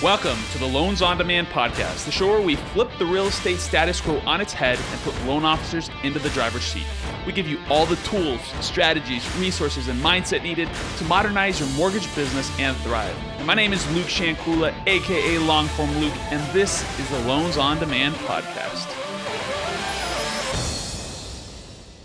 Welcome 0.00 0.38
to 0.52 0.58
the 0.58 0.66
Loans 0.66 1.02
on 1.02 1.18
Demand 1.18 1.48
podcast, 1.48 2.04
the 2.04 2.12
show 2.12 2.28
where 2.28 2.40
we 2.40 2.54
flip 2.54 2.88
the 3.00 3.04
real 3.04 3.26
estate 3.26 3.58
status 3.58 4.00
quo 4.00 4.20
on 4.20 4.40
its 4.40 4.52
head 4.52 4.78
and 4.78 5.00
put 5.00 5.20
loan 5.24 5.44
officers 5.44 5.90
into 6.04 6.20
the 6.20 6.28
driver's 6.28 6.62
seat. 6.62 6.86
We 7.26 7.32
give 7.32 7.48
you 7.48 7.58
all 7.68 7.84
the 7.84 7.96
tools, 7.96 8.40
strategies, 8.60 9.28
resources, 9.38 9.88
and 9.88 10.00
mindset 10.00 10.44
needed 10.44 10.68
to 10.98 11.04
modernize 11.06 11.58
your 11.58 11.68
mortgage 11.70 12.14
business 12.14 12.48
and 12.60 12.76
thrive. 12.76 13.16
And 13.38 13.46
my 13.48 13.54
name 13.54 13.72
is 13.72 13.84
Luke 13.92 14.06
Shankula, 14.06 14.72
aka 14.86 15.36
Longform 15.38 16.00
Luke, 16.00 16.14
and 16.30 16.54
this 16.54 16.84
is 17.00 17.10
the 17.10 17.18
Loans 17.26 17.56
on 17.56 17.80
Demand 17.80 18.14
podcast. 18.14 18.97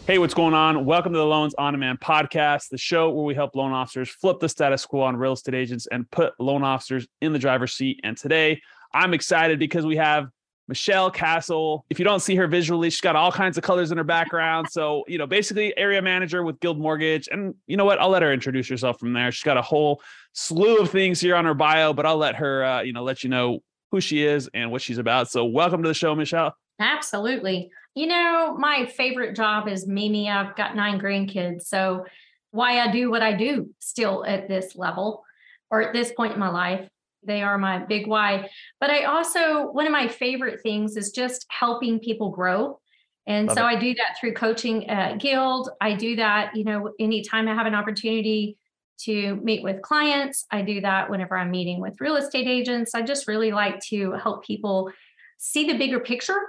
Hey, 0.06 0.18
what's 0.18 0.34
going 0.34 0.54
on? 0.54 0.84
Welcome 0.84 1.14
to 1.14 1.18
the 1.18 1.26
Loans 1.26 1.56
on 1.58 1.72
Demand 1.72 2.02
podcast, 2.02 2.68
the 2.68 2.78
show 2.78 3.10
where 3.10 3.24
we 3.24 3.34
help 3.34 3.56
loan 3.56 3.72
officers 3.72 4.10
flip 4.10 4.42
the 4.42 4.50
status 4.50 4.86
quo 4.86 5.00
on 5.00 5.16
real 5.16 5.32
estate 5.32 5.56
agents 5.56 5.88
and 5.90 6.12
put 6.12 6.34
loan 6.42 6.62
officers 6.62 7.08
in 7.22 7.32
the 7.32 7.40
driver's 7.40 7.72
seat. 7.72 8.02
And 8.04 8.18
today 8.18 8.61
I'm 8.94 9.14
excited 9.14 9.60
because 9.60 9.86
we 9.86 9.96
have 9.96 10.28
Michelle 10.68 11.10
Castle. 11.10 11.86
If 11.89 12.00
you 12.00 12.06
don't 12.06 12.20
see 12.20 12.36
her 12.36 12.47
visually, 12.47 12.89
she's 12.89 13.00
got 13.00 13.16
all 13.16 13.32
kinds 13.32 13.58
of 13.58 13.64
colors 13.64 13.94
in 13.94 13.97
her 13.97 14.04
background. 14.04 14.68
So, 14.70 15.06
you 15.08 15.18
know, 15.18 15.25
basically 15.25 15.75
area 15.78 16.02
manager 16.02 16.44
with 16.44 16.60
Guild 16.60 16.78
Mortgage. 16.78 17.30
And 17.32 17.56
you 17.66 17.78
know 17.78 17.86
what? 17.86 17.97
I'll 18.02 18.10
let 18.10 18.24
her 18.24 18.33
introduce 18.33 18.68
herself 18.68 19.00
from 19.00 19.14
there. 19.14 19.32
She's 19.32 19.44
got 19.44 19.56
a 19.56 19.61
whole 19.61 20.02
slew 20.33 20.80
of 20.80 20.89
things 20.89 21.22
here 21.22 21.38
on 21.38 21.46
her 21.46 21.54
bio, 21.54 21.94
but 21.94 22.06
I'll 22.06 22.18
let 22.18 22.36
her, 22.36 22.66
uh, 22.66 22.82
you 22.82 22.92
know, 22.92 23.04
let 23.04 23.24
you 23.24 23.30
know 23.30 23.61
who 23.92 24.02
she 24.02 24.25
is 24.25 24.50
and 24.54 24.70
what 24.70 24.82
she's 24.82 24.97
about. 24.97 25.32
So, 25.32 25.46
welcome 25.46 25.82
to 25.82 25.88
the 25.88 25.94
show, 25.94 26.14
Michelle. 26.14 26.58
Absolutely. 26.78 27.72
You 27.96 28.07
know, 28.07 28.56
my 28.57 28.86
favorite 28.86 29.36
job 29.36 29.68
is 29.68 29.88
Mimi. 29.88 30.29
I've 30.29 30.56
got 30.56 30.75
nine 30.75 31.00
grandkids. 31.00 31.64
So, 31.64 32.06
why 32.52 32.80
I 32.80 32.92
do 32.92 33.09
what 33.09 33.23
I 33.23 33.33
do 33.33 33.73
still 33.80 34.23
at 34.25 34.47
this 34.47 34.75
level 34.75 35.23
or 35.72 35.81
at 35.81 35.92
this 35.92 36.11
point 36.14 36.33
in 36.33 36.39
my 36.39 36.50
life, 36.50 36.88
they 37.25 37.42
are 37.42 37.58
my 37.58 37.80
big 37.80 38.06
why. 38.06 38.50
But 38.80 38.92
I 38.92 39.06
also, 39.06 39.72
one 39.72 39.88
of 39.88 39.92
my 39.92 40.08
favorite 40.08 40.61
things 40.61 40.95
is 40.95 41.11
just 41.11 41.47
helping 41.49 41.99
people 41.99 42.30
grow. 42.30 42.80
And 43.25 43.47
Love 43.47 43.58
so 43.58 43.64
it. 43.64 43.69
I 43.69 43.80
do 43.80 43.95
that 43.95 44.17
through 44.19 44.33
coaching 44.33 44.88
at 44.88 45.19
Guild. 45.19 45.69
I 45.81 45.95
do 45.95 46.16
that, 46.17 46.55
you 46.55 46.64
know, 46.64 46.91
anytime 46.99 47.47
I 47.47 47.55
have 47.55 47.66
an 47.66 47.73
opportunity 47.73 48.58
to 48.99 49.36
meet 49.38 49.64
with 49.64 49.81
clients. 49.81 50.45
I 50.52 50.61
do 50.61 50.81
that 50.81 51.09
whenever 51.09 51.38
I'm 51.38 51.52
meeting 51.52 51.81
with 51.81 51.99
real 51.99 52.16
estate 52.16 52.47
agents. 52.47 52.94
I 52.94 53.02
just 53.02 53.27
really 53.27 53.52
like 53.52 53.80
to 53.88 54.14
help 54.14 54.45
people 54.45 54.91
see 55.38 55.66
the 55.66 55.77
bigger 55.77 55.99
picture. 55.99 56.39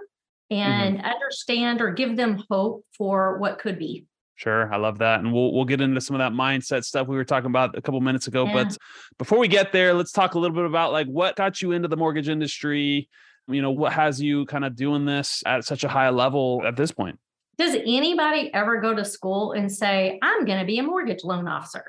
And 0.61 0.99
mm-hmm. 0.99 1.07
understand 1.07 1.81
or 1.81 1.93
give 1.93 2.17
them 2.17 2.43
hope 2.51 2.85
for 2.97 3.39
what 3.39 3.59
could 3.59 3.79
be. 3.79 4.07
Sure, 4.37 4.73
I 4.73 4.79
love 4.79 4.99
that, 4.99 5.21
and 5.21 5.33
we'll 5.33 5.53
we'll 5.53 5.65
get 5.65 5.81
into 5.81 6.01
some 6.01 6.17
of 6.17 6.19
that 6.19 6.33
mindset 6.33 6.85
stuff 6.85 7.07
we 7.07 7.15
were 7.15 7.25
talking 7.25 7.51
about 7.51 7.79
a 7.79 7.83
couple 7.83 8.01
minutes 8.01 8.27
ago. 8.27 8.47
Yeah. 8.47 8.65
But 8.65 8.77
before 9.17 9.39
we 9.39 9.47
get 9.47 9.73
there, 9.73 9.95
let's 9.95 10.11
talk 10.11 10.35
a 10.35 10.39
little 10.39 10.57
bit 10.57 10.65
about 10.65 10.91
like 10.91 11.07
what 11.07 11.37
got 11.37 11.63
you 11.63 11.71
into 11.71 11.87
the 11.87 11.97
mortgage 11.97 12.29
industry. 12.29 13.09
You 13.47 13.63
know, 13.63 13.71
what 13.71 13.93
has 13.93 14.21
you 14.21 14.45
kind 14.47 14.65
of 14.65 14.75
doing 14.75 15.05
this 15.05 15.43
at 15.47 15.65
such 15.65 15.85
a 15.85 15.89
high 15.89 16.09
level 16.11 16.63
at 16.67 16.77
this 16.77 16.91
point? 16.91 17.19
Does 17.59 17.77
anybody 17.77 18.53
ever 18.53 18.81
go 18.81 18.93
to 18.93 19.05
school 19.05 19.53
and 19.53 19.71
say, 19.71 20.19
"I'm 20.21 20.45
going 20.45 20.59
to 20.59 20.67
be 20.67 20.79
a 20.79 20.83
mortgage 20.83 21.23
loan 21.23 21.47
officer"? 21.47 21.85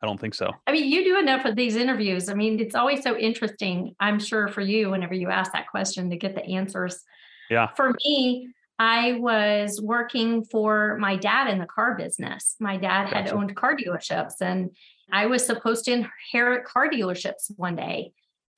I 0.00 0.06
don't 0.06 0.20
think 0.20 0.34
so. 0.34 0.50
I 0.66 0.72
mean, 0.72 0.88
you 0.92 1.02
do 1.02 1.18
enough 1.18 1.44
of 1.44 1.56
these 1.56 1.74
interviews. 1.76 2.28
I 2.28 2.34
mean, 2.34 2.60
it's 2.60 2.74
always 2.74 3.02
so 3.02 3.16
interesting. 3.16 3.96
I'm 3.98 4.20
sure 4.20 4.48
for 4.48 4.60
you, 4.60 4.90
whenever 4.90 5.14
you 5.14 5.30
ask 5.30 5.50
that 5.52 5.66
question, 5.68 6.10
to 6.10 6.16
get 6.16 6.34
the 6.34 6.44
answers 6.44 7.02
yeah. 7.50 7.68
For 7.76 7.94
me, 8.04 8.48
I 8.78 9.12
was 9.20 9.80
working 9.80 10.44
for 10.44 10.96
my 10.98 11.16
dad 11.16 11.48
in 11.48 11.58
the 11.58 11.66
car 11.66 11.96
business. 11.96 12.56
My 12.58 12.76
dad 12.76 13.04
gotcha. 13.04 13.16
had 13.16 13.28
owned 13.28 13.54
car 13.54 13.76
dealerships 13.76 14.40
and 14.40 14.70
I 15.12 15.26
was 15.26 15.44
supposed 15.44 15.84
to 15.84 15.92
inherit 15.92 16.64
car 16.64 16.88
dealerships 16.90 17.50
one 17.56 17.76
day. 17.76 18.12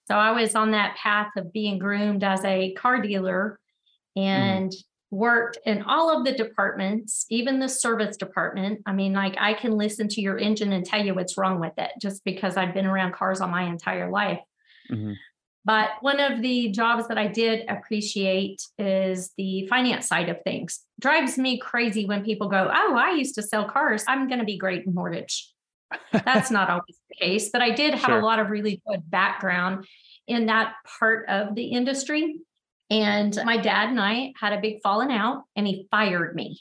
So 0.06 0.14
I 0.14 0.30
was 0.30 0.54
on 0.54 0.70
that 0.70 0.96
path 0.96 1.30
of 1.36 1.52
being 1.52 1.78
groomed 1.78 2.22
as 2.22 2.44
a 2.44 2.72
car 2.74 3.02
dealer 3.02 3.58
mm. 4.16 4.22
and 4.22 4.70
mm. 4.70 4.76
worked 5.10 5.58
in 5.66 5.82
all 5.82 6.16
of 6.16 6.24
the 6.24 6.32
departments, 6.32 7.26
even 7.28 7.58
the 7.58 7.68
service 7.68 8.16
department. 8.16 8.80
I 8.86 8.92
mean, 8.92 9.12
like 9.12 9.36
I 9.38 9.54
can 9.54 9.72
listen 9.72 10.08
to 10.08 10.20
your 10.20 10.38
engine 10.38 10.72
and 10.72 10.84
tell 10.84 11.04
you 11.04 11.14
what's 11.14 11.36
wrong 11.36 11.60
with 11.60 11.72
it 11.76 11.90
just 12.00 12.24
because 12.24 12.56
I've 12.56 12.74
been 12.74 12.86
around 12.86 13.14
cars 13.14 13.40
all 13.40 13.48
my 13.48 13.64
entire 13.64 14.10
life. 14.10 14.40
Mm-hmm. 14.90 15.12
But 15.66 15.90
one 16.00 16.20
of 16.20 16.42
the 16.42 16.70
jobs 16.70 17.08
that 17.08 17.18
I 17.18 17.26
did 17.26 17.68
appreciate 17.68 18.62
is 18.78 19.32
the 19.36 19.66
finance 19.66 20.06
side 20.06 20.28
of 20.28 20.40
things. 20.44 20.80
Drives 21.00 21.36
me 21.36 21.58
crazy 21.58 22.06
when 22.06 22.24
people 22.24 22.48
go, 22.48 22.70
Oh, 22.72 22.94
I 22.96 23.10
used 23.10 23.34
to 23.34 23.42
sell 23.42 23.68
cars. 23.68 24.04
I'm 24.06 24.28
going 24.28 24.38
to 24.38 24.44
be 24.44 24.58
great 24.58 24.86
in 24.86 24.94
mortgage. 24.94 25.52
That's 26.12 26.52
not 26.52 26.70
always 26.70 27.00
the 27.08 27.16
case, 27.16 27.50
but 27.52 27.62
I 27.62 27.70
did 27.70 27.94
have 27.94 28.02
sure. 28.02 28.20
a 28.20 28.24
lot 28.24 28.38
of 28.38 28.48
really 28.48 28.80
good 28.88 29.10
background 29.10 29.86
in 30.28 30.46
that 30.46 30.74
part 31.00 31.28
of 31.28 31.56
the 31.56 31.64
industry. 31.66 32.36
And 32.88 33.36
my 33.44 33.56
dad 33.56 33.88
and 33.88 34.00
I 34.00 34.34
had 34.40 34.52
a 34.52 34.60
big 34.60 34.80
falling 34.82 35.10
out, 35.10 35.42
and 35.56 35.66
he 35.66 35.88
fired 35.90 36.36
me. 36.36 36.60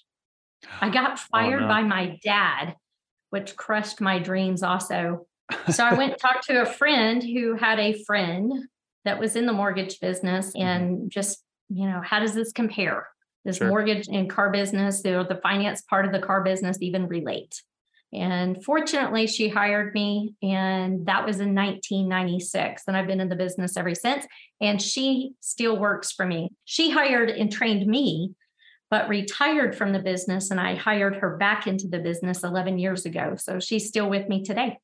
I 0.82 0.90
got 0.90 1.12
oh, 1.20 1.22
fired 1.32 1.62
oh, 1.62 1.68
no. 1.68 1.68
by 1.68 1.84
my 1.84 2.18
dad, 2.24 2.76
which 3.30 3.56
crushed 3.56 4.02
my 4.02 4.18
dreams 4.18 4.64
also. 4.64 5.28
So 5.72 5.84
I 5.84 5.94
went 5.94 6.14
and 6.14 6.22
talked 6.22 6.48
to 6.48 6.64
a 6.64 6.66
friend 6.66 7.22
who 7.22 7.54
had 7.54 7.80
a 7.80 8.04
friend 8.04 8.52
that 9.06 9.20
was 9.20 9.36
in 9.36 9.46
the 9.46 9.54
mortgage 9.54 10.00
business 10.00 10.48
mm-hmm. 10.48 10.62
and 10.62 11.12
just, 11.12 11.44
you 11.70 11.88
know, 11.88 12.02
how 12.04 12.20
does 12.20 12.34
this 12.34 12.52
compare? 12.52 13.08
This 13.46 13.58
sure. 13.58 13.68
mortgage 13.68 14.08
and 14.08 14.28
car 14.28 14.52
business, 14.52 15.06
or 15.06 15.24
the 15.24 15.40
finance 15.44 15.84
part 15.84 16.06
of 16.06 16.12
the 16.12 16.20
car 16.20 16.44
business 16.44 16.82
even 16.82 17.08
relate? 17.08 17.62
And 18.12 18.64
fortunately, 18.64 19.28
she 19.28 19.50
hired 19.50 19.94
me, 19.94 20.36
and 20.42 21.06
that 21.06 21.26
was 21.26 21.40
in 21.40 21.54
1996. 21.54 22.84
And 22.88 22.96
I've 22.96 23.08
been 23.08 23.20
in 23.20 23.30
the 23.30 23.36
business 23.36 23.78
ever 23.78 23.94
since. 23.94 24.26
And 24.62 24.82
she 24.82 25.34
still 25.42 25.78
works 25.78 26.12
for 26.12 26.26
me. 26.26 26.54
She 26.64 26.92
hired 26.92 27.30
and 27.30 27.52
trained 27.52 27.86
me, 27.86 28.34
but 28.90 29.10
retired 29.10 29.76
from 29.76 29.92
the 29.92 30.00
business. 30.00 30.50
And 30.50 30.60
I 30.60 30.76
hired 30.76 31.18
her 31.18 31.36
back 31.36 31.68
into 31.68 31.88
the 31.88 32.00
business 32.00 32.44
11 32.44 32.80
years 32.80 33.06
ago. 33.06 33.36
So 33.38 33.60
she's 33.60 33.88
still 33.88 34.10
with 34.10 34.30
me 34.30 34.44
today. 34.44 34.78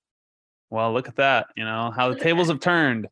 Well, 0.70 0.94
look 0.94 1.08
at 1.08 1.16
that. 1.16 1.48
You 1.56 1.64
know, 1.64 1.92
how 1.96 2.10
the 2.10 2.20
tables 2.20 2.50
have 2.50 2.60
turned. 2.60 3.08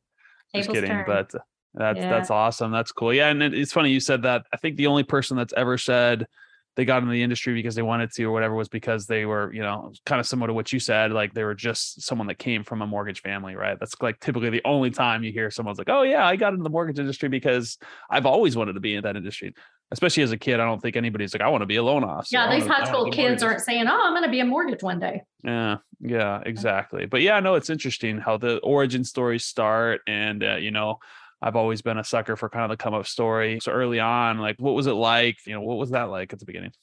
Just 0.56 0.70
kidding, 0.70 0.90
turn. 0.90 1.06
but 1.06 1.34
that's 1.74 2.00
yeah. 2.00 2.10
that's 2.10 2.32
awesome. 2.32 2.72
That's 2.72 2.92
cool. 2.92 3.14
Yeah, 3.14 3.30
and 3.30 3.42
it's 3.42 3.72
funny 3.72 3.92
you 3.92 4.00
said 4.00 4.24
that. 4.24 4.46
I 4.54 4.58
think 4.58 4.78
the 4.78 4.88
only 4.88 5.04
person 5.04 5.38
that's 5.38 5.54
ever 5.54 5.78
said 5.78 6.28
they 6.76 6.86
got 6.86 7.02
into 7.02 7.12
the 7.12 7.22
industry 7.22 7.54
because 7.54 7.76
they 7.76 7.82
wanted 7.82 8.12
to 8.14 8.24
or 8.24 8.32
whatever 8.32 8.56
was 8.56 8.70
because 8.70 9.06
they 9.06 9.26
were, 9.26 9.52
you 9.54 9.62
know, 9.62 9.92
kind 10.06 10.20
of 10.20 10.26
similar 10.26 10.48
to 10.48 10.54
what 10.54 10.72
you 10.72 10.80
said, 10.80 11.12
like 11.12 11.34
they 11.34 11.44
were 11.44 11.54
just 11.54 12.02
someone 12.02 12.28
that 12.28 12.40
came 12.40 12.64
from 12.64 12.82
a 12.82 12.88
mortgage 12.88 13.22
family, 13.22 13.56
right? 13.56 13.78
That's 13.78 13.96
like 14.02 14.20
typically 14.20 14.50
the 14.50 14.62
only 14.64 14.90
time 14.90 15.24
you 15.24 15.32
hear 15.32 15.52
someone's 15.52 15.78
like, 15.78 15.90
"Oh 15.90 16.04
yeah, 16.04 16.26
I 16.26 16.36
got 16.36 16.54
into 16.54 16.64
the 16.64 16.70
mortgage 16.70 16.98
industry 16.98 17.28
because 17.28 17.78
I've 18.10 18.26
always 18.26 18.56
wanted 18.56 18.74
to 18.74 18.80
be 18.80 18.96
in 18.96 19.04
that 19.04 19.16
industry." 19.16 19.54
Especially 19.92 20.22
as 20.22 20.32
a 20.32 20.38
kid, 20.38 20.60
I 20.60 20.66
don't 20.66 20.82
think 20.82 20.96
anybody's 20.96 21.34
like, 21.34 21.42
"I 21.42 21.48
want 21.48 21.64
to 21.64 21.66
be 21.66 21.78
a 21.78 21.84
loan 21.84 22.04
officer." 22.04 22.38
Yeah, 22.38 22.54
these 22.54 22.68
high 22.68 22.84
school 22.86 23.10
kids 23.12 23.42
aren't 23.42 23.62
saying, 23.62 23.88
"Oh, 23.88 24.00
I'm 24.04 24.14
going 24.14 24.24
to 24.24 24.30
be 24.30 24.40
a 24.40 24.46
mortgage 24.46 24.84
one 24.84 25.00
day." 25.00 25.24
Yeah, 25.44 25.78
yeah, 26.00 26.42
exactly. 26.46 27.08
But 27.08 27.22
yeah, 27.22 27.40
no, 27.40 27.56
it's 27.56 27.72
interesting 27.72 28.20
how 28.20 28.38
the 28.38 28.58
origin 28.60 29.04
stories 29.04 29.46
start, 29.46 30.02
and 30.06 30.44
uh, 30.44 30.56
you 30.58 30.70
know, 30.70 31.00
I've 31.42 31.56
always 31.56 31.82
been 31.82 31.98
a 31.98 32.04
sucker 32.04 32.36
for 32.36 32.50
kind 32.50 32.66
of 32.66 32.70
the 32.70 32.82
come 32.82 32.94
up 32.94 33.08
story. 33.08 33.60
So 33.62 33.72
early 33.72 34.00
on, 34.00 34.40
like, 34.40 34.58
what 34.60 34.76
was 34.76 34.88
it 34.88 34.94
like? 34.94 35.38
You 35.46 35.54
know, 35.54 35.62
what 35.62 35.78
was 35.78 35.92
that 35.92 36.10
like 36.10 36.34
at 36.34 36.40
the 36.40 36.46
beginning? 36.46 36.74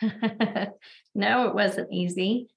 no, 1.14 1.48
it 1.48 1.54
wasn't 1.54 1.92
easy. 1.92 2.48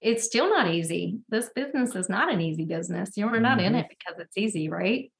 It's 0.00 0.24
still 0.24 0.48
not 0.48 0.72
easy. 0.72 1.20
This 1.28 1.50
business 1.54 1.94
is 1.94 2.08
not 2.08 2.32
an 2.32 2.40
easy 2.40 2.64
business. 2.64 3.10
You're 3.16 3.38
not 3.40 3.60
in 3.60 3.72
mm-hmm. 3.72 3.76
it 3.76 3.86
because 3.88 4.18
it's 4.18 4.36
easy, 4.36 4.68
right? 4.68 5.12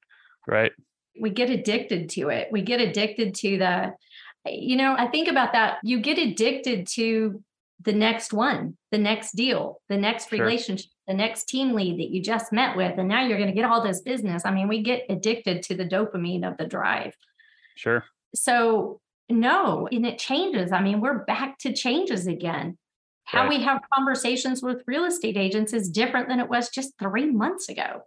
Right. 0.47 0.73
We 1.19 1.29
get 1.29 1.49
addicted 1.49 2.09
to 2.11 2.29
it. 2.29 2.49
We 2.51 2.63
get 2.63 2.81
addicted 2.81 3.35
to 3.35 3.57
the, 3.57 3.93
you 4.45 4.75
know, 4.75 4.95
I 4.97 5.07
think 5.07 5.27
about 5.27 5.53
that. 5.53 5.77
You 5.83 5.99
get 5.99 6.17
addicted 6.17 6.87
to 6.93 7.41
the 7.81 7.93
next 7.93 8.33
one, 8.33 8.77
the 8.91 8.97
next 8.97 9.33
deal, 9.33 9.81
the 9.89 9.97
next 9.97 10.29
sure. 10.29 10.39
relationship, 10.39 10.89
the 11.07 11.13
next 11.13 11.45
team 11.45 11.73
lead 11.73 11.99
that 11.99 12.09
you 12.09 12.21
just 12.21 12.53
met 12.53 12.75
with. 12.77 12.97
And 12.97 13.07
now 13.07 13.25
you're 13.25 13.37
going 13.37 13.49
to 13.49 13.55
get 13.55 13.65
all 13.65 13.83
this 13.83 14.01
business. 14.01 14.43
I 14.45 14.51
mean, 14.51 14.67
we 14.67 14.81
get 14.81 15.05
addicted 15.09 15.63
to 15.63 15.75
the 15.75 15.85
dopamine 15.85 16.47
of 16.49 16.57
the 16.57 16.65
drive. 16.65 17.15
Sure. 17.75 18.03
So 18.35 18.99
no, 19.29 19.87
and 19.91 20.05
it 20.05 20.19
changes. 20.19 20.71
I 20.71 20.81
mean, 20.81 21.01
we're 21.01 21.25
back 21.25 21.57
to 21.59 21.73
changes 21.73 22.27
again. 22.27 22.77
How 23.25 23.41
right. 23.41 23.49
we 23.49 23.63
have 23.63 23.81
conversations 23.93 24.61
with 24.61 24.83
real 24.85 25.05
estate 25.05 25.37
agents 25.37 25.73
is 25.73 25.89
different 25.89 26.27
than 26.27 26.39
it 26.39 26.49
was 26.49 26.69
just 26.69 26.93
three 26.99 27.31
months 27.31 27.69
ago. 27.69 28.01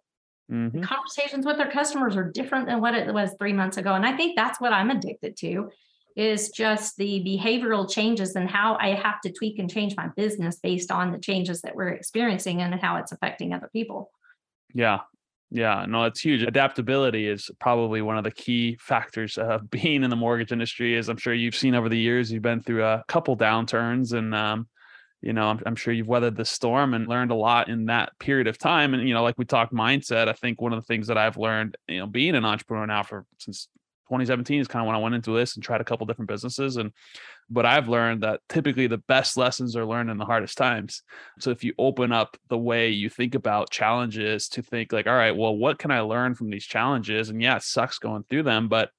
Mm-hmm. 0.52 0.82
Conversations 0.82 1.44
with 1.46 1.58
our 1.58 1.70
customers 1.70 2.16
are 2.16 2.30
different 2.30 2.66
than 2.66 2.80
what 2.80 2.94
it 2.94 3.12
was 3.12 3.34
three 3.38 3.52
months 3.52 3.78
ago. 3.78 3.94
And 3.94 4.06
I 4.06 4.16
think 4.16 4.36
that's 4.36 4.60
what 4.60 4.72
I'm 4.72 4.90
addicted 4.90 5.36
to 5.38 5.70
is 6.16 6.48
just 6.50 6.96
the 6.96 7.22
behavioral 7.24 7.88
changes 7.88 8.34
and 8.36 8.48
how 8.48 8.76
I 8.80 8.94
have 8.94 9.20
to 9.20 9.32
tweak 9.32 9.58
and 9.58 9.70
change 9.70 9.94
my 9.96 10.08
business 10.16 10.58
based 10.58 10.90
on 10.90 11.12
the 11.12 11.18
changes 11.18 11.60
that 11.60 11.76
we're 11.76 11.90
experiencing 11.90 12.62
and 12.62 12.74
how 12.74 12.96
it's 12.96 13.12
affecting 13.12 13.52
other 13.52 13.68
people. 13.72 14.10
Yeah, 14.74 15.00
yeah, 15.50 15.84
no, 15.86 16.04
it's 16.04 16.20
huge. 16.20 16.42
Adaptability 16.42 17.28
is 17.28 17.50
probably 17.60 18.02
one 18.02 18.18
of 18.18 18.24
the 18.24 18.30
key 18.30 18.76
factors 18.80 19.38
of 19.38 19.70
being 19.70 20.02
in 20.02 20.10
the 20.10 20.16
mortgage 20.16 20.52
industry. 20.52 20.96
As 20.96 21.08
I'm 21.08 21.18
sure 21.18 21.34
you've 21.34 21.54
seen 21.54 21.74
over 21.74 21.88
the 21.88 21.98
years, 21.98 22.32
you've 22.32 22.42
been 22.42 22.62
through 22.62 22.84
a 22.84 23.04
couple 23.08 23.36
downturns, 23.36 24.12
and 24.12 24.34
um, 24.34 24.66
you 25.22 25.32
know, 25.32 25.48
I'm, 25.48 25.60
I'm 25.66 25.76
sure 25.76 25.92
you've 25.92 26.06
weathered 26.06 26.36
the 26.36 26.44
storm 26.44 26.94
and 26.94 27.08
learned 27.08 27.30
a 27.30 27.34
lot 27.34 27.68
in 27.68 27.86
that 27.86 28.18
period 28.18 28.46
of 28.46 28.58
time. 28.58 28.94
And, 28.94 29.08
you 29.08 29.14
know, 29.14 29.22
like 29.22 29.38
we 29.38 29.44
talked 29.44 29.72
mindset, 29.72 30.28
I 30.28 30.32
think 30.32 30.60
one 30.60 30.72
of 30.72 30.80
the 30.80 30.86
things 30.86 31.06
that 31.08 31.18
I've 31.18 31.36
learned, 31.36 31.76
you 31.88 31.98
know, 31.98 32.06
being 32.06 32.34
an 32.34 32.44
entrepreneur 32.44 32.86
now 32.86 33.02
for 33.02 33.24
since 33.38 33.68
2017 34.08 34.60
is 34.60 34.68
kind 34.68 34.82
of 34.82 34.86
when 34.86 34.96
I 34.96 35.00
went 35.00 35.14
into 35.14 35.36
this 35.36 35.54
and 35.54 35.64
tried 35.64 35.80
a 35.80 35.84
couple 35.84 36.06
different 36.06 36.28
businesses. 36.28 36.76
And, 36.76 36.92
but 37.50 37.66
I've 37.66 37.88
learned 37.88 38.22
that 38.22 38.40
typically 38.48 38.86
the 38.86 38.98
best 38.98 39.36
lessons 39.36 39.76
are 39.76 39.84
learned 39.84 40.10
in 40.10 40.18
the 40.18 40.24
hardest 40.24 40.56
times. 40.56 41.02
So 41.40 41.50
if 41.50 41.64
you 41.64 41.74
open 41.78 42.12
up 42.12 42.36
the 42.48 42.58
way 42.58 42.90
you 42.90 43.08
think 43.08 43.34
about 43.34 43.70
challenges 43.70 44.48
to 44.50 44.62
think 44.62 44.92
like, 44.92 45.06
all 45.06 45.14
right, 45.14 45.36
well, 45.36 45.56
what 45.56 45.78
can 45.78 45.90
I 45.90 46.00
learn 46.00 46.34
from 46.34 46.50
these 46.50 46.64
challenges? 46.64 47.30
And 47.30 47.42
yeah, 47.42 47.56
it 47.56 47.62
sucks 47.62 47.98
going 47.98 48.24
through 48.28 48.44
them, 48.44 48.68
but 48.68 48.90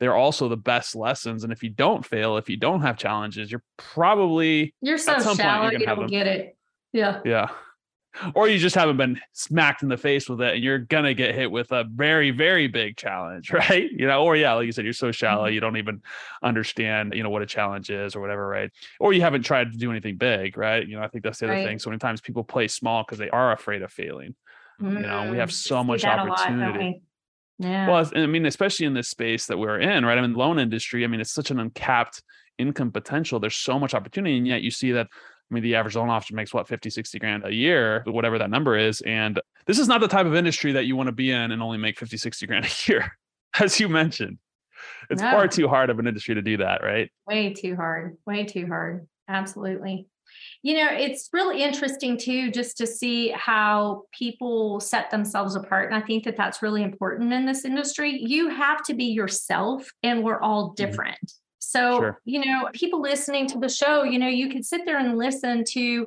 they're 0.00 0.16
also 0.16 0.48
the 0.48 0.56
best 0.56 0.94
lessons. 0.94 1.44
And 1.44 1.52
if 1.52 1.62
you 1.62 1.70
don't 1.70 2.04
fail, 2.04 2.36
if 2.36 2.50
you 2.50 2.56
don't 2.56 2.82
have 2.82 2.98
challenges, 2.98 3.50
you're 3.50 3.62
probably 3.76 4.74
you're 4.80 4.98
so 4.98 5.18
shallow 5.34 5.70
you 5.70 5.78
don't 5.78 6.06
get 6.08 6.26
it. 6.26 6.56
Yeah. 6.92 7.20
Yeah. 7.24 7.48
Or 8.34 8.48
you 8.48 8.58
just 8.58 8.74
haven't 8.74 8.96
been 8.96 9.20
smacked 9.32 9.82
in 9.82 9.88
the 9.88 9.96
face 9.96 10.28
with 10.28 10.40
it 10.40 10.54
and 10.54 10.64
you're 10.64 10.78
gonna 10.78 11.14
get 11.14 11.34
hit 11.34 11.50
with 11.50 11.72
a 11.72 11.84
very, 11.84 12.30
very 12.30 12.66
big 12.66 12.96
challenge, 12.96 13.50
right? 13.52 13.90
You 13.90 14.06
know, 14.06 14.24
or 14.24 14.36
yeah, 14.36 14.54
like 14.54 14.66
you 14.66 14.72
said, 14.72 14.84
you're 14.84 14.92
so 14.92 15.12
shallow, 15.12 15.44
mm-hmm. 15.44 15.54
you 15.54 15.60
don't 15.60 15.76
even 15.76 16.02
understand, 16.42 17.14
you 17.14 17.22
know, 17.22 17.30
what 17.30 17.42
a 17.42 17.46
challenge 17.46 17.90
is 17.90 18.14
or 18.14 18.20
whatever, 18.20 18.46
right? 18.46 18.70
Or 19.00 19.12
you 19.12 19.20
haven't 19.20 19.42
tried 19.42 19.72
to 19.72 19.78
do 19.78 19.90
anything 19.90 20.16
big, 20.16 20.56
right? 20.56 20.86
You 20.86 20.96
know, 20.96 21.02
I 21.02 21.08
think 21.08 21.24
that's 21.24 21.38
the 21.38 21.46
other 21.46 21.54
right. 21.54 21.66
thing. 21.66 21.78
So 21.78 21.90
many 21.90 21.98
times 21.98 22.20
people 22.20 22.44
play 22.44 22.68
small 22.68 23.02
because 23.02 23.18
they 23.18 23.30
are 23.30 23.52
afraid 23.52 23.82
of 23.82 23.92
failing. 23.92 24.34
Mm-hmm. 24.80 24.96
You 24.96 25.02
know, 25.02 25.30
we 25.30 25.38
have 25.38 25.50
mm, 25.50 25.52
so 25.52 25.84
much 25.84 26.04
opportunity. 26.04 27.02
Yeah. 27.58 27.88
Well, 27.88 28.10
I 28.14 28.26
mean, 28.26 28.46
especially 28.46 28.86
in 28.86 28.94
this 28.94 29.08
space 29.08 29.46
that 29.46 29.58
we're 29.58 29.78
in, 29.78 30.04
right? 30.04 30.18
I 30.18 30.20
mean, 30.20 30.34
loan 30.34 30.58
industry, 30.58 31.04
I 31.04 31.06
mean, 31.06 31.20
it's 31.20 31.32
such 31.32 31.50
an 31.50 31.60
uncapped 31.60 32.22
income 32.58 32.90
potential. 32.90 33.38
There's 33.38 33.56
so 33.56 33.78
much 33.78 33.94
opportunity. 33.94 34.36
And 34.36 34.46
yet 34.46 34.62
you 34.62 34.70
see 34.70 34.92
that, 34.92 35.08
I 35.50 35.54
mean, 35.54 35.62
the 35.62 35.74
average 35.74 35.94
loan 35.94 36.08
officer 36.08 36.34
makes 36.34 36.54
what, 36.54 36.66
50, 36.66 36.90
60 36.90 37.18
grand 37.18 37.44
a 37.44 37.52
year, 37.52 38.02
whatever 38.06 38.38
that 38.38 38.50
number 38.50 38.76
is. 38.76 39.00
And 39.02 39.40
this 39.66 39.78
is 39.78 39.88
not 39.88 40.00
the 40.00 40.08
type 40.08 40.26
of 40.26 40.34
industry 40.34 40.72
that 40.72 40.86
you 40.86 40.96
want 40.96 41.08
to 41.08 41.12
be 41.12 41.30
in 41.30 41.52
and 41.52 41.62
only 41.62 41.78
make 41.78 41.98
50, 41.98 42.16
60 42.16 42.46
grand 42.46 42.64
a 42.64 42.68
year, 42.90 43.12
as 43.60 43.78
you 43.78 43.88
mentioned. 43.88 44.38
It's 45.10 45.22
no. 45.22 45.30
far 45.30 45.48
too 45.48 45.68
hard 45.68 45.90
of 45.90 45.98
an 45.98 46.06
industry 46.06 46.34
to 46.34 46.42
do 46.42 46.58
that, 46.58 46.82
right? 46.82 47.10
Way 47.26 47.52
too 47.52 47.76
hard. 47.76 48.16
Way 48.26 48.44
too 48.44 48.66
hard. 48.66 49.06
Absolutely. 49.28 50.06
You 50.62 50.78
know, 50.78 50.88
it's 50.90 51.28
really 51.32 51.62
interesting 51.62 52.16
too, 52.16 52.50
just 52.50 52.76
to 52.78 52.86
see 52.86 53.30
how 53.30 54.04
people 54.12 54.80
set 54.80 55.10
themselves 55.10 55.54
apart. 55.54 55.92
And 55.92 56.02
I 56.02 56.04
think 56.04 56.24
that 56.24 56.36
that's 56.36 56.62
really 56.62 56.82
important 56.82 57.32
in 57.32 57.44
this 57.46 57.64
industry. 57.64 58.18
You 58.22 58.48
have 58.48 58.82
to 58.84 58.94
be 58.94 59.04
yourself, 59.04 59.88
and 60.02 60.24
we're 60.24 60.40
all 60.40 60.68
mm-hmm. 60.68 60.74
different. 60.74 61.18
Mm-hmm. 61.18 61.43
So, 61.64 61.98
sure. 61.98 62.20
you 62.24 62.44
know, 62.44 62.68
people 62.72 63.00
listening 63.00 63.46
to 63.48 63.58
the 63.58 63.68
show, 63.68 64.02
you 64.02 64.18
know, 64.18 64.28
you 64.28 64.48
could 64.48 64.64
sit 64.64 64.84
there 64.84 64.98
and 64.98 65.16
listen 65.16 65.64
to 65.72 66.06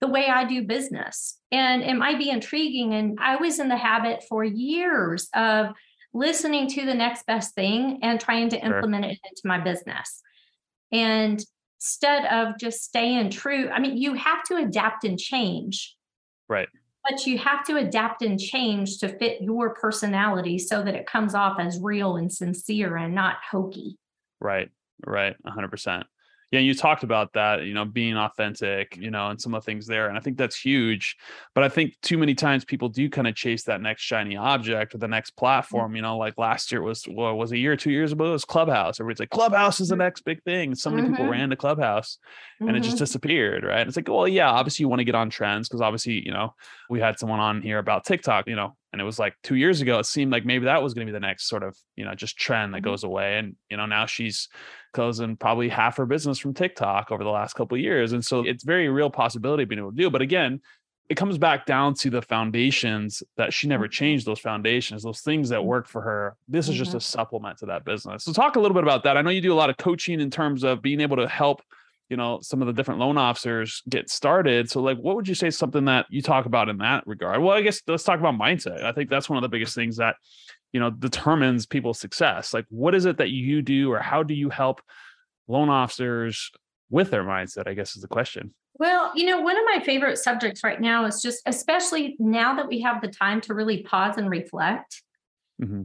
the 0.00 0.08
way 0.08 0.28
I 0.28 0.44
do 0.44 0.62
business, 0.62 1.38
and 1.50 1.82
it 1.82 1.94
might 1.94 2.18
be 2.18 2.30
intriguing. 2.30 2.94
And 2.94 3.18
I 3.20 3.36
was 3.36 3.58
in 3.58 3.68
the 3.68 3.76
habit 3.76 4.24
for 4.28 4.44
years 4.44 5.28
of 5.34 5.70
listening 6.14 6.68
to 6.68 6.86
the 6.86 6.94
next 6.94 7.26
best 7.26 7.54
thing 7.54 7.98
and 8.02 8.20
trying 8.20 8.48
to 8.50 8.60
sure. 8.60 8.76
implement 8.76 9.06
it 9.06 9.18
into 9.28 9.42
my 9.44 9.58
business. 9.58 10.22
And 10.92 11.44
instead 11.78 12.24
of 12.26 12.58
just 12.58 12.82
staying 12.82 13.30
true. 13.30 13.68
I 13.68 13.78
mean, 13.78 13.96
you 13.96 14.14
have 14.14 14.42
to 14.44 14.56
adapt 14.56 15.04
and 15.04 15.18
change. 15.18 15.96
Right. 16.48 16.68
But 17.08 17.24
you 17.24 17.38
have 17.38 17.64
to 17.66 17.76
adapt 17.76 18.22
and 18.22 18.38
change 18.38 18.98
to 18.98 19.08
fit 19.08 19.40
your 19.40 19.74
personality 19.74 20.58
so 20.58 20.82
that 20.82 20.94
it 20.94 21.06
comes 21.06 21.34
off 21.34 21.58
as 21.60 21.78
real 21.80 22.16
and 22.16 22.32
sincere 22.32 22.96
and 22.96 23.14
not 23.14 23.36
hokey. 23.50 23.96
Right. 24.40 24.70
Right. 25.06 25.36
100% 25.46 26.04
yeah 26.50 26.60
you 26.60 26.74
talked 26.74 27.02
about 27.02 27.32
that 27.34 27.64
you 27.64 27.74
know 27.74 27.84
being 27.84 28.16
authentic 28.16 28.96
you 28.96 29.10
know 29.10 29.28
and 29.28 29.40
some 29.40 29.54
of 29.54 29.62
the 29.62 29.66
things 29.66 29.86
there 29.86 30.08
and 30.08 30.16
i 30.16 30.20
think 30.20 30.36
that's 30.36 30.58
huge 30.58 31.16
but 31.54 31.62
i 31.62 31.68
think 31.68 31.94
too 32.02 32.16
many 32.16 32.34
times 32.34 32.64
people 32.64 32.88
do 32.88 33.08
kind 33.08 33.26
of 33.26 33.34
chase 33.34 33.64
that 33.64 33.80
next 33.80 34.02
shiny 34.02 34.36
object 34.36 34.94
or 34.94 34.98
the 34.98 35.08
next 35.08 35.30
mm-hmm. 35.30 35.40
platform 35.40 35.94
you 35.94 36.02
know 36.02 36.16
like 36.16 36.34
last 36.38 36.72
year 36.72 36.82
was 36.82 37.06
well, 37.10 37.36
was 37.36 37.52
a 37.52 37.58
year 37.58 37.76
two 37.76 37.90
years 37.90 38.12
ago 38.12 38.26
it 38.26 38.32
was 38.32 38.44
clubhouse 38.44 38.98
everybody's 39.00 39.20
like 39.20 39.30
clubhouse 39.30 39.80
is 39.80 39.88
the 39.88 39.94
mm-hmm. 39.94 40.02
next 40.02 40.22
big 40.22 40.42
thing 40.44 40.74
so 40.74 40.90
many 40.90 41.02
mm-hmm. 41.02 41.12
people 41.12 41.30
ran 41.30 41.50
to 41.50 41.56
clubhouse 41.56 42.18
and 42.60 42.68
mm-hmm. 42.68 42.76
it 42.76 42.80
just 42.80 42.96
mm-hmm. 42.96 43.04
disappeared 43.04 43.64
right 43.64 43.86
it's 43.86 43.96
like 43.96 44.08
well 44.08 44.28
yeah 44.28 44.50
obviously 44.50 44.82
you 44.82 44.88
want 44.88 45.00
to 45.00 45.04
get 45.04 45.14
on 45.14 45.30
trends 45.30 45.68
because 45.68 45.80
obviously 45.80 46.24
you 46.24 46.32
know 46.32 46.54
we 46.88 47.00
had 47.00 47.18
someone 47.18 47.40
on 47.40 47.60
here 47.60 47.78
about 47.78 48.04
tiktok 48.04 48.46
you 48.48 48.56
know 48.56 48.74
and 48.92 49.00
it 49.00 49.04
was 49.04 49.18
like 49.18 49.34
two 49.42 49.54
years 49.54 49.80
ago 49.80 49.98
it 49.98 50.06
seemed 50.06 50.32
like 50.32 50.44
maybe 50.44 50.64
that 50.64 50.82
was 50.82 50.94
going 50.94 51.06
to 51.06 51.10
be 51.10 51.14
the 51.14 51.20
next 51.20 51.48
sort 51.48 51.62
of 51.62 51.76
you 51.96 52.04
know 52.04 52.14
just 52.14 52.36
trend 52.36 52.74
that 52.74 52.80
goes 52.80 53.04
away 53.04 53.38
and 53.38 53.56
you 53.70 53.76
know 53.76 53.86
now 53.86 54.06
she's 54.06 54.48
closing 54.92 55.36
probably 55.36 55.68
half 55.68 55.96
her 55.96 56.06
business 56.06 56.38
from 56.38 56.54
tiktok 56.54 57.10
over 57.10 57.24
the 57.24 57.30
last 57.30 57.54
couple 57.54 57.76
of 57.76 57.82
years 57.82 58.12
and 58.12 58.24
so 58.24 58.40
it's 58.40 58.64
very 58.64 58.88
real 58.88 59.10
possibility 59.10 59.62
of 59.62 59.68
being 59.68 59.78
able 59.78 59.90
to 59.90 59.96
do 59.96 60.10
but 60.10 60.22
again 60.22 60.60
it 61.08 61.16
comes 61.16 61.38
back 61.38 61.64
down 61.64 61.94
to 61.94 62.10
the 62.10 62.20
foundations 62.20 63.22
that 63.38 63.50
she 63.52 63.66
never 63.66 63.84
mm-hmm. 63.84 63.92
changed 63.92 64.26
those 64.26 64.40
foundations 64.40 65.02
those 65.02 65.20
things 65.20 65.48
that 65.48 65.60
mm-hmm. 65.60 65.86
for 65.86 66.02
her 66.02 66.36
this 66.48 66.68
is 66.68 66.74
just 66.74 66.94
a 66.94 66.96
mm-hmm. 66.96 67.02
supplement 67.02 67.58
to 67.58 67.66
that 67.66 67.84
business 67.84 68.24
so 68.24 68.32
talk 68.32 68.56
a 68.56 68.60
little 68.60 68.74
bit 68.74 68.84
about 68.84 69.04
that 69.04 69.16
i 69.16 69.22
know 69.22 69.30
you 69.30 69.40
do 69.40 69.52
a 69.52 69.54
lot 69.54 69.70
of 69.70 69.76
coaching 69.76 70.20
in 70.20 70.30
terms 70.30 70.64
of 70.64 70.82
being 70.82 71.00
able 71.00 71.16
to 71.16 71.28
help 71.28 71.62
you 72.08 72.16
know 72.16 72.38
some 72.40 72.60
of 72.62 72.66
the 72.66 72.72
different 72.72 73.00
loan 73.00 73.18
officers 73.18 73.82
get 73.88 74.10
started. 74.10 74.70
So 74.70 74.80
like 74.80 74.98
what 74.98 75.16
would 75.16 75.28
you 75.28 75.34
say 75.34 75.50
something 75.50 75.84
that 75.86 76.06
you 76.08 76.22
talk 76.22 76.46
about 76.46 76.68
in 76.68 76.78
that 76.78 77.06
regard? 77.06 77.42
Well 77.42 77.56
i 77.56 77.62
guess 77.62 77.82
let's 77.86 78.04
talk 78.04 78.18
about 78.18 78.34
mindset. 78.34 78.82
I 78.82 78.92
think 78.92 79.10
that's 79.10 79.28
one 79.28 79.36
of 79.36 79.42
the 79.42 79.48
biggest 79.48 79.74
things 79.74 79.96
that 79.98 80.16
you 80.72 80.80
know 80.80 80.90
determines 80.90 81.66
people's 81.66 82.00
success. 82.00 82.54
Like 82.54 82.66
what 82.70 82.94
is 82.94 83.04
it 83.04 83.18
that 83.18 83.30
you 83.30 83.62
do 83.62 83.92
or 83.92 83.98
how 83.98 84.22
do 84.22 84.34
you 84.34 84.48
help 84.48 84.80
loan 85.46 85.68
officers 85.68 86.50
with 86.90 87.10
their 87.10 87.24
mindset 87.24 87.68
i 87.68 87.74
guess 87.74 87.96
is 87.96 88.02
the 88.02 88.08
question. 88.08 88.54
Well 88.78 89.12
you 89.14 89.26
know 89.26 89.40
one 89.40 89.56
of 89.56 89.64
my 89.66 89.82
favorite 89.84 90.16
subjects 90.16 90.64
right 90.64 90.80
now 90.80 91.04
is 91.04 91.20
just 91.20 91.42
especially 91.46 92.16
now 92.18 92.56
that 92.56 92.68
we 92.68 92.80
have 92.80 93.02
the 93.02 93.08
time 93.08 93.40
to 93.42 93.54
really 93.54 93.82
pause 93.82 94.16
and 94.16 94.30
reflect. 94.30 95.02
Mm-hmm. 95.60 95.82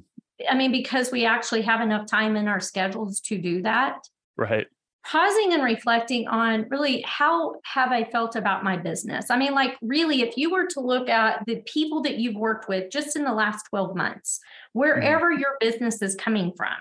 i 0.50 0.56
mean 0.56 0.72
because 0.72 1.12
we 1.12 1.26
actually 1.26 1.64
have 1.64 1.82
enough 1.82 2.06
time 2.06 2.36
in 2.36 2.48
our 2.48 2.62
schedules 2.62 3.20
to 3.22 3.38
do 3.38 3.64
that. 3.64 4.08
Right 4.38 4.68
pausing 5.06 5.54
and 5.54 5.64
reflecting 5.64 6.28
on 6.28 6.66
really 6.70 7.04
how 7.06 7.56
have 7.66 7.92
I 7.92 8.06
felt 8.06 8.36
about 8.36 8.64
my 8.64 8.78
business? 8.78 9.30
I 9.30 9.38
mean, 9.38 9.54
like, 9.54 9.78
really, 9.82 10.22
if 10.22 10.38
you 10.38 10.52
were 10.52 10.66
to 10.68 10.80
look 10.80 11.10
at 11.10 11.46
the 11.46 11.62
people 11.66 12.02
that 12.04 12.20
you've 12.20 12.36
worked 12.36 12.70
with 12.70 12.90
just 12.90 13.16
in 13.16 13.24
the 13.24 13.34
last 13.34 13.66
12 13.70 13.96
months, 13.96 14.40
mm-hmm. 14.40 14.80
wherever 14.80 15.32
mm-hmm. 15.32 15.42
your 15.42 15.58
business 15.60 16.02
is 16.02 16.16
coming 16.16 16.54
from, 16.56 16.76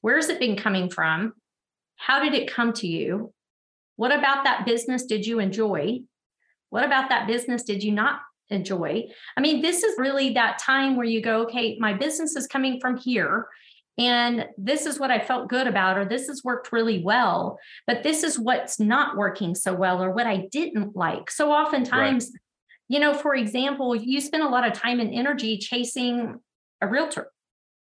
where's 0.00 0.28
it 0.28 0.40
been 0.40 0.56
coming 0.56 0.90
from? 0.90 1.34
How 1.96 2.22
did 2.22 2.34
it 2.34 2.52
come 2.52 2.72
to 2.74 2.88
you? 2.88 3.32
What 3.96 4.12
about 4.12 4.44
that 4.44 4.66
business 4.66 5.04
did 5.04 5.24
you 5.24 5.38
enjoy? 5.38 6.00
What 6.70 6.84
about 6.84 7.10
that 7.10 7.28
business 7.28 7.62
did 7.62 7.84
you 7.84 7.92
not 7.92 8.20
enjoy? 8.50 9.04
I 9.36 9.40
mean, 9.40 9.62
this 9.62 9.84
is 9.84 9.98
really 9.98 10.34
that 10.34 10.58
time 10.58 10.96
where 10.96 11.06
you 11.06 11.20
go, 11.20 11.42
okay, 11.42 11.76
my 11.78 11.92
business 11.92 12.34
is 12.34 12.48
coming 12.48 12.80
from 12.80 12.96
here 12.96 13.46
and 13.98 14.46
this 14.56 14.86
is 14.86 14.98
what 14.98 15.10
I 15.10 15.18
felt 15.18 15.48
good 15.48 15.66
about, 15.66 15.98
or 15.98 16.04
this 16.04 16.28
has 16.28 16.42
worked 16.42 16.72
really 16.72 17.02
well, 17.02 17.58
but 17.86 18.02
this 18.02 18.22
is 18.22 18.38
what's 18.38 18.80
not 18.80 19.16
working 19.16 19.54
so 19.54 19.74
well, 19.74 20.02
or 20.02 20.10
what 20.10 20.26
I 20.26 20.48
didn't 20.50 20.96
like. 20.96 21.30
So 21.30 21.52
oftentimes, 21.52 22.26
right. 22.26 22.40
you 22.88 23.00
know, 23.00 23.12
for 23.12 23.34
example, 23.34 23.94
you 23.94 24.20
spend 24.20 24.42
a 24.42 24.48
lot 24.48 24.66
of 24.66 24.72
time 24.72 24.98
and 24.98 25.12
energy 25.12 25.58
chasing 25.58 26.40
a 26.80 26.88
realtor 26.88 27.30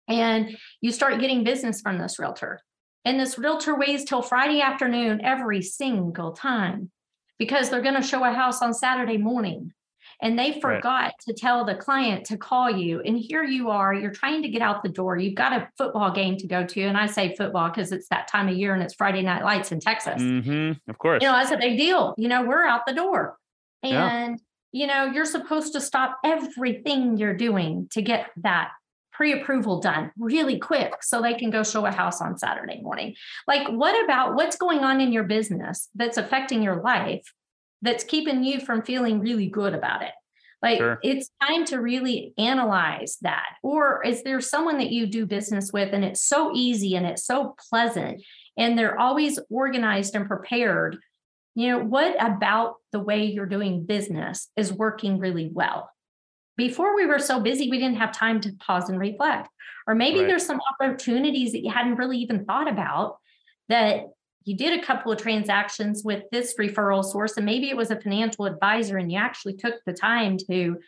and 0.09 0.57
you 0.81 0.93
start 0.93 1.21
getting 1.21 1.45
business 1.45 1.81
from 1.81 1.99
this 1.99 2.19
realtor. 2.19 2.61
And 3.05 3.19
this 3.19 3.38
realtor 3.38 3.76
waits 3.76 4.05
till 4.05 4.23
Friday 4.23 4.61
afternoon 4.61 5.21
every 5.25 5.62
single 5.62 6.33
time 6.33 6.90
because 7.38 7.71
they're 7.71 7.83
going 7.83 8.00
to 8.00 8.02
show 8.02 8.25
a 8.25 8.33
house 8.33 8.62
on 8.62 8.73
Saturday 8.73 9.19
morning 9.19 9.73
and 10.20 10.38
they 10.38 10.60
forgot 10.60 10.82
right. 10.84 11.14
to 11.26 11.32
tell 11.32 11.64
the 11.64 11.76
client 11.76 12.26
to 12.26 12.37
call 12.37 12.70
you. 12.70 13.00
And 13.00 13.18
here 13.18 13.44
you 13.44 13.70
are, 13.70 13.94
you're 13.94 14.10
trying 14.10 14.42
to 14.42 14.48
get 14.48 14.62
out 14.62 14.82
the 14.82 14.88
door. 14.88 15.16
You've 15.16 15.37
got 15.37 15.52
a 15.52 15.68
football 15.78 16.10
game 16.10 16.37
to 16.38 16.46
go 16.46 16.64
to. 16.64 16.82
And 16.82 16.96
I 16.96 17.06
say 17.06 17.37
football 17.37 17.68
because 17.68 17.92
it's 17.92 18.08
that 18.08 18.26
time 18.26 18.48
of 18.48 18.56
year 18.56 18.75
and 18.75 18.82
it's 18.82 18.94
Friday 18.94 19.22
night 19.22 19.44
lights 19.44 19.70
in 19.70 19.78
Texas. 19.78 20.20
Mm-hmm. 20.20 20.90
Of 20.90 20.98
course. 20.98 21.22
You 21.22 21.28
know, 21.28 21.34
that's 21.34 21.52
a 21.52 21.56
big 21.56 21.78
deal. 21.78 22.14
You 22.18 22.28
know, 22.28 22.42
we're 22.42 22.66
out 22.66 22.87
the 22.87 22.94
door. 22.94 23.37
And, 23.84 23.92
yeah. 23.92 24.37
you 24.72 24.87
know, 24.88 25.04
you're 25.04 25.25
supposed 25.25 25.72
to 25.75 25.80
stop 25.80 26.18
everything 26.25 27.16
you're 27.16 27.37
doing 27.37 27.88
to 27.92 28.02
get 28.02 28.30
that 28.38 28.70
pre-approval 29.12 29.80
done 29.80 30.12
really 30.16 30.60
quick 30.60 30.94
so 31.02 31.20
they 31.20 31.34
can 31.34 31.50
go 31.50 31.64
show 31.64 31.84
a 31.87 31.90
house 31.90 32.20
on 32.20 32.38
Saturday 32.38 32.80
morning. 32.80 33.14
Like 33.48 33.66
what 33.68 34.04
about 34.04 34.37
what's 34.37 34.56
going 34.56 34.84
on 34.84 35.00
in 35.00 35.12
your 35.12 35.25
business 35.25 35.88
that's 35.96 36.18
affecting 36.18 36.62
your 36.62 36.80
life 36.82 37.32
that's 37.82 38.04
keeping 38.04 38.44
you 38.44 38.61
from 38.61 38.82
feeling 38.82 39.20
really 39.20 39.49
good 39.49 39.75
about 39.75 40.02
it. 40.02 40.12
Like 40.62 40.78
sure. 40.78 40.99
it's 41.02 41.30
time 41.47 41.64
to 41.66 41.78
really 41.78 42.32
analyze 42.37 43.18
that. 43.23 43.47
Or 43.62 44.04
is 44.04 44.23
there 44.23 44.40
someone 44.40 44.78
that 44.78 44.90
you 44.90 45.06
do 45.06 45.25
business 45.25 45.73
with 45.73 45.92
and 45.92 46.04
it's 46.04 46.23
so 46.23 46.50
easy 46.54 46.97
and 46.97 47.06
it's 47.06 47.25
so 47.25 47.54
pleasant 47.70 48.23
and 48.56 48.76
they're 48.76 48.99
always 48.99 49.38
organized 49.50 50.16
and 50.16 50.26
prepared? 50.26 50.99
You 51.54 51.68
know, 51.68 51.78
what 51.78 52.16
about 52.20 52.75
the 52.92 53.00
way 53.00 53.26
you're 53.26 53.47
doing 53.47 53.87
business 53.87 54.49
is 54.56 54.73
working 54.73 55.18
really 55.18 55.49
well? 55.52 55.90
Before 56.56 56.97
we 56.97 57.06
were 57.06 57.20
so 57.20 57.38
busy, 57.38 57.70
we 57.70 57.78
didn't 57.78 57.99
have 57.99 58.11
time 58.11 58.40
to 58.40 58.52
pause 58.58 58.88
and 58.88 58.99
reflect. 58.99 59.49
Or 59.87 59.94
maybe 59.94 60.18
right. 60.18 60.26
there's 60.26 60.44
some 60.44 60.61
opportunities 60.73 61.52
that 61.52 61.62
you 61.62 61.70
hadn't 61.70 61.97
really 61.97 62.18
even 62.18 62.44
thought 62.44 62.68
about 62.68 63.18
that 63.68 64.06
you 64.45 64.57
did 64.57 64.78
a 64.78 64.85
couple 64.85 65.12
of 65.12 65.18
transactions 65.18 66.02
with 66.04 66.23
this 66.33 66.54
referral 66.59 67.04
source 67.04 67.37
and 67.37 67.47
maybe 67.47 67.68
it 67.68 67.76
was 67.76 67.90
a 67.90 68.00
financial 68.00 68.47
advisor 68.47 68.97
and 68.97 69.12
you 69.12 69.18
actually 69.18 69.54
took 69.54 69.75
the 69.85 69.92
time 69.92 70.37
to 70.49 70.78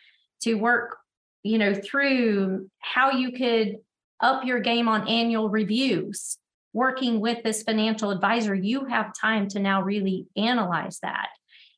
to 0.41 0.55
work 0.55 0.97
you 1.43 1.57
know 1.57 1.73
through 1.73 2.69
how 2.79 3.11
you 3.11 3.31
could 3.31 3.77
up 4.21 4.45
your 4.45 4.59
game 4.59 4.87
on 4.87 5.07
annual 5.07 5.49
reviews. 5.49 6.37
Working 6.73 7.19
with 7.19 7.43
this 7.43 7.63
financial 7.63 8.11
advisor 8.11 8.55
you 8.55 8.85
have 8.85 9.13
time 9.19 9.49
to 9.49 9.59
now 9.59 9.81
really 9.81 10.27
analyze 10.37 10.99
that. 10.99 11.29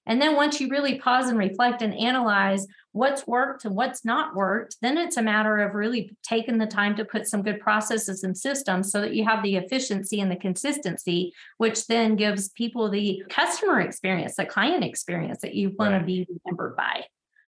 And 0.06 0.22
then 0.22 0.36
once 0.36 0.60
you 0.60 0.68
really 0.68 1.00
pause 1.00 1.30
and 1.30 1.39
reflect 1.39 1.82
and 1.82 1.98
analyze 1.98 2.68
what's 2.93 3.27
worked 3.27 3.65
and 3.65 3.75
what's 3.75 4.05
not 4.05 4.35
worked, 4.35 4.77
then 4.81 4.97
it's 4.97 5.17
a 5.17 5.21
matter 5.21 5.57
of 5.59 5.73
really 5.73 6.15
taking 6.23 6.59
the 6.59 6.65
time 6.65 6.95
to 6.95 7.03
put 7.03 7.27
some 7.27 7.41
good 7.41 7.59
processes 7.59 8.23
and 8.23 8.38
systems 8.38 8.91
so 8.91 9.01
that 9.01 9.15
you 9.15 9.25
have 9.25 9.43
the 9.43 9.55
efficiency 9.55 10.21
and 10.21 10.31
the 10.31 10.35
consistency, 10.35 11.33
which 11.57 11.88
then 11.88 12.15
gives 12.15 12.50
people 12.50 12.89
the 12.89 13.23
customer 13.29 13.81
experience, 13.81 14.35
the 14.35 14.45
client 14.45 14.83
experience 14.83 15.41
that 15.41 15.55
you 15.55 15.73
want 15.77 15.91
right. 15.91 16.00
to 16.00 16.05
be 16.05 16.27
remembered 16.45 16.77
by. 16.77 17.03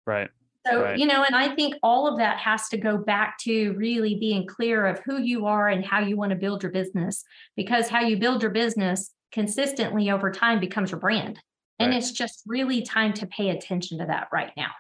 Right. 0.06 0.30
So, 0.66 0.82
right. 0.82 0.98
you 0.98 1.06
know, 1.06 1.24
and 1.24 1.36
I 1.36 1.54
think 1.54 1.74
all 1.82 2.08
of 2.08 2.16
that 2.16 2.38
has 2.38 2.68
to 2.70 2.78
go 2.78 2.96
back 2.96 3.36
to 3.40 3.72
really 3.72 4.14
being 4.14 4.46
clear 4.46 4.86
of 4.86 4.98
who 5.00 5.18
you 5.18 5.44
are 5.44 5.68
and 5.68 5.84
how 5.84 6.00
you 6.00 6.16
want 6.16 6.30
to 6.30 6.36
build 6.36 6.62
your 6.62 6.72
business, 6.72 7.22
because 7.54 7.88
how 7.88 8.00
you 8.00 8.16
build 8.16 8.40
your 8.40 8.50
business 8.50 9.10
consistently 9.30 10.10
over 10.10 10.30
time 10.30 10.58
becomes 10.58 10.90
your 10.90 11.00
brand. 11.00 11.38
And 11.78 11.90
right. 11.90 11.98
it's 11.98 12.12
just 12.12 12.42
really 12.46 12.80
time 12.80 13.12
to 13.14 13.26
pay 13.26 13.50
attention 13.50 13.98
to 13.98 14.06
that 14.06 14.28
right 14.32 14.52
now. 14.56 14.70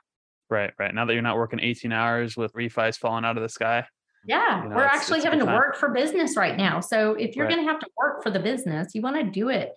Right, 0.54 0.72
right. 0.78 0.94
Now 0.94 1.04
that 1.04 1.12
you're 1.14 1.22
not 1.22 1.36
working 1.36 1.58
18 1.58 1.90
hours 1.90 2.36
with 2.36 2.52
refis 2.52 2.96
falling 2.96 3.24
out 3.24 3.36
of 3.36 3.42
the 3.42 3.48
sky. 3.48 3.84
Yeah, 4.24 4.62
you 4.62 4.68
know, 4.68 4.76
we're 4.76 4.84
actually 4.84 5.20
having 5.20 5.40
to 5.40 5.46
work 5.46 5.74
for 5.74 5.88
business 5.88 6.36
right 6.36 6.56
now. 6.56 6.78
So 6.78 7.14
if 7.14 7.34
you're 7.34 7.46
right. 7.46 7.56
going 7.56 7.66
to 7.66 7.72
have 7.72 7.80
to 7.80 7.88
work 7.96 8.22
for 8.22 8.30
the 8.30 8.38
business, 8.38 8.94
you 8.94 9.02
want 9.02 9.16
to 9.16 9.24
do 9.24 9.48
it 9.48 9.72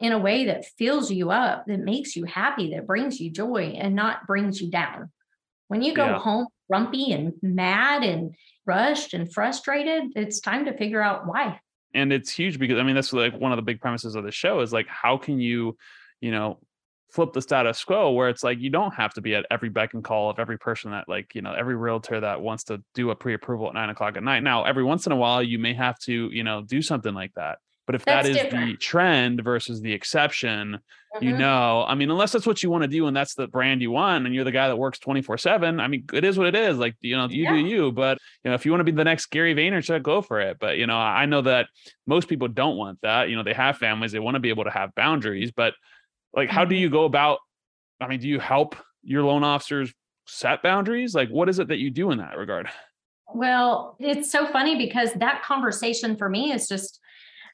in 0.00 0.10
a 0.10 0.18
way 0.18 0.46
that 0.46 0.64
fills 0.76 1.12
you 1.12 1.30
up, 1.30 1.64
that 1.68 1.78
makes 1.78 2.16
you 2.16 2.24
happy, 2.24 2.74
that 2.74 2.88
brings 2.88 3.20
you 3.20 3.30
joy 3.30 3.76
and 3.78 3.94
not 3.94 4.26
brings 4.26 4.60
you 4.60 4.68
down. 4.68 5.12
When 5.68 5.80
you 5.80 5.94
go 5.94 6.06
yeah. 6.06 6.18
home 6.18 6.48
grumpy 6.68 7.12
and 7.12 7.32
mad 7.40 8.02
and 8.02 8.34
rushed 8.66 9.14
and 9.14 9.32
frustrated, 9.32 10.10
it's 10.16 10.40
time 10.40 10.64
to 10.64 10.76
figure 10.76 11.00
out 11.00 11.28
why. 11.28 11.60
And 11.94 12.12
it's 12.12 12.32
huge 12.32 12.58
because 12.58 12.78
I 12.78 12.82
mean 12.82 12.96
that's 12.96 13.12
like 13.12 13.38
one 13.38 13.52
of 13.52 13.56
the 13.56 13.62
big 13.62 13.80
premises 13.80 14.16
of 14.16 14.24
the 14.24 14.32
show 14.32 14.60
is 14.60 14.72
like 14.72 14.88
how 14.88 15.16
can 15.18 15.38
you 15.38 15.76
you 16.20 16.30
know, 16.30 16.58
flip 17.10 17.32
the 17.32 17.42
status 17.42 17.82
quo 17.84 18.10
where 18.10 18.28
it's 18.28 18.42
like 18.42 18.58
you 18.58 18.70
don't 18.70 18.94
have 18.94 19.14
to 19.14 19.20
be 19.20 19.34
at 19.34 19.46
every 19.50 19.68
beck 19.68 19.94
and 19.94 20.04
call 20.04 20.28
of 20.28 20.38
every 20.38 20.58
person 20.58 20.90
that 20.90 21.08
like 21.08 21.34
you 21.34 21.42
know 21.42 21.52
every 21.52 21.76
realtor 21.76 22.20
that 22.20 22.40
wants 22.40 22.64
to 22.64 22.82
do 22.94 23.10
a 23.10 23.14
pre-approval 23.14 23.68
at 23.68 23.74
nine 23.74 23.90
o'clock 23.90 24.16
at 24.16 24.22
night 24.22 24.42
now 24.42 24.64
every 24.64 24.84
once 24.84 25.06
in 25.06 25.12
a 25.12 25.16
while 25.16 25.42
you 25.42 25.58
may 25.58 25.72
have 25.72 25.98
to 25.98 26.28
you 26.32 26.42
know 26.42 26.62
do 26.62 26.82
something 26.82 27.14
like 27.14 27.32
that 27.34 27.58
but 27.86 27.94
if 27.94 28.04
that's 28.04 28.26
that 28.26 28.30
is 28.30 28.36
different. 28.36 28.66
the 28.66 28.76
trend 28.76 29.44
versus 29.44 29.80
the 29.80 29.92
exception 29.92 30.72
mm-hmm. 31.14 31.24
you 31.24 31.36
know 31.36 31.84
i 31.86 31.94
mean 31.94 32.10
unless 32.10 32.32
that's 32.32 32.46
what 32.46 32.62
you 32.62 32.70
want 32.70 32.82
to 32.82 32.88
do 32.88 33.06
and 33.06 33.16
that's 33.16 33.34
the 33.34 33.46
brand 33.46 33.80
you 33.80 33.90
want 33.92 34.26
and 34.26 34.34
you're 34.34 34.44
the 34.44 34.50
guy 34.50 34.66
that 34.66 34.76
works 34.76 34.98
24 34.98 35.38
7 35.38 35.78
i 35.78 35.86
mean 35.86 36.04
it 36.12 36.24
is 36.24 36.36
what 36.36 36.48
it 36.48 36.56
is 36.56 36.76
like 36.76 36.96
you 37.00 37.16
know 37.16 37.28
you 37.28 37.44
yeah. 37.44 37.52
do 37.52 37.58
you 37.58 37.92
but 37.92 38.18
you 38.44 38.50
know 38.50 38.54
if 38.54 38.64
you 38.64 38.72
want 38.72 38.80
to 38.80 38.84
be 38.84 38.92
the 38.92 39.04
next 39.04 39.26
gary 39.26 39.54
vaynerchuk 39.54 40.02
go 40.02 40.20
for 40.20 40.40
it 40.40 40.56
but 40.58 40.76
you 40.76 40.86
know 40.86 40.96
i 40.96 41.24
know 41.24 41.42
that 41.42 41.68
most 42.06 42.28
people 42.28 42.48
don't 42.48 42.76
want 42.76 43.00
that 43.02 43.28
you 43.28 43.36
know 43.36 43.44
they 43.44 43.54
have 43.54 43.78
families 43.78 44.10
they 44.10 44.18
want 44.18 44.34
to 44.34 44.40
be 44.40 44.50
able 44.50 44.64
to 44.64 44.70
have 44.70 44.94
boundaries 44.96 45.52
but 45.52 45.74
like, 46.36 46.50
how 46.50 46.64
do 46.64 46.74
mm-hmm. 46.74 46.82
you 46.82 46.90
go 46.90 47.04
about? 47.04 47.38
I 48.00 48.06
mean, 48.06 48.20
do 48.20 48.28
you 48.28 48.38
help 48.38 48.76
your 49.02 49.24
loan 49.24 49.42
officers 49.42 49.92
set 50.26 50.62
boundaries? 50.62 51.14
Like, 51.14 51.30
what 51.30 51.48
is 51.48 51.58
it 51.58 51.68
that 51.68 51.78
you 51.78 51.90
do 51.90 52.10
in 52.10 52.18
that 52.18 52.36
regard? 52.36 52.68
Well, 53.34 53.96
it's 53.98 54.30
so 54.30 54.46
funny 54.46 54.76
because 54.76 55.12
that 55.14 55.42
conversation 55.42 56.16
for 56.16 56.28
me 56.28 56.52
is 56.52 56.68
just 56.68 57.00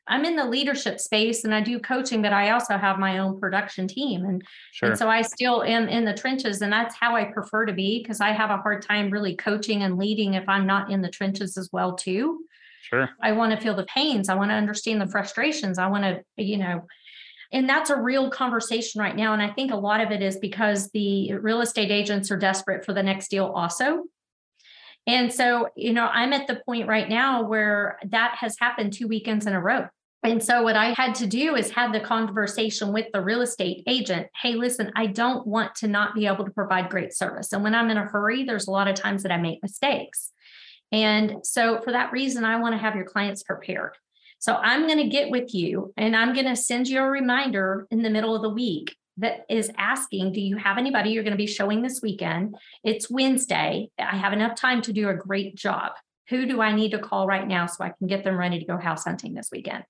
I'm 0.09 0.25
in 0.25 0.35
the 0.35 0.45
leadership 0.45 0.99
space 0.99 1.45
and 1.45 1.55
I 1.55 1.61
do 1.61 1.79
coaching, 1.79 2.23
but 2.23 2.33
I 2.33 2.51
also 2.51 2.77
have 2.77 2.99
my 2.99 3.19
own 3.19 3.39
production 3.39 3.87
team. 3.87 4.25
And, 4.25 4.43
sure. 4.73 4.91
and 4.91 4.99
so 4.99 5.09
I 5.09 5.23
still 5.23 5.63
am 5.63 5.89
in 5.89 6.05
the 6.05 6.15
trenches, 6.15 6.61
and 6.61 6.73
that's 6.73 6.97
how 6.97 7.15
I 7.15 7.25
prefer 7.25 7.67
to 7.67 7.73
be 7.73 8.03
because 8.03 8.21
I 8.21 8.31
have 8.31 8.51
a 8.51 8.57
hard 8.57 8.83
time 8.83 9.11
really 9.11 9.37
coaching 9.37 9.83
and 9.83 9.99
leading 9.99 10.35
if 10.35 10.49
I'm 10.49 10.67
not 10.67 10.91
in 10.91 11.03
the 11.03 11.09
trenches 11.09 11.57
as 11.57 11.69
well, 11.73 11.95
too. 11.95 12.45
Sure. 12.83 13.11
I 13.23 13.33
want 13.33 13.53
to 13.53 13.61
feel 13.61 13.77
the 13.77 13.87
pains. 13.87 14.29
I 14.29 14.35
want 14.35 14.51
to 14.51 14.57
understand 14.57 15.01
the 15.01 15.07
frustrations. 15.07 15.79
I 15.79 15.87
want 15.87 16.03
to, 16.03 16.23
you 16.43 16.59
know, 16.59 16.85
and 17.53 17.69
that's 17.69 17.91
a 17.91 17.97
real 17.97 18.31
conversation 18.31 19.01
right 19.01 19.15
now. 19.15 19.33
And 19.33 19.43
I 19.43 19.51
think 19.51 19.73
a 19.73 19.77
lot 19.77 20.01
of 20.01 20.11
it 20.11 20.23
is 20.23 20.39
because 20.39 20.91
the 20.91 21.35
real 21.35 21.61
estate 21.61 21.91
agents 21.91 22.31
are 22.31 22.37
desperate 22.37 22.85
for 22.85 22.93
the 22.93 23.03
next 23.03 23.29
deal 23.29 23.47
also. 23.47 24.05
And 25.07 25.33
so, 25.33 25.69
you 25.77 25.93
know, 25.93 26.07
I'm 26.07 26.33
at 26.33 26.47
the 26.47 26.63
point 26.65 26.89
right 26.89 27.09
now 27.09 27.43
where 27.43 27.99
that 28.07 28.37
has 28.39 28.57
happened 28.59 28.93
two 28.93 29.09
weekends 29.09 29.47
in 29.47 29.53
a 29.53 29.61
row. 29.61 29.89
And 30.25 30.41
so, 30.43 30.63
what 30.63 30.77
I 30.77 30.93
had 30.93 31.17
to 31.17 31.27
do 31.27 31.57
is 31.57 31.73
have 31.73 31.93
the 31.93 31.99
conversation 31.99 32.93
with 32.93 33.07
the 33.13 33.21
real 33.21 33.41
estate 33.41 33.83
agent. 33.89 34.29
Hey, 34.41 34.55
listen, 34.55 34.93
I 34.95 35.07
don't 35.07 35.45
want 35.45 35.75
to 35.77 35.89
not 35.89 36.15
be 36.15 36.29
able 36.29 36.45
to 36.45 36.53
provide 36.53 36.91
great 36.91 37.13
service. 37.13 37.53
And 37.53 37.65
when 37.65 37.75
I'm 37.75 37.91
in 37.91 37.97
a 37.97 38.07
hurry, 38.07 38.45
there's 38.45 38.69
a 38.69 38.71
lot 38.71 38.87
of 38.87 38.95
times 38.95 39.25
that 39.25 39.33
I 39.33 39.39
make 39.39 39.61
mistakes. 39.63 40.31
And 40.93 41.45
so, 41.45 41.81
for 41.81 41.91
that 41.91 42.13
reason, 42.13 42.45
I 42.45 42.61
want 42.61 42.75
to 42.75 42.79
have 42.79 42.95
your 42.95 43.05
clients 43.05 43.43
prepared. 43.43 43.97
So 44.43 44.57
I'm 44.57 44.89
going 44.89 44.99
to 44.99 45.07
get 45.07 45.31
with 45.31 45.55
you 45.55 45.95
and 45.97 46.17
I'm 46.17 46.35
going 46.35 46.47
to 46.47 46.57
send 46.57 46.89
you 46.89 46.99
a 46.99 47.09
reminder 47.09 47.87
in 47.93 48.03
the 48.03 48.11
middle 48.11 48.35
of 48.35 48.43
the 48.43 48.49
week 48.49 48.97
that 49.19 49.47
is 49.49 49.71
asking, 49.79 50.33
Do 50.33 50.41
you 50.41 50.57
have 50.57 50.79
anybody 50.79 51.11
you're 51.11 51.23
going 51.23 51.31
to 51.31 51.37
be 51.37 51.47
showing 51.47 51.81
this 51.81 52.01
weekend? 52.03 52.57
It's 52.83 53.09
Wednesday. 53.09 53.89
I 54.01 54.17
have 54.17 54.33
enough 54.33 54.57
time 54.57 54.83
to 54.83 54.93
do 54.93 55.09
a 55.09 55.15
great 55.15 55.55
job. 55.55 55.93
Who 56.31 56.45
do 56.45 56.61
I 56.61 56.75
need 56.75 56.91
to 56.91 56.99
call 56.99 57.29
right 57.29 57.47
now 57.47 57.67
so 57.67 57.85
I 57.85 57.93
can 57.97 58.09
get 58.09 58.25
them 58.25 58.37
ready 58.37 58.59
to 58.59 58.65
go 58.65 58.79
house 58.79 59.05
hunting 59.05 59.33
this 59.33 59.51
weekend? 59.53 59.85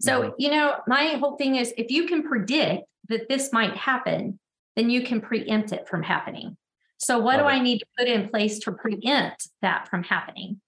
So, 0.00 0.22
mm-hmm. 0.22 0.30
you 0.38 0.50
know, 0.50 0.76
my 0.86 1.16
whole 1.20 1.36
thing 1.36 1.56
is 1.56 1.74
if 1.76 1.90
you 1.90 2.06
can 2.06 2.22
predict 2.22 2.84
that 3.10 3.28
this 3.28 3.52
might 3.52 3.76
happen, 3.76 4.38
then 4.76 4.88
you 4.88 5.02
can 5.02 5.20
preempt 5.20 5.72
it 5.72 5.86
from 5.86 6.02
happening. 6.02 6.56
So, 6.96 7.18
what 7.18 7.36
Love 7.36 7.48
do 7.48 7.54
it. 7.54 7.58
I 7.58 7.60
need 7.60 7.80
to 7.80 7.86
put 7.98 8.08
in 8.08 8.30
place 8.30 8.60
to 8.60 8.72
preempt 8.72 9.46
that 9.60 9.88
from 9.90 10.04
happening? 10.04 10.62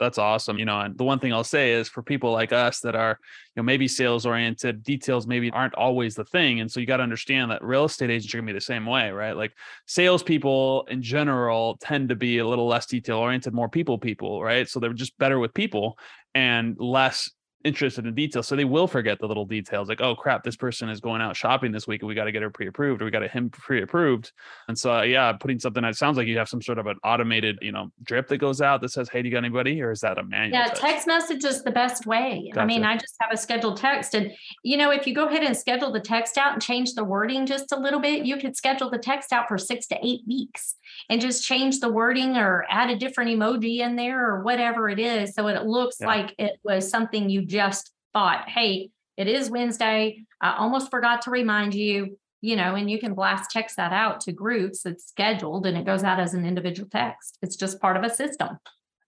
That's 0.00 0.18
awesome. 0.18 0.58
You 0.58 0.64
know, 0.64 0.80
and 0.80 0.96
the 0.98 1.04
one 1.04 1.18
thing 1.18 1.32
I'll 1.32 1.44
say 1.44 1.72
is 1.72 1.88
for 1.88 2.02
people 2.02 2.32
like 2.32 2.52
us 2.52 2.80
that 2.80 2.96
are, 2.96 3.18
you 3.54 3.60
know, 3.60 3.64
maybe 3.64 3.86
sales 3.86 4.26
oriented, 4.26 4.82
details 4.82 5.26
maybe 5.26 5.50
aren't 5.50 5.74
always 5.74 6.14
the 6.14 6.24
thing. 6.24 6.60
And 6.60 6.70
so 6.70 6.80
you 6.80 6.86
got 6.86 6.98
to 6.98 7.02
understand 7.02 7.50
that 7.50 7.62
real 7.62 7.84
estate 7.84 8.10
agents 8.10 8.34
are 8.34 8.38
gonna 8.38 8.46
be 8.46 8.52
the 8.52 8.60
same 8.60 8.86
way, 8.86 9.10
right? 9.10 9.36
Like 9.36 9.52
salespeople 9.86 10.86
in 10.90 11.02
general 11.02 11.78
tend 11.80 12.08
to 12.08 12.16
be 12.16 12.38
a 12.38 12.46
little 12.46 12.66
less 12.66 12.86
detail 12.86 13.18
oriented, 13.18 13.54
more 13.54 13.68
people 13.68 13.98
people, 13.98 14.42
right? 14.42 14.68
So 14.68 14.80
they're 14.80 14.92
just 14.92 15.16
better 15.18 15.38
with 15.38 15.54
people 15.54 15.98
and 16.34 16.76
less 16.78 17.30
interested 17.64 18.06
in 18.06 18.14
details. 18.14 18.46
So 18.46 18.56
they 18.56 18.64
will 18.64 18.86
forget 18.86 19.18
the 19.18 19.26
little 19.26 19.46
details 19.46 19.88
like, 19.88 20.00
oh 20.00 20.14
crap, 20.14 20.44
this 20.44 20.56
person 20.56 20.88
is 20.90 21.00
going 21.00 21.22
out 21.22 21.34
shopping 21.34 21.72
this 21.72 21.86
week 21.86 22.02
and 22.02 22.08
we 22.08 22.14
got 22.14 22.24
to 22.24 22.32
get 22.32 22.42
her 22.42 22.50
pre-approved 22.50 23.00
or 23.00 23.06
we 23.06 23.10
got 23.10 23.20
to 23.20 23.28
him 23.28 23.50
pre-approved. 23.50 24.32
And 24.68 24.78
so, 24.78 25.02
yeah, 25.02 25.32
putting 25.32 25.58
something 25.58 25.82
that 25.82 25.96
sounds 25.96 26.18
like 26.18 26.26
you 26.26 26.36
have 26.38 26.48
some 26.48 26.60
sort 26.60 26.78
of 26.78 26.86
an 26.86 26.96
automated, 27.02 27.58
you 27.62 27.72
know, 27.72 27.90
drip 28.02 28.28
that 28.28 28.38
goes 28.38 28.60
out 28.60 28.82
that 28.82 28.90
says, 28.90 29.08
hey, 29.08 29.22
do 29.22 29.28
you 29.28 29.32
got 29.32 29.38
anybody? 29.38 29.80
Or 29.80 29.90
is 29.90 30.00
that 30.00 30.18
a 30.18 30.22
manual? 30.22 30.58
Yeah, 30.58 30.66
text, 30.66 30.82
text 30.82 31.06
message 31.06 31.44
is 31.44 31.62
the 31.62 31.70
best 31.70 32.06
way. 32.06 32.50
Gotcha. 32.52 32.62
I 32.62 32.66
mean, 32.66 32.84
I 32.84 32.96
just 32.96 33.16
have 33.20 33.32
a 33.32 33.36
scheduled 33.36 33.78
text. 33.78 34.14
And, 34.14 34.30
you 34.62 34.76
know, 34.76 34.90
if 34.90 35.06
you 35.06 35.14
go 35.14 35.26
ahead 35.26 35.42
and 35.42 35.56
schedule 35.56 35.90
the 35.90 36.00
text 36.00 36.36
out 36.36 36.52
and 36.52 36.62
change 36.62 36.94
the 36.94 37.04
wording 37.04 37.46
just 37.46 37.72
a 37.72 37.76
little 37.76 38.00
bit, 38.00 38.26
you 38.26 38.36
could 38.36 38.56
schedule 38.56 38.90
the 38.90 38.98
text 38.98 39.32
out 39.32 39.48
for 39.48 39.56
six 39.56 39.86
to 39.86 39.98
eight 40.02 40.20
weeks 40.26 40.74
and 41.08 41.20
just 41.20 41.44
change 41.44 41.80
the 41.80 41.88
wording 41.88 42.36
or 42.36 42.64
add 42.68 42.90
a 42.90 42.96
different 42.96 43.30
emoji 43.30 43.78
in 43.78 43.96
there 43.96 44.28
or 44.28 44.42
whatever 44.42 44.88
it 44.88 44.98
is. 44.98 45.34
So 45.34 45.48
it 45.48 45.64
looks 45.64 45.96
yeah. 46.00 46.06
like 46.06 46.34
it 46.38 46.58
was 46.62 46.88
something 46.88 47.28
you 47.28 47.44
just 47.44 47.92
thought, 48.12 48.48
hey, 48.48 48.90
it 49.16 49.28
is 49.28 49.50
Wednesday. 49.50 50.24
I 50.40 50.56
almost 50.56 50.90
forgot 50.90 51.22
to 51.22 51.30
remind 51.30 51.74
you, 51.74 52.18
you 52.40 52.56
know, 52.56 52.74
and 52.74 52.90
you 52.90 52.98
can 52.98 53.14
blast 53.14 53.50
text 53.50 53.76
that 53.76 53.92
out 53.92 54.20
to 54.22 54.32
groups. 54.32 54.84
It's 54.86 55.06
scheduled 55.06 55.66
and 55.66 55.76
it 55.76 55.84
goes 55.84 56.02
out 56.02 56.20
as 56.20 56.34
an 56.34 56.44
individual 56.44 56.88
text. 56.90 57.38
It's 57.42 57.56
just 57.56 57.80
part 57.80 57.96
of 57.96 58.04
a 58.04 58.14
system. 58.14 58.58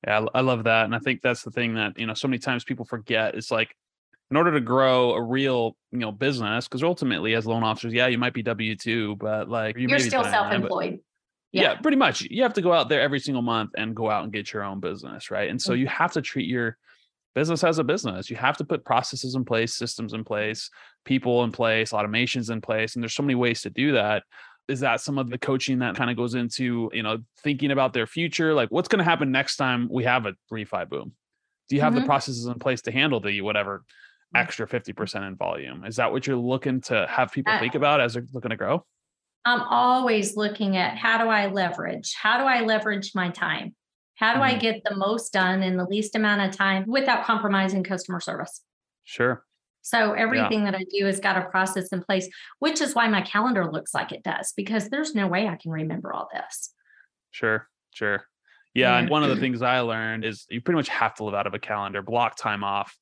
Yeah, 0.07 0.26
I 0.35 0.40
love 0.43 0.64
that. 0.64 0.85
And 0.85 0.95
I 0.95 0.99
think 0.99 1.23
that's 1.23 1.43
the 1.43 1.50
thing 1.50 1.75
that, 1.75 1.99
you 1.99 2.07
know, 2.07 2.14
so 2.14 2.28
many 2.28 2.38
times 2.38 2.62
people 2.62 2.85
forget. 2.85 3.35
It's 3.35 3.50
like, 3.50 3.75
in 4.31 4.37
order 4.37 4.52
to 4.52 4.61
grow 4.61 5.12
a 5.12 5.23
real, 5.23 5.76
you 5.93 5.99
know, 5.99 6.11
business, 6.11 6.66
because 6.66 6.83
ultimately 6.83 7.35
as 7.35 7.47
loan 7.47 7.62
officers, 7.62 7.93
yeah, 7.93 8.09
you 8.09 8.19
might 8.19 8.35
be 8.35 8.43
W 8.43 8.75
two, 8.75 9.14
but 9.16 9.49
like 9.49 9.78
you 9.78 9.88
are 9.95 10.00
still 10.00 10.25
self-employed. 10.25 10.99
Yeah. 11.57 11.63
yeah, 11.63 11.75
pretty 11.77 11.97
much. 11.97 12.23
You 12.23 12.43
have 12.43 12.53
to 12.55 12.63
go 12.63 12.73
out 12.73 12.89
there 12.89 13.01
every 13.01 13.19
single 13.19 13.43
month 13.43 13.71
and 13.77 13.97
go 13.97 14.11
out 14.11 14.25
and 14.25 14.33
get 14.33 14.53
your 14.53 14.63
own 14.63 14.79
business, 14.79 15.31
right? 15.31 15.49
And 15.49 15.61
so 15.61 15.73
mm-hmm. 15.73 15.81
you 15.81 15.87
have 15.87 16.13
to 16.13 16.21
treat 16.21 16.47
your 16.47 16.77
business 17.35 17.65
as 17.65 17.79
a 17.79 17.85
business. 17.85 18.29
You 18.29 18.37
have 18.37 18.57
to 18.59 18.65
put 18.65 18.85
processes 18.85 19.35
in 19.35 19.45
place, 19.45 19.75
systems 19.75 20.13
in 20.13 20.23
place, 20.23 20.71
people 21.05 21.45
in 21.45 21.53
place, 21.53 21.93
automations 21.93 22.51
in 22.51 22.61
place. 22.61 22.95
And 22.95 23.03
there's 23.03 23.15
so 23.15 23.23
many 23.23 23.35
ways 23.35 23.63
to 23.63 23.71
do 23.71 23.93
that. 23.93 24.25
Is 24.69 24.81
that 24.81 25.01
some 25.01 25.17
of 25.17 25.31
the 25.31 25.39
coaching 25.39 25.79
that 25.79 25.95
kind 25.95 26.11
of 26.11 26.17
goes 26.17 26.35
into, 26.35 26.91
you 26.93 27.03
know, 27.03 27.19
thinking 27.43 27.71
about 27.71 27.93
their 27.93 28.07
future? 28.07 28.53
Like 28.53 28.71
what's 28.71 28.89
going 28.89 28.99
to 28.99 29.05
happen 29.05 29.33
next 29.33 29.57
time 29.57 29.89
we 29.91 30.05
have 30.05 30.27
a 30.27 30.35
refi 30.53 30.89
boom? 30.89 31.13
Do 31.69 31.77
you 31.77 31.83
have 31.83 31.93
mm-hmm. 31.93 32.03
the 32.03 32.07
processes 32.07 32.47
in 32.47 32.59
place 32.59 32.83
to 32.83 32.93
handle 32.93 33.21
the 33.21 33.41
whatever 33.41 33.85
mm. 34.35 34.41
extra 34.41 34.67
50% 34.67 35.27
in 35.27 35.37
volume? 35.37 35.85
Is 35.85 35.97
that 35.97 36.13
what 36.13 36.27
you're 36.27 36.37
looking 36.37 36.81
to 36.83 37.07
have 37.09 37.33
people 37.33 37.53
uh, 37.53 37.61
think 37.61 37.75
about 37.75 38.01
as 38.01 38.15
they're 38.15 38.27
looking 38.33 38.51
to 38.51 38.57
grow? 38.57 38.85
I'm 39.47 39.62
always 39.62 40.37
looking 40.37 40.76
at 40.76 40.99
how 40.99 41.19
do 41.19 41.31
I 41.31 41.47
leverage? 41.47 42.15
How 42.21 42.37
do 42.37 42.45
I 42.45 42.62
leverage 42.62 43.12
my 43.15 43.31
time? 43.31 43.76
How 44.17 44.33
do 44.33 44.41
mm-hmm. 44.41 44.57
I 44.57 44.59
get 44.59 44.83
the 44.83 44.97
most 44.97 45.33
done 45.33 45.62
in 45.62 45.76
the 45.76 45.85
least 45.85 46.17
amount 46.17 46.41
of 46.43 46.57
time 46.57 46.85
without 46.88 47.25
compromising 47.25 47.85
customer 47.85 48.19
service? 48.19 48.61
Sure. 49.05 49.45
So 49.83 50.15
everything 50.15 50.65
yeah. 50.65 50.73
that 50.73 50.81
I 50.81 50.85
do 50.91 51.05
has 51.07 51.21
got 51.21 51.37
a 51.37 51.49
process 51.49 51.93
in 51.93 52.03
place, 52.03 52.29
which 52.59 52.81
is 52.81 52.97
why 52.97 53.07
my 53.07 53.21
calendar 53.21 53.71
looks 53.71 53.95
like 53.95 54.11
it 54.11 54.25
does, 54.25 54.53
because 54.57 54.88
there's 54.88 55.15
no 55.15 55.29
way 55.29 55.47
I 55.47 55.55
can 55.55 55.71
remember 55.71 56.12
all 56.12 56.29
this. 56.35 56.75
Sure, 57.31 57.69
sure. 57.93 58.25
Yeah, 58.75 58.91
yeah. 58.91 58.99
And 58.99 59.09
one 59.09 59.23
of 59.23 59.29
the 59.29 59.37
things 59.37 59.62
I 59.62 59.79
learned 59.79 60.25
is 60.25 60.45
you 60.50 60.61
pretty 60.61 60.76
much 60.76 60.88
have 60.88 61.15
to 61.15 61.25
live 61.25 61.35
out 61.35 61.47
of 61.47 61.55
a 61.55 61.61
calendar, 61.61 62.03
block 62.03 62.37
time 62.37 62.65
off 62.65 62.99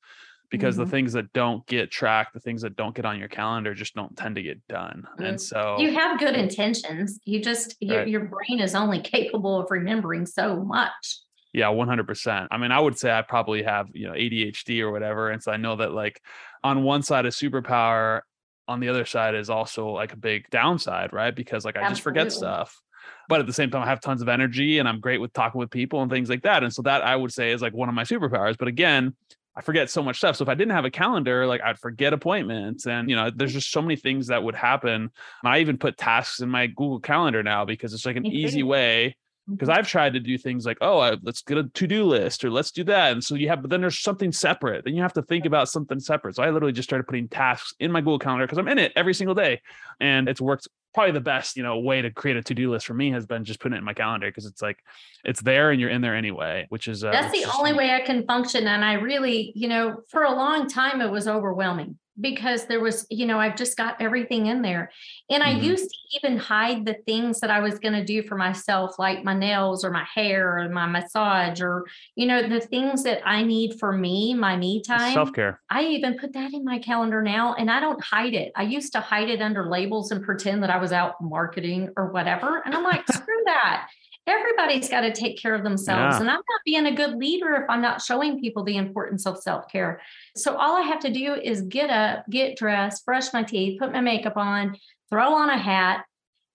because 0.49 0.75
mm-hmm. 0.75 0.85
the 0.85 0.91
things 0.91 1.13
that 1.13 1.31
don't 1.33 1.65
get 1.67 1.91
tracked, 1.91 2.33
the 2.33 2.39
things 2.39 2.61
that 2.61 2.75
don't 2.75 2.95
get 2.95 3.05
on 3.05 3.19
your 3.19 3.27
calendar 3.27 3.73
just 3.73 3.95
don't 3.95 4.15
tend 4.15 4.35
to 4.35 4.41
get 4.41 4.65
done. 4.67 5.07
Mm-hmm. 5.13 5.23
And 5.23 5.41
so 5.41 5.77
you 5.79 5.93
have 5.93 6.19
good 6.19 6.35
intentions. 6.35 7.19
You 7.25 7.41
just, 7.41 7.75
right. 7.81 7.89
your, 7.89 8.05
your 8.05 8.25
brain 8.25 8.59
is 8.59 8.75
only 8.75 8.99
capable 9.01 9.59
of 9.59 9.69
remembering 9.69 10.25
so 10.25 10.63
much. 10.63 11.19
Yeah, 11.53 11.67
100%. 11.67 12.47
I 12.51 12.57
mean, 12.57 12.71
I 12.71 12.79
would 12.79 12.97
say 12.99 13.11
I 13.11 13.21
probably 13.21 13.63
have, 13.63 13.87
you 13.93 14.07
know, 14.07 14.13
ADHD 14.13 14.81
or 14.81 14.91
whatever. 14.91 15.29
And 15.29 15.41
so 15.41 15.53
I 15.53 15.57
know 15.57 15.77
that 15.77 15.93
like 15.93 16.21
on 16.63 16.83
one 16.83 17.01
side 17.01 17.25
is 17.25 17.35
superpower, 17.35 18.21
on 18.67 18.79
the 18.79 18.89
other 18.89 19.05
side 19.05 19.35
is 19.35 19.49
also 19.49 19.89
like 19.89 20.11
a 20.11 20.17
big 20.17 20.49
downside, 20.49 21.13
right? 21.13 21.33
Because 21.33 21.63
like 21.63 21.77
I 21.77 21.79
Absolutely. 21.79 21.93
just 21.93 22.03
forget 22.03 22.31
stuff. 22.31 22.81
But 23.29 23.39
at 23.39 23.47
the 23.47 23.53
same 23.53 23.71
time, 23.71 23.83
I 23.83 23.85
have 23.85 24.01
tons 24.01 24.21
of 24.21 24.27
energy 24.27 24.79
and 24.79 24.87
I'm 24.87 24.99
great 24.99 25.21
with 25.21 25.33
talking 25.33 25.59
with 25.59 25.69
people 25.69 26.01
and 26.01 26.11
things 26.11 26.29
like 26.29 26.43
that. 26.43 26.63
And 26.63 26.73
so 26.73 26.81
that 26.83 27.03
I 27.03 27.15
would 27.15 27.31
say 27.31 27.51
is 27.51 27.61
like 27.61 27.73
one 27.73 27.89
of 27.89 27.95
my 27.95 28.03
superpowers. 28.03 28.57
But 28.57 28.67
again, 28.67 29.15
I 29.57 29.61
forget 29.61 29.89
so 29.89 30.03
much 30.03 30.17
stuff. 30.17 30.35
So 30.35 30.43
if 30.43 30.49
I 30.49 30.55
didn't 30.55 30.73
have 30.73 30.85
a 30.85 30.91
calendar, 30.91 31.47
like 31.47 31.61
I'd 31.61 31.79
forget 31.79 32.11
appointments. 32.11 32.87
And, 32.87 33.09
you 33.09 33.15
know, 33.15 33.31
there's 33.33 33.53
just 33.53 33.71
so 33.71 33.81
many 33.81 33.95
things 33.95 34.27
that 34.27 34.43
would 34.43 34.55
happen. 34.55 34.93
And 34.93 35.11
I 35.43 35.59
even 35.59 35.77
put 35.77 35.97
tasks 35.97 36.41
in 36.41 36.49
my 36.49 36.67
Google 36.67 36.99
Calendar 36.99 37.41
now 37.41 37.63
because 37.63 37.93
it's 37.93 38.05
like 38.05 38.17
an 38.17 38.25
easy 38.25 38.63
way 38.63 39.15
because 39.49 39.69
mm-hmm. 39.69 39.77
I've 39.77 39.87
tried 39.87 40.13
to 40.13 40.19
do 40.19 40.37
things 40.37 40.65
like, 40.65 40.77
oh, 40.81 40.99
I, 40.99 41.17
let's 41.21 41.41
get 41.41 41.57
a 41.57 41.63
to-do 41.63 42.03
list 42.03 42.43
or 42.43 42.49
let's 42.49 42.71
do 42.71 42.83
that. 42.85 43.11
And 43.11 43.23
so 43.23 43.35
you 43.35 43.47
have, 43.49 43.61
but 43.61 43.69
then 43.69 43.81
there's 43.81 43.99
something 43.99 44.31
separate. 44.31 44.85
Then 44.85 44.95
you 44.95 45.01
have 45.01 45.13
to 45.13 45.21
think 45.21 45.45
about 45.45 45.69
something 45.69 45.99
separate. 45.99 46.35
So 46.35 46.43
I 46.43 46.49
literally 46.49 46.73
just 46.73 46.89
started 46.89 47.05
putting 47.05 47.27
tasks 47.27 47.73
in 47.79 47.91
my 47.91 48.01
Google 48.01 48.19
Calendar 48.19 48.45
because 48.45 48.57
I'm 48.57 48.67
in 48.67 48.79
it 48.79 48.91
every 48.95 49.13
single 49.13 49.35
day, 49.35 49.61
and 49.99 50.27
it's 50.27 50.41
worked. 50.41 50.67
Probably 50.93 51.11
the 51.11 51.19
best, 51.19 51.57
you 51.57 51.63
know, 51.63 51.77
way 51.77 52.01
to 52.01 52.09
create 52.09 52.37
a 52.37 52.41
to-do 52.41 52.71
list 52.71 52.85
for 52.85 52.93
me 52.93 53.11
has 53.11 53.25
been 53.25 53.43
just 53.43 53.59
putting 53.59 53.75
it 53.75 53.79
in 53.79 53.83
my 53.83 53.93
calendar 53.93 54.27
because 54.27 54.45
it's 54.45 54.61
like 54.61 54.77
it's 55.25 55.41
there 55.41 55.71
and 55.71 55.81
you're 55.81 55.89
in 55.89 56.01
there 56.01 56.15
anyway, 56.15 56.67
which 56.69 56.87
is 56.87 57.03
uh, 57.03 57.11
that's 57.11 57.37
the 57.37 57.45
only 57.57 57.73
way 57.73 57.91
I 57.91 57.99
can 57.99 58.25
function. 58.25 58.65
And 58.65 58.83
I 58.83 58.93
really, 58.93 59.51
you 59.55 59.67
know, 59.67 60.01
for 60.09 60.23
a 60.23 60.31
long 60.31 60.69
time 60.69 61.01
it 61.01 61.11
was 61.11 61.27
overwhelming 61.27 61.97
because 62.19 62.65
there 62.65 62.79
was, 62.79 63.05
you 63.09 63.25
know, 63.25 63.39
I've 63.39 63.55
just 63.55 63.75
got 63.77 64.01
everything 64.01 64.45
in 64.47 64.61
there. 64.61 64.91
And 65.29 65.43
I 65.43 65.53
mm-hmm. 65.53 65.63
used 65.63 65.89
to 65.89 65.97
even 66.17 66.37
hide 66.37 66.85
the 66.85 66.95
things 67.05 67.39
that 67.41 67.51
I 67.51 67.59
was 67.59 67.79
going 67.79 67.93
to 67.93 68.03
do 68.03 68.23
for 68.23 68.35
myself, 68.35 68.97
like 68.97 69.23
my 69.23 69.33
nails 69.33 69.83
or 69.83 69.91
my 69.91 70.05
hair 70.13 70.59
or 70.59 70.69
my 70.69 70.85
massage 70.85 71.61
or, 71.61 71.85
you 72.15 72.25
know, 72.25 72.47
the 72.47 72.61
things 72.61 73.03
that 73.03 73.21
I 73.27 73.43
need 73.43 73.79
for 73.79 73.91
me, 73.91 74.33
my 74.33 74.55
me 74.55 74.81
time. 74.81 75.13
Self 75.13 75.33
care. 75.33 75.59
I 75.69 75.83
even 75.83 76.17
put 76.17 76.33
that 76.33 76.53
in 76.53 76.63
my 76.63 76.79
calendar 76.79 77.21
now 77.21 77.53
and 77.55 77.69
I 77.69 77.79
don't 77.79 78.03
hide 78.03 78.33
it. 78.33 78.51
I 78.55 78.63
used 78.63 78.93
to 78.93 78.99
hide 78.99 79.29
it 79.29 79.41
under 79.41 79.69
labels 79.69 80.11
and 80.11 80.23
pretend 80.23 80.63
that 80.63 80.69
I 80.69 80.77
was 80.77 80.91
out 80.91 81.21
marketing 81.21 81.89
or 81.97 82.11
whatever. 82.11 82.61
And 82.65 82.73
I'm 82.73 82.83
like, 82.83 83.05
screw 83.11 83.43
that 83.45 83.89
everybody's 84.27 84.89
got 84.89 85.01
to 85.01 85.13
take 85.13 85.39
care 85.39 85.53
of 85.53 85.63
themselves. 85.63 86.15
Yeah. 86.15 86.21
And 86.21 86.29
I'm 86.29 86.37
not 86.37 86.61
being 86.65 86.85
a 86.85 86.95
good 86.95 87.15
leader 87.15 87.55
if 87.55 87.69
I'm 87.69 87.81
not 87.81 88.01
showing 88.01 88.39
people 88.39 88.63
the 88.63 88.77
importance 88.77 89.25
of 89.25 89.41
self 89.41 89.67
care. 89.71 90.01
So 90.35 90.55
all 90.55 90.75
I 90.75 90.81
have 90.81 90.99
to 91.01 91.11
do 91.11 91.35
is 91.35 91.61
get 91.63 91.89
up, 91.89 92.25
get 92.29 92.57
dressed, 92.57 93.05
brush 93.05 93.33
my 93.33 93.43
teeth, 93.43 93.79
put 93.79 93.93
my 93.93 94.01
makeup 94.01 94.37
on, 94.37 94.77
throw 95.09 95.33
on 95.33 95.49
a 95.49 95.57
hat, 95.57 96.05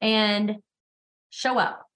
and 0.01 0.57
show 1.31 1.59
up. 1.59 1.87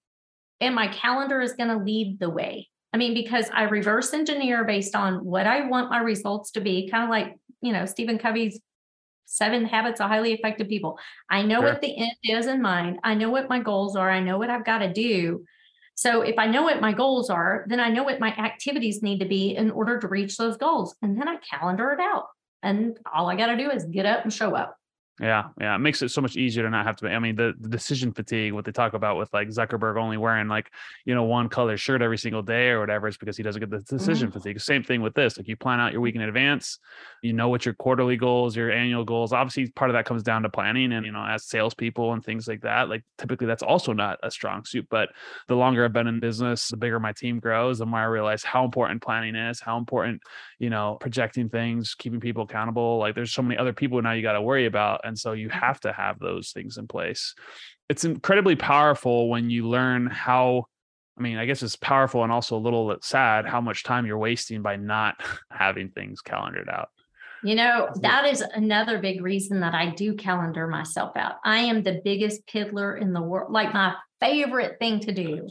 And 0.61 0.73
my 0.73 0.87
calendar 0.87 1.41
is 1.41 1.53
going 1.53 1.69
to 1.69 1.83
lead 1.83 2.19
the 2.19 2.29
way. 2.29 2.69
I 2.93 2.97
mean, 2.97 3.13
because 3.13 3.49
I 3.53 3.63
reverse 3.63 4.13
engineer 4.13 4.63
based 4.63 4.95
on 4.95 5.25
what 5.25 5.45
I 5.45 5.67
want 5.67 5.89
my 5.89 5.99
results 5.99 6.51
to 6.51 6.61
be, 6.61 6.89
kind 6.89 7.03
of 7.03 7.09
like, 7.09 7.35
you 7.61 7.73
know, 7.73 7.85
Stephen 7.85 8.17
Covey's 8.17 8.61
seven 9.25 9.65
habits 9.65 9.99
of 9.99 10.07
highly 10.07 10.31
effective 10.31 10.69
people. 10.69 10.97
I 11.29 11.41
know 11.41 11.59
sure. 11.59 11.71
what 11.71 11.81
the 11.81 11.97
end 11.97 12.15
is 12.23 12.45
in 12.47 12.61
mind. 12.61 12.99
I 13.03 13.15
know 13.15 13.29
what 13.29 13.49
my 13.49 13.59
goals 13.59 13.97
are. 13.97 14.09
I 14.09 14.21
know 14.21 14.37
what 14.37 14.49
I've 14.49 14.65
got 14.65 14.77
to 14.77 14.93
do. 14.93 15.43
So 15.95 16.21
if 16.21 16.37
I 16.37 16.45
know 16.45 16.63
what 16.63 16.81
my 16.81 16.91
goals 16.91 17.29
are, 17.29 17.65
then 17.67 17.79
I 17.79 17.89
know 17.89 18.03
what 18.03 18.19
my 18.19 18.29
activities 18.29 19.01
need 19.01 19.19
to 19.19 19.25
be 19.25 19.55
in 19.55 19.71
order 19.71 19.97
to 19.97 20.07
reach 20.07 20.37
those 20.37 20.57
goals. 20.57 20.95
And 21.01 21.19
then 21.19 21.27
I 21.27 21.37
calendar 21.37 21.91
it 21.91 21.99
out. 22.01 22.25
And 22.61 22.97
all 23.13 23.29
I 23.29 23.35
got 23.35 23.47
to 23.47 23.57
do 23.57 23.71
is 23.71 23.85
get 23.85 24.05
up 24.05 24.23
and 24.23 24.33
show 24.33 24.55
up. 24.55 24.77
Yeah, 25.21 25.45
yeah, 25.61 25.75
it 25.75 25.79
makes 25.79 26.01
it 26.01 26.09
so 26.09 26.19
much 26.19 26.35
easier 26.35 26.63
to 26.63 26.69
not 26.69 26.85
have 26.85 26.97
to. 26.97 27.07
I 27.07 27.19
mean, 27.19 27.37
the, 27.37 27.53
the, 27.57 27.69
decision 27.69 28.11
fatigue, 28.11 28.51
what 28.51 28.65
they 28.65 28.73
talk 28.73 28.93
about 28.93 29.15
with 29.15 29.33
like 29.33 29.47
Zuckerberg 29.47 29.97
only 29.97 30.17
wearing 30.17 30.49
like 30.49 30.69
you 31.05 31.15
know 31.15 31.23
one 31.23 31.47
color 31.47 31.77
shirt 31.77 32.01
every 32.01 32.17
single 32.17 32.41
day 32.41 32.67
or 32.67 32.81
whatever, 32.81 33.07
is 33.07 33.15
because 33.15 33.37
he 33.37 33.43
doesn't 33.43 33.61
get 33.61 33.69
the 33.69 33.79
decision 33.79 34.27
mm-hmm. 34.27 34.39
fatigue. 34.39 34.59
Same 34.59 34.83
thing 34.83 35.01
with 35.01 35.13
this. 35.13 35.37
Like 35.37 35.47
you 35.47 35.55
plan 35.55 35.79
out 35.79 35.93
your 35.93 36.01
week 36.01 36.15
in 36.15 36.21
advance, 36.21 36.79
you 37.21 37.31
know 37.31 37.47
what 37.47 37.63
your 37.63 37.73
quarterly 37.75 38.17
goals, 38.17 38.57
your 38.57 38.73
annual 38.73 39.05
goals. 39.05 39.31
Obviously, 39.31 39.71
part 39.71 39.89
of 39.89 39.93
that 39.93 40.03
comes 40.03 40.21
down 40.21 40.43
to 40.43 40.49
planning, 40.49 40.91
and 40.91 41.05
you 41.05 41.13
know, 41.13 41.25
as 41.25 41.45
salespeople 41.45 42.11
and 42.11 42.21
things 42.21 42.45
like 42.45 42.59
that. 42.63 42.89
Like 42.89 43.05
typically, 43.17 43.47
that's 43.47 43.63
also 43.63 43.93
not 43.93 44.19
a 44.21 44.29
strong 44.29 44.65
suit. 44.65 44.85
But 44.89 45.09
the 45.47 45.55
longer 45.55 45.85
I've 45.85 45.93
been 45.93 46.07
in 46.07 46.19
business, 46.19 46.67
the 46.67 46.77
bigger 46.77 46.99
my 46.99 47.13
team 47.13 47.39
grows, 47.39 47.79
the 47.79 47.85
more 47.85 48.01
I 48.01 48.05
realize 48.05 48.43
how 48.43 48.65
important 48.65 49.01
planning 49.01 49.37
is, 49.37 49.61
how 49.61 49.77
important 49.77 50.21
you 50.59 50.69
know 50.69 50.97
projecting 50.99 51.47
things, 51.47 51.95
keeping 51.95 52.19
people 52.19 52.43
accountable. 52.43 52.97
Like 52.97 53.15
there's 53.15 53.31
so 53.31 53.41
many 53.41 53.57
other 53.57 53.71
people 53.71 54.01
now 54.01 54.11
you 54.11 54.21
got 54.21 54.33
to 54.33 54.41
worry 54.41 54.65
about 54.65 55.04
and 55.05 55.17
so 55.17 55.33
you 55.33 55.49
have 55.49 55.79
to 55.81 55.93
have 55.93 56.19
those 56.19 56.51
things 56.51 56.77
in 56.77 56.87
place. 56.87 57.33
It's 57.89 58.03
incredibly 58.03 58.55
powerful 58.55 59.29
when 59.29 59.49
you 59.49 59.67
learn 59.67 60.07
how 60.07 60.65
I 61.17 61.21
mean, 61.21 61.37
I 61.37 61.45
guess 61.45 61.63
it's 61.63 61.77
powerful 61.77 62.23
and 62.23 62.31
also 62.31 62.57
a 62.57 62.59
little 62.59 62.93
sad 63.01 63.45
how 63.45 63.61
much 63.61 63.83
time 63.83 64.05
you're 64.05 64.17
wasting 64.17 64.61
by 64.61 64.75
not 64.75 65.15
having 65.49 65.89
things 65.89 66.21
calendared 66.21 66.69
out. 66.69 66.89
You 67.43 67.55
know, 67.55 67.89
that 68.01 68.25
is 68.25 68.41
another 68.41 68.99
big 68.99 69.21
reason 69.21 69.59
that 69.59 69.75
I 69.75 69.91
do 69.91 70.15
calendar 70.15 70.67
myself 70.67 71.15
out. 71.15 71.35
I 71.45 71.59
am 71.59 71.83
the 71.83 72.01
biggest 72.03 72.45
piddler 72.47 72.99
in 72.99 73.13
the 73.13 73.21
world. 73.21 73.51
Like 73.51 73.73
my 73.73 73.93
favorite 74.19 74.77
thing 74.79 74.99
to 75.01 75.11
do 75.11 75.47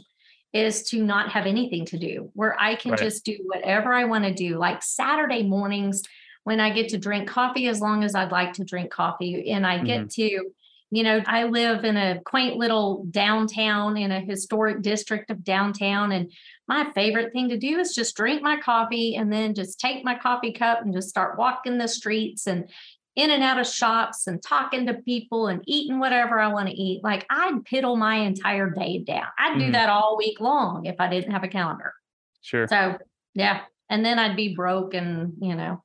is 0.51 0.83
to 0.89 1.03
not 1.03 1.31
have 1.31 1.45
anything 1.45 1.85
to 1.85 1.97
do 1.97 2.29
where 2.33 2.55
I 2.59 2.75
can 2.75 2.91
right. 2.91 2.99
just 2.99 3.25
do 3.25 3.37
whatever 3.45 3.93
I 3.93 4.05
want 4.05 4.25
to 4.25 4.33
do. 4.33 4.57
Like 4.57 4.83
Saturday 4.83 5.43
mornings, 5.43 6.01
when 6.45 6.59
I 6.59 6.69
get 6.69 6.89
to 6.89 6.97
drink 6.97 7.27
coffee 7.27 7.67
as 7.67 7.81
long 7.81 8.03
as 8.03 8.15
I'd 8.15 8.31
like 8.31 8.53
to 8.53 8.63
drink 8.63 8.91
coffee. 8.91 9.49
And 9.49 9.65
I 9.65 9.83
get 9.83 10.01
mm-hmm. 10.01 10.21
to, 10.21 10.51
you 10.91 11.03
know, 11.03 11.21
I 11.25 11.45
live 11.45 11.83
in 11.83 11.97
a 11.97 12.21
quaint 12.23 12.57
little 12.57 13.03
downtown 13.09 13.97
in 13.97 14.11
a 14.11 14.19
historic 14.19 14.83
district 14.83 15.31
of 15.31 15.43
downtown. 15.43 16.11
And 16.11 16.31
my 16.67 16.91
favorite 16.93 17.33
thing 17.33 17.49
to 17.49 17.57
do 17.57 17.79
is 17.79 17.95
just 17.95 18.15
drink 18.15 18.43
my 18.43 18.57
coffee 18.57 19.15
and 19.15 19.33
then 19.33 19.55
just 19.55 19.79
take 19.79 20.05
my 20.05 20.13
coffee 20.13 20.53
cup 20.53 20.81
and 20.81 20.93
just 20.93 21.09
start 21.09 21.39
walking 21.39 21.79
the 21.79 21.87
streets 21.87 22.45
and 22.45 22.69
in 23.15 23.31
and 23.31 23.41
out 23.41 23.59
of 23.59 23.65
shops 23.65 24.27
and 24.27 24.43
talking 24.43 24.85
to 24.85 24.93
people 24.93 25.47
and 25.47 25.63
eating 25.65 25.99
whatever 25.99 26.39
I 26.39 26.49
want 26.49 26.69
to 26.69 26.75
eat. 26.75 27.03
Like 27.03 27.25
I'd 27.29 27.63
piddle 27.63 27.97
my 27.97 28.17
entire 28.17 28.69
day 28.69 28.99
down. 28.99 29.27
I'd 29.39 29.57
do 29.57 29.71
that 29.71 29.89
all 29.89 30.15
week 30.15 30.39
long 30.39 30.85
if 30.85 30.97
I 30.99 31.09
didn't 31.09 31.31
have 31.31 31.43
a 31.43 31.47
calendar. 31.47 31.93
Sure. 32.41 32.67
So 32.67 32.99
yeah. 33.33 33.61
And 33.89 34.05
then 34.05 34.19
I'd 34.19 34.35
be 34.35 34.53
broke 34.53 34.93
and, 34.93 35.33
you 35.39 35.55
know, 35.55 35.81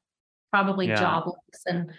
probably 0.50 0.88
yeah. 0.88 1.00
jobless 1.00 1.36
and 1.66 1.90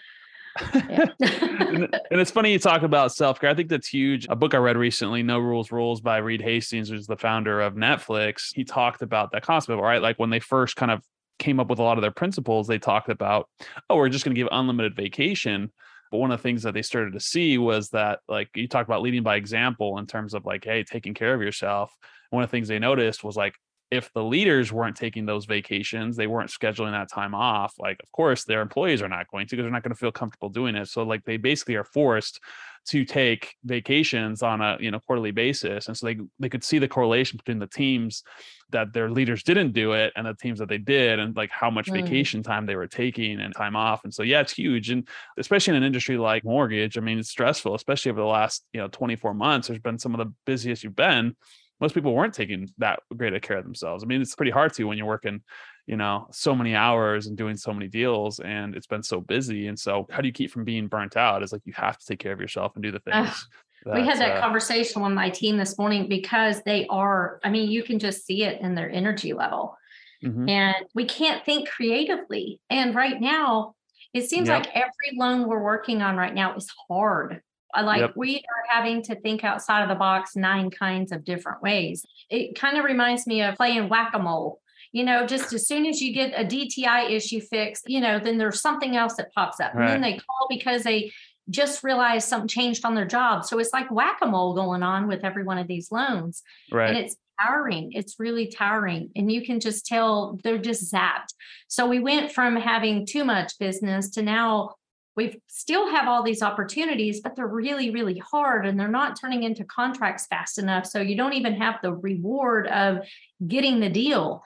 yeah. 0.74 1.06
and 1.20 2.20
it's 2.20 2.32
funny 2.32 2.52
you 2.52 2.60
talk 2.60 2.82
about 2.84 3.14
self 3.14 3.40
care. 3.40 3.50
I 3.50 3.54
think 3.54 3.70
that's 3.70 3.88
huge. 3.88 4.28
A 4.30 4.36
book 4.36 4.54
I 4.54 4.58
read 4.58 4.78
recently, 4.78 5.24
No 5.24 5.40
Rules 5.40 5.72
Rules 5.72 6.02
by 6.02 6.18
Reed 6.18 6.42
Hastings, 6.42 6.90
who's 6.90 7.08
the 7.08 7.16
founder 7.16 7.62
of 7.62 7.76
Netflix. 7.76 8.54
He 8.54 8.64
talked 8.64 9.02
about 9.02 9.32
that 9.32 9.44
concept, 9.44 9.82
right? 9.82 10.02
Like 10.02 10.20
when 10.20 10.30
they 10.30 10.40
first 10.40 10.76
kind 10.76 10.92
of 10.92 11.02
came 11.40 11.60
up 11.60 11.70
with 11.70 11.80
a 11.80 11.84
lot 11.84 11.98
of 11.98 12.02
their 12.02 12.12
principles, 12.12 12.68
they 12.68 12.80
talked 12.80 13.10
about, 13.10 13.50
oh, 13.90 13.96
we're 13.96 14.10
just 14.10 14.26
going 14.26 14.36
to 14.36 14.40
give 14.40 14.50
unlimited 14.52 14.96
vacation. 14.96 15.72
But 16.12 16.18
one 16.18 16.32
of 16.32 16.40
the 16.40 16.44
things 16.44 16.64
that 16.64 16.74
they 16.74 16.82
started 16.82 17.14
to 17.14 17.20
see 17.22 17.58
was 17.58 17.90
that, 17.90 18.20
like, 18.28 18.50
you 18.54 18.68
talk 18.68 18.86
about 18.86 19.02
leading 19.02 19.24
by 19.24 19.38
example 19.38 19.98
in 19.98 20.06
terms 20.06 20.34
of 20.34 20.46
like, 20.46 20.66
hey, 20.66 20.84
taking 20.84 21.14
care 21.14 21.34
of 21.34 21.42
yourself. 21.42 21.96
One 22.32 22.44
of 22.44 22.50
the 22.50 22.52
things 22.52 22.68
they 22.68 22.80
noticed 22.80 23.24
was 23.24 23.38
like, 23.38 23.56
if 23.92 24.12
the 24.14 24.24
leaders 24.24 24.72
weren't 24.72 24.96
taking 24.96 25.26
those 25.26 25.46
vacations, 25.46 26.16
they 26.16 26.26
weren't 26.26 26.50
scheduling 26.50 26.92
that 26.92 27.12
time 27.12 27.36
off, 27.36 27.74
like 27.78 28.02
of 28.02 28.10
course 28.14 28.46
their 28.46 28.62
employees 28.62 29.02
are 29.02 29.10
not 29.10 29.30
going 29.30 29.46
to 29.48 29.56
because 29.56 29.66
they're 29.66 29.72
not 29.72 29.84
going 29.84 29.94
to 29.94 30.00
feel 30.00 30.14
comfortable 30.14 30.50
doing 30.50 30.76
it. 30.76 30.88
So 30.88 31.04
like 31.04 31.26
they 31.26 31.36
basically 31.36 31.76
are 31.76 31.84
forced 31.84 32.40
to 32.88 33.06
take 33.06 33.56
vacations 33.64 34.42
on 34.42 34.62
a 34.62 34.78
you 34.80 34.90
know 34.90 35.00
quarterly 35.02 35.32
basis. 35.32 35.88
And 35.88 35.98
so 35.98 36.08
they 36.08 36.18
they 36.40 36.48
could 36.48 36.64
see 36.64 36.80
the 36.80 36.88
correlation 36.88 37.36
between 37.36 37.60
the 37.60 37.68
teams 37.68 38.24
that 38.70 38.94
their 38.94 39.12
leaders 39.12 39.44
didn't 39.44 39.74
do 39.74 39.92
it 39.92 40.14
and 40.16 40.26
the 40.26 40.34
teams 40.36 40.60
that 40.60 40.70
they 40.70 40.78
did 40.78 41.20
and 41.20 41.36
like 41.36 41.52
how 41.52 41.70
much 41.70 41.88
mm. 41.88 42.02
vacation 42.02 42.42
time 42.42 42.66
they 42.66 42.78
were 42.78 42.88
taking 42.88 43.42
and 43.42 43.54
time 43.54 43.76
off. 43.76 44.06
And 44.06 44.14
so 44.14 44.24
yeah, 44.24 44.40
it's 44.40 44.54
huge. 44.54 44.90
And 44.90 45.06
especially 45.38 45.72
in 45.72 45.84
an 45.84 45.84
industry 45.84 46.18
like 46.18 46.46
mortgage, 46.46 46.98
I 46.98 47.02
mean 47.02 47.20
it's 47.20 47.30
stressful, 47.30 47.76
especially 47.76 48.12
over 48.12 48.22
the 48.22 48.28
last, 48.28 48.64
you 48.72 48.80
know, 48.80 48.88
24 48.88 49.34
months. 49.34 49.68
There's 49.68 49.82
been 49.82 50.00
some 50.00 50.16
of 50.16 50.20
the 50.20 50.34
busiest 50.46 50.86
you've 50.86 50.96
been 50.96 51.36
most 51.82 51.94
people 51.94 52.14
weren't 52.14 52.34
taking 52.34 52.70
that 52.78 53.00
great 53.18 53.34
a 53.34 53.40
care 53.40 53.58
of 53.58 53.66
themselves. 53.66 54.04
I 54.04 54.08
mean, 54.08 54.22
it's 54.22 54.36
pretty 54.36 54.52
hard 54.52 54.72
to 54.76 54.84
when 54.86 54.98
you're 54.98 55.08
working, 55.08 55.42
you 55.88 55.98
know, 55.98 56.28
so 56.32 56.56
many 56.56 56.76
hours 56.76 57.28
and 57.28 57.36
doing 57.36 57.58
so 57.58 57.74
many 57.74 57.88
deals 57.88 58.40
and 58.40 58.76
it's 58.76 58.88
been 58.88 59.04
so 59.04 59.20
busy. 59.20 59.68
And 59.68 59.78
so 59.78 60.08
how 60.12 60.22
do 60.22 60.28
you 60.28 60.34
keep 60.34 60.52
from 60.52 60.64
being 60.64 60.88
burnt 60.88 61.18
out? 61.18 61.44
Is 61.44 61.52
like 61.52 61.66
you 61.66 61.74
have 61.76 61.98
to 61.98 62.06
take 62.06 62.20
care 62.20 62.32
of 62.32 62.40
yourself 62.40 62.74
and 62.76 62.84
do 62.84 62.92
the 62.92 63.00
things. 63.00 63.48
that, 63.86 63.96
we 63.96 64.06
had 64.06 64.20
that 64.20 64.38
uh, 64.38 64.42
conversation 64.42 65.02
with 65.02 65.14
my 65.14 65.30
team 65.32 65.58
this 65.58 65.78
morning 65.78 66.08
because 66.08 66.62
they 66.64 66.86
are, 66.88 67.40
I 67.44 67.50
mean, 67.50 67.70
you 67.70 67.82
can 67.84 67.98
just 67.98 68.26
see 68.26 68.44
it 68.44 68.62
in 68.62 68.76
their 68.76 68.90
energy 68.92 69.34
level. 69.34 69.76
Mm-hmm. 70.24 70.48
And 70.48 70.76
we 70.94 71.06
can't 71.06 71.44
think 71.44 71.68
creatively. 71.68 72.62
And 72.70 72.94
right 72.94 73.20
now, 73.20 73.74
It 74.14 74.30
seems 74.30 74.50
Yep. 74.50 74.60
like 74.60 74.76
every 74.76 75.18
loan 75.18 75.48
we're 75.48 75.64
working 75.64 76.02
on 76.02 76.18
right 76.18 76.34
now 76.34 76.54
is 76.56 76.70
hard. 76.90 77.42
I 77.74 77.82
like 77.82 78.02
Yep. 78.02 78.14
we 78.16 78.38
are 78.38 78.76
having 78.76 79.02
to 79.04 79.16
think 79.16 79.44
outside 79.44 79.84
of 79.84 79.90
the 79.90 79.96
box 79.96 80.36
nine 80.36 80.70
kinds 80.70 81.12
of 81.12 81.24
different 81.24 81.62
ways. 81.62 82.06
It 82.30 82.60
kind 82.60 82.78
of 82.78 82.86
reminds 82.86 83.28
me 83.28 83.42
of 83.42 83.56
playing 83.56 83.90
whack-a-mole. 83.90 84.60
You 84.94 85.06
know, 85.06 85.26
just 85.26 85.54
as 85.54 85.68
soon 85.68 85.86
as 85.86 86.02
you 86.02 86.14
get 86.14 86.34
a 86.34 86.44
DTI 86.44 87.12
issue 87.12 87.40
fixed, 87.40 87.90
you 87.90 88.02
know, 88.02 88.20
then 88.20 88.38
there's 88.38 88.60
something 88.60 88.98
else 88.98 89.16
that 89.16 89.34
pops 89.34 89.62
up. 89.62 89.74
And 89.74 89.88
then 89.88 90.02
they 90.02 90.18
call 90.18 90.48
because 90.50 90.84
they 90.84 91.14
just 91.50 91.82
realized 91.84 92.28
something 92.28 92.48
changed 92.48 92.84
on 92.84 92.94
their 92.94 93.06
job. 93.06 93.46
So 93.46 93.58
it's 93.60 93.72
like 93.74 93.90
whack-a-mole 93.90 94.54
going 94.54 94.84
on 94.84 95.08
with 95.08 95.24
every 95.24 95.44
one 95.44 95.58
of 95.58 95.68
these 95.68 95.92
loans. 95.92 96.44
Right. 96.72 96.90
And 96.90 96.98
it's 96.98 97.16
tiring. 97.42 97.94
It's 97.94 98.20
really 98.20 98.48
tiring. 98.48 99.12
And 99.16 99.32
you 99.32 99.46
can 99.46 99.60
just 99.60 99.86
tell 99.86 100.40
they're 100.44 100.58
just 100.58 100.94
zapped. 100.94 101.34
So 101.68 101.88
we 101.88 102.00
went 102.00 102.32
from 102.32 102.56
having 102.56 103.06
too 103.06 103.24
much 103.24 103.58
business 103.60 104.10
to 104.12 104.22
now 104.22 104.76
we 105.16 105.42
still 105.48 105.90
have 105.90 106.08
all 106.08 106.24
these 106.24 106.42
opportunities, 106.42 107.20
but 107.20 107.36
they're 107.36 107.48
really, 107.48 107.90
really 107.90 108.18
hard 108.20 108.66
and 108.66 108.80
they're 108.80 108.88
not 108.88 109.20
turning 109.20 109.44
into 109.44 109.66
contracts 109.66 110.26
fast 110.28 110.58
enough. 110.58 110.86
So 110.86 111.02
you 111.02 111.18
don't 111.18 111.34
even 111.34 111.56
have 111.56 111.76
the 111.82 111.94
reward 111.94 112.68
of 112.68 113.00
getting 113.46 113.80
the 113.80 113.90
deal. 113.90 114.44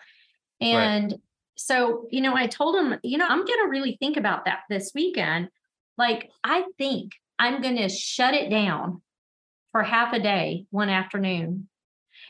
And 0.60 1.16
so, 1.56 2.08
you 2.10 2.22
know, 2.22 2.36
I 2.36 2.48
told 2.48 2.76
him, 2.76 3.00
you 3.04 3.18
know, 3.18 3.28
I'm 3.28 3.46
going 3.46 3.64
to 3.64 3.70
really 3.70 3.98
think 4.00 4.18
about 4.18 4.46
that 4.46 4.62
this 4.70 4.92
weekend. 4.96 5.50
Like, 5.98 6.30
I 6.44 6.64
think 6.78 7.14
I'm 7.38 7.62
going 7.62 7.78
to 7.78 7.90
shut 7.90 8.34
it 8.34 8.50
down 8.50 9.02
for 9.72 9.84
half 9.84 10.14
a 10.14 10.20
day 10.20 10.66
one 10.72 10.90
afternoon 10.90 11.68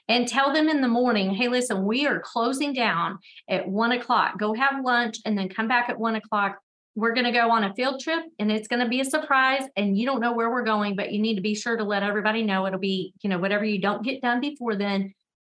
and 0.07 0.27
tell 0.27 0.53
them 0.53 0.67
in 0.67 0.81
the 0.81 0.87
morning, 0.87 1.33
hey, 1.33 1.47
listen, 1.47 1.85
we 1.85 2.05
are 2.05 2.19
closing 2.19 2.73
down 2.73 3.19
at 3.49 3.67
one 3.67 3.91
o'clock. 3.91 4.37
Go 4.37 4.53
have 4.53 4.83
lunch 4.83 5.17
and 5.25 5.37
then 5.37 5.49
come 5.49 5.67
back 5.67 5.89
at 5.89 5.99
one 5.99 6.15
o'clock. 6.15 6.57
We're 6.95 7.13
going 7.13 7.25
to 7.25 7.31
go 7.31 7.51
on 7.51 7.65
a 7.65 7.73
field 7.73 7.99
trip 7.99 8.23
and 8.39 8.51
it's 8.51 8.67
going 8.67 8.81
to 8.81 8.87
be 8.87 9.01
a 9.01 9.05
surprise. 9.05 9.63
And 9.75 9.97
you 9.97 10.05
don't 10.05 10.21
know 10.21 10.33
where 10.33 10.49
we're 10.49 10.63
going, 10.63 10.95
but 10.95 11.11
you 11.11 11.21
need 11.21 11.35
to 11.35 11.41
be 11.41 11.53
sure 11.53 11.75
to 11.75 11.83
let 11.83 12.03
everybody 12.03 12.41
know 12.43 12.65
it'll 12.65 12.79
be, 12.79 13.13
you 13.21 13.29
know, 13.29 13.37
whatever 13.37 13.65
you 13.65 13.79
don't 13.81 14.03
get 14.03 14.21
done 14.21 14.39
before 14.39 14.75
then, 14.75 15.13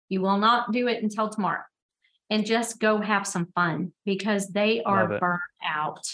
you 0.10 0.22
will 0.22 0.38
not 0.38 0.72
do 0.72 0.88
it 0.88 1.02
until 1.02 1.30
tomorrow. 1.30 1.64
And 2.30 2.46
just 2.46 2.80
go 2.80 3.00
have 3.00 3.26
some 3.26 3.48
fun 3.56 3.94
because 4.06 4.50
they 4.50 4.84
are 4.84 5.18
burnt 5.20 5.42
out. 5.66 6.06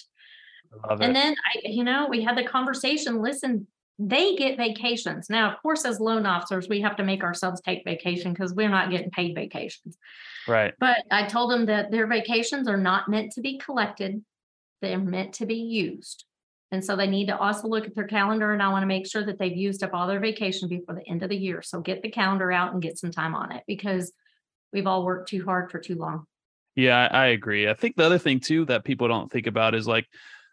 Love 0.90 1.02
And 1.02 1.12
it. 1.12 1.14
then 1.14 1.36
I, 1.54 1.60
you 1.64 1.84
know, 1.84 2.08
we 2.10 2.22
had 2.22 2.38
the 2.38 2.44
conversation, 2.44 3.22
listen, 3.22 3.68
they 3.98 4.36
get 4.36 4.58
vacations. 4.58 5.30
Now, 5.30 5.52
of 5.52 5.62
course, 5.62 5.86
as 5.86 6.00
loan 6.00 6.26
officers, 6.26 6.68
we 6.68 6.82
have 6.82 6.98
to 6.98 7.04
make 7.04 7.24
ourselves 7.24 7.62
take 7.62 7.84
vacation 7.86 8.34
because 8.34 8.54
we're 8.54 8.70
not 8.70 8.92
getting 8.92 9.10
paid 9.10 9.36
vacations. 9.36 9.98
Right. 10.48 10.74
But 10.80 10.98
I 11.12 11.26
told 11.28 11.52
them 11.52 11.66
that 11.68 11.92
their 11.92 12.08
vacations 12.08 12.68
are 12.68 12.78
not 12.78 13.10
meant 13.10 13.32
to 13.34 13.42
be 13.42 13.58
collected. 13.58 14.24
They're 14.86 15.00
meant 15.00 15.34
to 15.36 15.48
be 15.48 15.56
used. 15.56 16.26
And 16.71 16.84
so 16.84 16.95
they 16.95 17.08
need 17.08 17.28
to 17.28 17.38
also 17.38 17.67
look 17.67 17.86
at 17.86 17.95
their 17.95 18.08
calendar 18.08 18.54
and 18.54 18.62
I 18.62 18.69
want 18.69 18.84
to 18.84 18.88
make 18.88 19.08
sure 19.08 19.26
that 19.26 19.39
they've 19.39 19.56
used 19.56 19.84
up 19.84 19.93
all 19.93 20.08
their 20.08 20.19
vacation 20.19 20.67
before 20.69 20.93
the 20.93 21.08
end 21.10 21.24
of 21.24 21.30
the 21.30 21.36
year. 21.36 21.62
So 21.62 21.82
get 21.82 22.02
the 22.02 22.12
calendar 22.12 22.52
out 22.52 22.74
and 22.74 22.82
get 22.82 23.00
some 23.00 23.12
time 23.12 23.34
on 23.34 23.52
it 23.52 23.63
because 23.67 24.12
we've 24.71 24.86
all 24.86 25.06
worked 25.06 25.30
too 25.30 25.43
hard 25.43 25.71
for 25.71 25.80
too 25.80 25.95
long. 25.95 26.26
Yeah, 26.76 27.08
I 27.10 27.28
agree. 27.28 27.67
I 27.67 27.74
think 27.74 27.95
the 27.95 28.06
other 28.06 28.17
thing 28.17 28.39
too 28.39 28.65
that 28.65 28.84
people 28.84 29.08
don't 29.08 29.32
think 29.32 29.48
about 29.48 29.74
is 29.74 29.88
like 29.88 30.06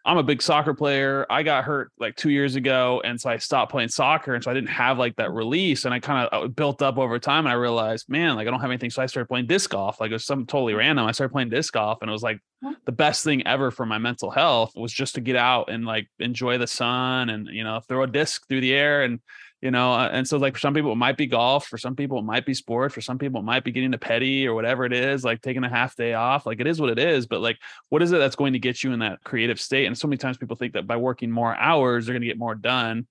I'm 0.05 0.17
a 0.17 0.23
big 0.23 0.41
soccer 0.41 0.73
player. 0.73 1.25
I 1.29 1.43
got 1.43 1.63
hurt 1.63 1.91
like 1.97 2.15
two 2.17 2.29
years 2.29 2.55
ago, 2.55 3.01
and 3.05 3.19
so 3.19 3.29
I 3.29 3.37
stopped 3.37 3.71
playing 3.71 3.87
soccer, 3.87 4.35
and 4.35 4.43
so 4.43 4.51
I 4.51 4.53
didn't 4.53 4.69
have 4.69 4.97
like 4.97 5.15
that 5.15 5.31
release, 5.31 5.85
and 5.85 5.93
I 5.93 5.99
kind 5.99 6.27
of 6.27 6.43
uh, 6.43 6.47
built 6.49 6.81
up 6.81 6.97
over 6.97 7.19
time, 7.19 7.45
and 7.45 7.53
I 7.53 7.55
realized, 7.55 8.09
man, 8.09 8.35
like 8.35 8.45
I 8.47 8.51
don't 8.51 8.59
have 8.59 8.69
anything, 8.69 8.89
so 8.89 9.01
I 9.01 9.05
started 9.05 9.27
playing 9.27 9.47
disc 9.47 9.69
golf. 9.69 10.01
Like 10.01 10.11
it 10.11 10.15
was 10.15 10.25
something 10.25 10.45
totally 10.45 10.73
random. 10.73 11.05
I 11.05 11.13
started 11.13 11.31
playing 11.31 11.49
disc 11.49 11.73
golf, 11.73 11.99
and 12.01 12.09
it 12.09 12.11
was 12.11 12.23
like 12.23 12.39
the 12.85 12.91
best 12.91 13.23
thing 13.23 13.47
ever 13.47 13.71
for 13.71 13.85
my 13.85 13.97
mental 13.97 14.29
health 14.29 14.73
was 14.75 14.91
just 14.91 15.15
to 15.15 15.21
get 15.21 15.37
out 15.37 15.69
and 15.69 15.85
like 15.85 16.09
enjoy 16.19 16.57
the 16.57 16.67
sun, 16.67 17.29
and 17.29 17.47
you 17.47 17.63
know 17.63 17.79
throw 17.87 18.03
a 18.03 18.07
disc 18.07 18.45
through 18.49 18.61
the 18.61 18.73
air, 18.73 19.03
and 19.03 19.21
you 19.63 19.71
know 19.71 19.93
uh, 19.93 20.09
and 20.11 20.27
so 20.27 20.37
like 20.37 20.53
for 20.55 20.59
some 20.59 20.73
people 20.73 20.91
it 20.91 20.97
might 20.97 21.15
be 21.15 21.25
golf 21.25 21.67
for 21.67 21.77
some 21.77 21.95
people 21.95 22.19
it 22.19 22.25
might 22.25 22.45
be 22.45 22.53
sport 22.53 22.91
for 22.91 22.99
some 22.99 23.17
people 23.17 23.39
it 23.39 23.45
might 23.45 23.63
be 23.63 23.71
getting 23.71 23.93
a 23.93 23.97
petty 23.97 24.45
or 24.45 24.53
whatever 24.53 24.83
it 24.83 24.91
is 24.91 25.23
like 25.23 25.41
taking 25.41 25.63
a 25.63 25.69
half 25.69 25.95
day 25.95 26.13
off 26.13 26.45
like 26.45 26.59
it 26.59 26.67
is 26.67 26.81
what 26.81 26.89
it 26.89 26.99
is 26.99 27.25
but 27.25 27.39
like 27.39 27.57
what 27.87 28.03
is 28.03 28.11
it 28.11 28.17
that's 28.17 28.35
going 28.35 28.51
to 28.51 28.59
get 28.59 28.83
you 28.83 28.91
in 28.91 28.99
that 28.99 29.23
creative 29.23 29.61
state? 29.61 29.85
And 29.85 29.97
so 29.97 30.07
many 30.07 30.17
times 30.17 30.37
people 30.37 30.57
think 30.57 30.73
that 30.73 30.85
by 30.85 30.97
working 30.97 31.31
more 31.31 31.55
hours 31.55 32.05
they're 32.05 32.13
going 32.13 32.21
to 32.21 32.27
get 32.27 32.37
more 32.37 32.55
done. 32.55 33.07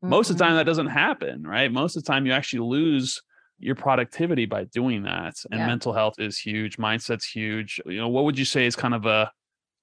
Most 0.00 0.30
of 0.30 0.38
the 0.38 0.44
time 0.44 0.54
that 0.54 0.66
doesn't 0.66 0.86
happen 0.86 1.42
right? 1.42 1.72
Most 1.72 1.96
of 1.96 2.04
the 2.04 2.06
time 2.06 2.26
you 2.26 2.32
actually 2.32 2.60
lose 2.60 3.20
your 3.58 3.74
productivity 3.74 4.46
by 4.46 4.64
doing 4.64 5.02
that 5.02 5.34
and 5.50 5.58
Yeah. 5.58 5.66
mental 5.66 5.92
health 5.92 6.14
is 6.18 6.38
huge 6.38 6.76
mindset's 6.76 7.26
huge. 7.26 7.80
You 7.84 7.98
know 7.98 8.08
what 8.08 8.24
would 8.24 8.38
you 8.38 8.44
say 8.44 8.66
is 8.66 8.76
kind 8.76 8.94
of 8.94 9.04
a 9.04 9.32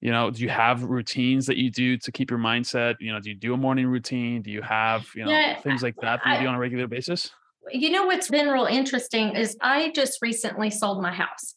you 0.05 0.11
know 0.11 0.29
do 0.29 0.43
you 0.43 0.49
have 0.49 0.83
routines 0.83 1.47
that 1.47 1.57
you 1.57 1.71
do 1.71 1.97
to 1.97 2.11
keep 2.11 2.29
your 2.29 2.37
mindset 2.37 2.95
you 2.99 3.11
know 3.11 3.19
do 3.19 3.29
you 3.29 3.35
do 3.35 3.55
a 3.55 3.57
morning 3.57 3.87
routine 3.87 4.43
do 4.43 4.51
you 4.51 4.61
have 4.61 5.07
you 5.15 5.25
know 5.25 5.31
Yeah, 5.31 5.59
things 5.59 5.81
like 5.81 5.95
that 5.95 6.21
that 6.23 6.29
you 6.29 6.35
I- 6.35 6.41
do 6.43 6.47
on 6.47 6.53
a 6.53 6.59
regular 6.59 6.87
basis 6.87 7.31
You 7.71 7.89
know 7.89 8.05
what's 8.05 8.29
been 8.29 8.47
real 8.47 8.67
interesting 8.67 9.35
is 9.35 9.57
I 9.59 9.91
just 9.95 10.21
recently 10.21 10.69
sold 10.69 11.01
my 11.01 11.11
house. 11.11 11.55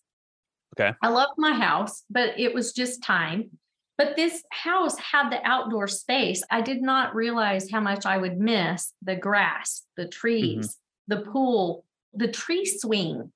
Okay. 0.72 0.96
I 1.02 1.08
love 1.08 1.28
my 1.36 1.52
house, 1.52 2.04
but 2.08 2.40
it 2.40 2.54
was 2.54 2.72
just 2.72 3.02
time. 3.02 3.50
But 3.98 4.16
this 4.16 4.42
house 4.50 4.96
had 4.98 5.28
the 5.28 5.46
outdoor 5.46 5.86
space. 5.86 6.42
I 6.50 6.62
did 6.62 6.80
not 6.80 7.14
realize 7.14 7.70
how 7.70 7.80
much 7.80 8.06
I 8.06 8.16
would 8.16 8.38
miss 8.38 8.94
the 9.02 9.16
grass, 9.16 9.82
the 9.98 10.04
mm-hmm. 10.04 10.20
trees, 10.20 10.78
the 11.08 11.20
pool, 11.20 11.84
the 12.14 12.28
tree 12.28 12.64
swing, 12.64 13.30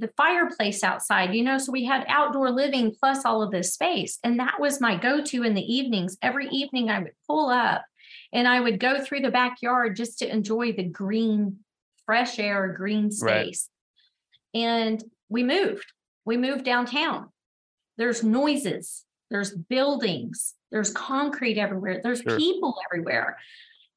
the 0.00 0.12
fireplace 0.16 0.82
outside, 0.84 1.34
you 1.34 1.42
know. 1.42 1.58
So 1.58 1.72
we 1.72 1.84
had 1.84 2.04
outdoor 2.08 2.50
living 2.50 2.94
plus 2.98 3.24
all 3.24 3.42
of 3.42 3.50
this 3.50 3.74
space. 3.74 4.18
And 4.24 4.38
that 4.38 4.60
was 4.60 4.80
my 4.80 4.96
go 4.96 5.22
to 5.22 5.42
in 5.42 5.54
the 5.54 5.62
evenings. 5.74 6.16
Every 6.22 6.48
evening 6.48 6.90
I 6.90 7.00
would 7.00 7.12
pull 7.26 7.48
up 7.48 7.84
and 8.32 8.46
I 8.46 8.60
would 8.60 8.78
go 8.80 9.02
through 9.02 9.20
the 9.20 9.30
backyard 9.30 9.96
just 9.96 10.18
to 10.20 10.30
enjoy 10.30 10.72
the 10.72 10.84
green, 10.84 11.58
fresh 12.06 12.38
air, 12.38 12.68
green 12.72 13.10
Right. 13.20 13.54
space. 13.54 13.70
And 14.54 15.02
we 15.28 15.42
moved. 15.42 15.92
We 16.24 16.36
moved 16.36 16.64
downtown. 16.64 17.30
There's 17.96 18.22
noises, 18.22 19.04
there's 19.30 19.54
buildings, 19.54 20.54
there's 20.70 20.92
concrete 20.92 21.58
everywhere, 21.58 22.00
there's 22.02 22.20
Sure. 22.22 22.36
people 22.38 22.78
everywhere. 22.86 23.38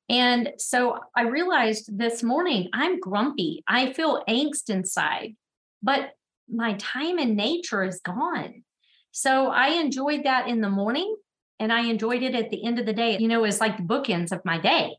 And 0.09 0.53
so 0.57 0.99
I 1.15 1.21
realized 1.21 1.97
this 1.97 2.21
morning 2.21 2.69
I'm 2.73 2.99
grumpy. 2.99 3.63
I 3.67 3.93
feel 3.93 4.23
angst 4.27 4.69
inside, 4.69 5.35
but 5.81 6.11
my 6.49 6.73
time 6.73 7.19
in 7.19 7.35
nature 7.35 7.83
is 7.83 8.01
gone. 8.01 8.63
So 9.11 9.47
I 9.47 9.69
enjoyed 9.69 10.23
that 10.23 10.47
in 10.47 10.61
the 10.61 10.69
morning 10.69 11.15
and 11.59 11.71
I 11.71 11.81
enjoyed 11.81 12.23
it 12.23 12.35
at 12.35 12.49
the 12.49 12.65
end 12.65 12.79
of 12.79 12.85
the 12.85 12.93
day. 12.93 13.17
You 13.19 13.27
know, 13.27 13.43
it's 13.43 13.61
like 13.61 13.77
the 13.77 13.83
bookends 13.83 14.31
of 14.31 14.43
my 14.45 14.57
day. 14.57 14.95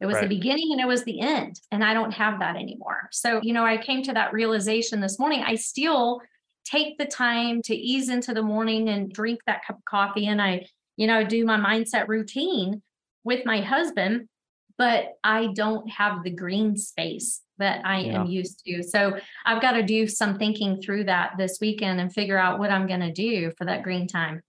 It 0.00 0.06
was 0.06 0.16
Right. 0.16 0.28
the 0.28 0.34
beginning 0.36 0.72
and 0.72 0.80
it 0.80 0.86
was 0.86 1.04
the 1.04 1.20
end. 1.20 1.60
And 1.70 1.84
I 1.84 1.94
don't 1.94 2.12
have 2.12 2.40
that 2.40 2.56
anymore. 2.56 3.08
So, 3.12 3.40
you 3.42 3.52
know, 3.52 3.64
I 3.64 3.76
came 3.76 4.02
to 4.02 4.12
that 4.14 4.32
realization 4.32 5.00
this 5.00 5.18
morning. 5.18 5.44
I 5.46 5.54
still 5.54 6.20
take 6.64 6.98
the 6.98 7.06
time 7.06 7.62
to 7.62 7.74
ease 7.74 8.08
into 8.08 8.34
the 8.34 8.42
morning 8.42 8.88
and 8.88 9.12
drink 9.12 9.40
that 9.46 9.64
cup 9.64 9.78
of 9.78 9.84
coffee. 9.84 10.26
And 10.26 10.42
I, 10.42 10.66
you 10.96 11.06
know, 11.06 11.24
do 11.24 11.44
my 11.44 11.56
mindset 11.56 12.08
routine 12.08 12.82
with 13.22 13.46
my 13.46 13.60
husband, 13.60 14.28
but 14.76 15.18
I 15.22 15.48
don't 15.54 15.88
have 15.88 16.24
the 16.24 16.30
green 16.30 16.76
space 16.76 17.41
that 17.62 17.84
I 17.86 18.00
Yeah. 18.00 18.20
am 18.20 18.26
used 18.26 18.64
to. 18.66 18.82
So 18.82 19.16
I've 19.46 19.62
got 19.62 19.72
to 19.72 19.82
do 19.82 20.06
some 20.06 20.38
thinking 20.38 20.82
through 20.82 21.04
that 21.04 21.32
this 21.38 21.58
weekend 21.60 22.00
and 22.00 22.12
figure 22.12 22.38
out 22.38 22.58
what 22.58 22.70
I'm 22.70 22.86
going 22.86 23.00
to 23.00 23.12
do 23.12 23.52
for 23.56 23.64
that 23.64 23.82
green 23.82 24.06
time. 24.06 24.42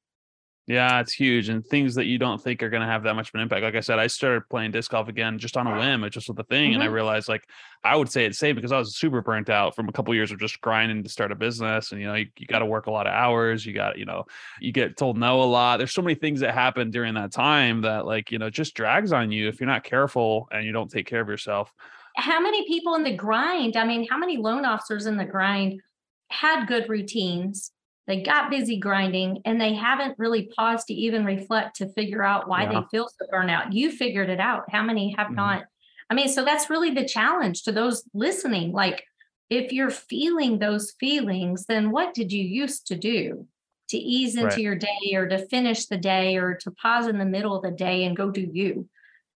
Yeah, 0.65 1.01
it's 1.01 1.11
huge 1.11 1.49
and 1.49 1.65
things 1.65 1.93
that 1.95 2.05
you 2.05 2.17
don't 2.17 2.41
think 2.41 2.63
are 2.63 2.69
going 2.69 2.79
to 2.79 2.87
have 2.87 3.03
that 3.03 3.15
much 3.15 3.27
of 3.27 3.35
an 3.35 3.41
impact. 3.41 3.63
Like 3.63 3.75
I 3.75 3.81
said, 3.81 3.99
I 3.99 4.07
started 4.07 4.47
playing 4.49 4.71
disc 4.71 4.91
golf 4.91 5.09
again 5.09 5.37
just 5.37 5.57
on 5.57 5.67
a 5.67 5.77
whim. 5.77 6.05
It 6.05 6.11
just 6.11 6.29
was 6.29 6.37
the 6.37 6.45
thing. 6.45 6.73
And 6.73 6.81
I 6.81 6.85
Mhm. 6.85 6.93
realized 6.93 7.27
like 7.27 7.43
I 7.83 7.97
would 7.97 8.09
say 8.09 8.23
it's 8.23 8.39
safe 8.39 8.55
because 8.55 8.71
I 8.71 8.77
was 8.77 8.95
super 8.95 9.21
burnt 9.21 9.49
out 9.49 9.75
from 9.75 9.89
a 9.89 9.91
couple 9.91 10.15
years 10.15 10.31
of 10.31 10.39
just 10.39 10.61
grinding 10.61 11.03
to 11.03 11.09
start 11.09 11.33
a 11.33 11.35
business. 11.35 11.91
And, 11.91 11.99
you 11.99 12.07
know, 12.07 12.13
you, 12.13 12.27
you 12.37 12.47
got 12.47 12.59
to 12.59 12.65
work 12.65 12.87
a 12.87 12.91
lot 12.91 13.07
of 13.07 13.13
hours. 13.13 13.65
You 13.65 13.73
got, 13.73 13.97
you 13.97 14.05
know, 14.05 14.23
you 14.61 14.71
get 14.71 14.95
told 14.95 15.17
no 15.17 15.41
a 15.41 15.43
lot. 15.43 15.77
There's 15.79 15.91
so 15.91 16.01
many 16.01 16.15
things 16.15 16.39
that 16.39 16.53
happen 16.53 16.91
during 16.91 17.15
that 17.15 17.33
time 17.33 17.81
that 17.81 18.05
like, 18.05 18.31
you 18.31 18.39
know, 18.39 18.49
just 18.49 18.73
drags 18.73 19.11
on 19.11 19.33
you 19.33 19.49
if 19.49 19.59
you're 19.59 19.67
not 19.67 19.83
careful 19.83 20.47
and 20.49 20.65
you 20.65 20.71
don't 20.71 20.89
take 20.89 21.07
care 21.07 21.19
of 21.19 21.27
yourself. 21.27 21.73
How 22.15 22.39
many 22.39 22.67
people 22.67 22.95
in 22.95 23.03
the 23.03 23.15
grind? 23.15 23.75
I 23.75 23.85
mean, 23.85 24.07
how 24.09 24.17
many 24.17 24.37
loan 24.37 24.65
officers 24.65 25.05
in 25.05 25.17
the 25.17 25.25
grind 25.25 25.81
had 26.29 26.67
good 26.67 26.87
routines? 26.89 27.71
They 28.05 28.21
got 28.21 28.51
busy 28.51 28.77
grinding 28.79 29.41
and 29.45 29.59
they 29.59 29.73
haven't 29.73 30.19
really 30.19 30.49
paused 30.55 30.87
to 30.87 30.93
even 30.93 31.25
reflect 31.25 31.77
to 31.77 31.89
figure 31.93 32.23
out 32.23 32.47
why 32.47 32.63
Yeah. 32.63 32.81
they 32.81 32.85
feel 32.91 33.07
so 33.09 33.25
burnout. 33.33 33.73
You 33.73 33.91
figured 33.91 34.29
it 34.29 34.39
out. 34.39 34.65
How 34.69 34.83
many 34.83 35.15
have 35.17 35.27
Mhm. 35.27 35.35
not? 35.35 35.63
I 36.09 36.13
mean, 36.13 36.27
so 36.27 36.43
that's 36.43 36.69
really 36.69 36.91
the 36.91 37.05
challenge 37.05 37.63
to 37.63 37.71
those 37.71 38.03
listening. 38.13 38.73
Like, 38.73 39.05
if 39.49 39.71
you're 39.71 39.89
feeling 39.89 40.59
those 40.59 40.91
feelings, 40.99 41.65
then 41.65 41.91
what 41.91 42.13
did 42.13 42.31
you 42.31 42.43
used 42.43 42.87
to 42.87 42.95
do 42.95 43.47
to 43.89 43.97
ease 43.97 44.35
into 44.35 44.47
Right. 44.47 44.57
your 44.59 44.75
day 44.75 45.13
or 45.15 45.27
to 45.27 45.47
finish 45.47 45.85
the 45.85 45.97
day 45.97 46.35
or 46.35 46.55
to 46.55 46.71
pause 46.71 47.07
in 47.07 47.17
the 47.19 47.25
middle 47.25 47.55
of 47.55 47.63
the 47.63 47.71
day 47.71 48.03
and 48.03 48.15
go 48.17 48.29
do 48.29 48.41
you? 48.41 48.87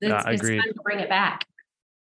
Yeah, 0.01 0.17
It's, 0.29 0.41
it's 0.41 0.49
time 0.63 0.73
to 0.73 0.81
bring 0.83 0.99
it 0.99 1.09
back. 1.09 1.45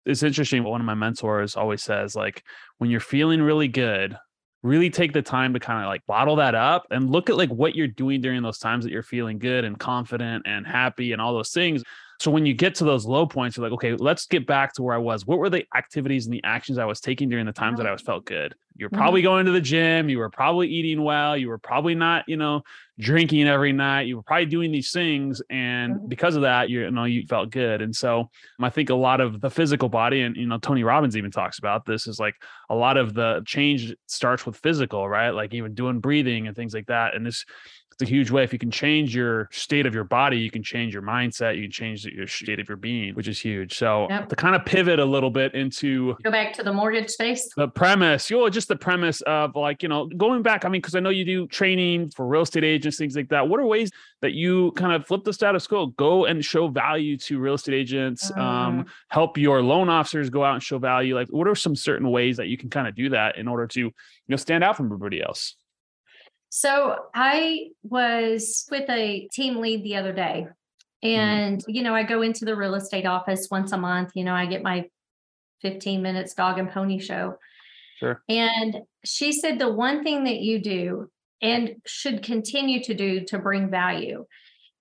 It's 0.05 0.23
interesting. 0.23 0.63
What 0.65 0.71
one 0.71 0.81
of 0.81 0.87
my 0.87 0.95
mentors 0.95 1.57
always 1.57 1.83
says, 1.83 2.17
like, 2.17 2.43
when 2.79 2.91
you're 2.91 3.01
feeling 3.01 3.41
really 3.41 3.69
good, 3.69 4.17
really 4.63 4.91
take 4.91 5.13
the 5.13 5.23
time 5.23 5.53
to 5.55 5.61
kind 5.61 5.83
of 5.83 5.89
like 5.89 6.07
bottle 6.07 6.37
that 6.37 6.55
up 6.55 6.85
and 6.91 7.11
look 7.11 7.29
at 7.29 7.37
like 7.37 7.51
what 7.51 7.75
you're 7.75 7.89
doing 7.89 8.21
during 8.21 8.43
those 8.43 8.59
times 8.59 8.85
that 8.85 8.93
you're 8.93 9.03
feeling 9.03 9.39
good 9.39 9.65
and 9.65 9.79
confident 9.79 10.45
and 10.47 10.67
happy 10.67 11.13
and 11.13 11.21
all 11.21 11.35
those 11.35 11.51
things 11.51 11.83
so 12.23 12.31
when 12.31 12.47
you 12.47 12.55
get 12.55 12.77
to 12.77 12.85
those 12.85 13.05
low 13.05 13.27
points, 13.27 13.57
you're 13.57 13.67
like, 13.67 13.73
okay, 13.73 13.95
let's 13.95 14.27
get 14.27 14.47
back 14.47 14.73
to 14.75 14.83
where 14.83 14.95
I 14.95 14.99
was. 14.99 15.27
What 15.27 15.39
were 15.39 15.51
the 15.51 15.65
activities 15.77 16.27
and 16.27 16.33
the 16.33 16.45
actions 16.45 16.79
I 16.79 16.85
was 16.85 17.01
taking 17.01 17.29
during 17.29 17.47
the 17.47 17.53
times 17.53 17.79
that 17.79 17.87
I 17.87 17.91
was 17.91 18.01
felt 18.01 18.25
good? 18.25 18.55
You're 18.77 18.91
probably 18.91 19.21
mm-hmm. 19.21 19.27
going 19.27 19.47
to 19.47 19.53
the 19.53 19.61
gym. 19.61 20.09
You 20.09 20.19
were 20.19 20.31
probably 20.31 20.69
eating 20.69 21.03
well. 21.03 21.37
You 21.37 21.49
were 21.49 21.59
probably 21.59 21.97
not, 21.97 22.25
you 22.29 22.37
know, 22.37 22.63
drinking 22.99 23.49
every 23.49 23.73
night. 23.73 24.03
You 24.03 24.17
were 24.17 24.23
probably 24.23 24.47
doing 24.47 24.71
these 24.71 24.93
things, 24.93 25.43
and 25.51 25.97
mm-hmm. 25.97 26.09
because 26.09 26.37
of 26.37 26.43
that, 26.43 26.71
you 26.71 26.89
know, 26.93 27.05
you 27.05 27.27
felt 27.27 27.51
good. 27.51 27.83
And 27.83 27.95
so 27.95 28.31
I 28.61 28.71
think 28.71 28.91
a 28.91 28.95
lot 28.95 29.21
of 29.21 29.41
the 29.41 29.51
physical 29.51 29.89
body, 29.89 30.23
and 30.23 30.37
you 30.37 30.47
know, 30.47 30.59
Tony 30.59 30.85
Robbins 30.85 31.17
even 31.17 31.33
talks 31.33 31.59
about 31.59 31.85
this, 31.85 32.07
is 32.07 32.21
like 32.21 32.37
a 32.71 32.75
lot 32.75 32.97
of 32.97 33.15
the 33.15 33.43
change 33.47 33.95
starts 34.07 34.47
with 34.47 34.57
physical, 34.57 35.09
right? 35.09 35.31
Like 35.31 35.55
even 35.55 35.75
doing 35.75 35.99
breathing 35.99 36.47
and 36.47 36.57
things 36.57 36.73
like 36.73 36.87
that. 36.87 37.15
And 37.15 37.27
this 37.27 37.45
it's 37.93 38.03
a 38.03 38.13
huge 38.13 38.31
way. 38.31 38.45
If 38.45 38.53
you 38.53 38.59
can 38.59 38.71
change 38.71 39.15
your 39.15 39.49
state 39.53 39.87
of 39.87 39.95
your 39.95 40.05
body, 40.05 40.39
you 40.39 40.51
can 40.51 40.63
change 40.63 40.93
your 40.93 41.03
mindset, 41.03 41.57
you 41.57 41.63
can 41.63 41.71
change 41.71 42.05
your 42.05 42.27
state 42.27 42.61
of 42.61 42.69
your 42.69 42.77
being, 42.77 43.15
which 43.15 43.29
is 43.29 43.41
huge. 43.41 43.77
So 43.77 44.07
yep. 44.11 44.29
to 44.29 44.37
kind 44.37 44.55
of 44.55 44.65
pivot 44.65 44.99
a 44.99 45.05
little 45.05 45.31
bit 45.31 45.55
into 45.55 46.17
go 46.23 46.31
back 46.31 46.53
to 46.55 46.63
the 46.63 46.73
mortgage 46.73 47.11
space, 47.11 47.53
the 47.57 47.69
premise, 47.69 48.31
you 48.31 48.39
know, 48.39 48.49
just 48.49 48.69
the 48.69 48.77
premise 48.77 49.21
of 49.23 49.57
like, 49.57 49.83
you 49.83 49.89
know, 49.89 50.07
going 50.07 50.43
back. 50.43 50.65
I 50.65 50.69
mean, 50.69 50.81
because 50.81 50.95
I 50.95 51.01
know 51.01 51.11
you 51.11 51.25
do 51.25 51.47
training 51.47 52.11
for 52.11 52.27
real 52.27 52.43
estate 52.43 52.65
agents, 52.65 52.99
things 52.99 53.17
like 53.17 53.29
that. 53.29 53.49
What 53.49 53.61
are 53.61 53.67
ways 53.67 53.91
that 54.21 54.33
you 54.33 54.73
kind 54.73 54.93
of 54.93 55.07
flip 55.07 55.25
the 55.25 55.33
status 55.33 55.67
quo, 55.67 55.87
go 55.87 56.27
and 56.27 56.45
show 56.45 56.69
value 56.69 57.17
to 57.19 57.39
real 57.39 57.55
estate 57.55 57.75
agents, 57.75 58.31
um, 58.33 58.85
mm. 58.85 58.87
help 59.09 59.37
your 59.37 59.63
loan 59.63 59.89
officers 59.89 60.31
go 60.31 60.45
out 60.45 60.55
and 60.55 60.63
show 60.63 60.79
value? 60.79 61.15
Like, 61.15 61.29
what 61.29 61.49
are 61.49 61.55
some 61.55 61.77
certain 61.77 62.11
ways 62.11 62.37
that 62.37 62.49
you 62.49 62.57
can 62.57 62.71
kind 62.71 62.87
of 62.89 62.95
do 62.95 63.11
that 63.11 63.37
in 63.37 63.49
order 63.49 63.67
to, 63.67 63.81
you 63.81 63.93
know, 64.29 64.37
stand 64.37 64.65
out 64.65 64.77
from 64.77 64.87
everybody 64.87 65.23
else? 65.23 65.57
So 66.55 67.07
I 67.15 67.69
was 67.83 68.67
with 68.71 68.87
a 68.91 69.27
team 69.33 69.57
lead 69.57 69.83
the 69.83 69.97
other 69.97 70.13
day, 70.13 70.47
mm-hmm. 71.03 71.09
and 71.09 71.59
mm-hmm. 71.59 71.71
you 71.71 71.83
know, 71.83 71.95
I 71.95 72.03
go 72.03 72.21
into 72.21 72.45
the 72.45 72.55
real 72.55 72.75
estate 72.75 73.07
office 73.07 73.49
once 73.51 73.73
a 73.73 73.79
month. 73.79 74.11
You 74.15 74.25
know, 74.25 74.35
I 74.35 74.45
get 74.45 74.63
my 74.63 74.85
15 75.63 76.03
minutes 76.03 76.35
dog 76.35 76.59
and 76.59 76.71
pony 76.71 76.99
show. 76.99 77.37
Sure. 78.01 78.23
And 78.29 78.81
she 79.03 79.33
said 79.33 79.59
the 79.59 79.73
one 79.73 80.05
thing 80.05 80.25
that 80.25 80.41
you 80.41 80.59
do 80.61 81.11
and 81.41 81.77
should 81.87 82.23
continue 82.23 82.83
to 82.83 82.93
do 82.93 83.25
to 83.29 83.39
bring 83.39 83.71
value 83.71 84.27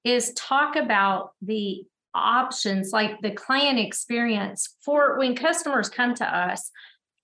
is 0.04 0.34
talk 0.34 0.76
about 0.76 1.32
the 1.42 1.86
options 2.14 2.92
like 2.92 3.22
the 3.22 3.32
client 3.32 3.80
experience 3.80 4.76
for 4.84 5.18
when 5.18 5.38
customers 5.38 5.88
come 5.88 6.14
to 6.16 6.26
us 6.26 6.70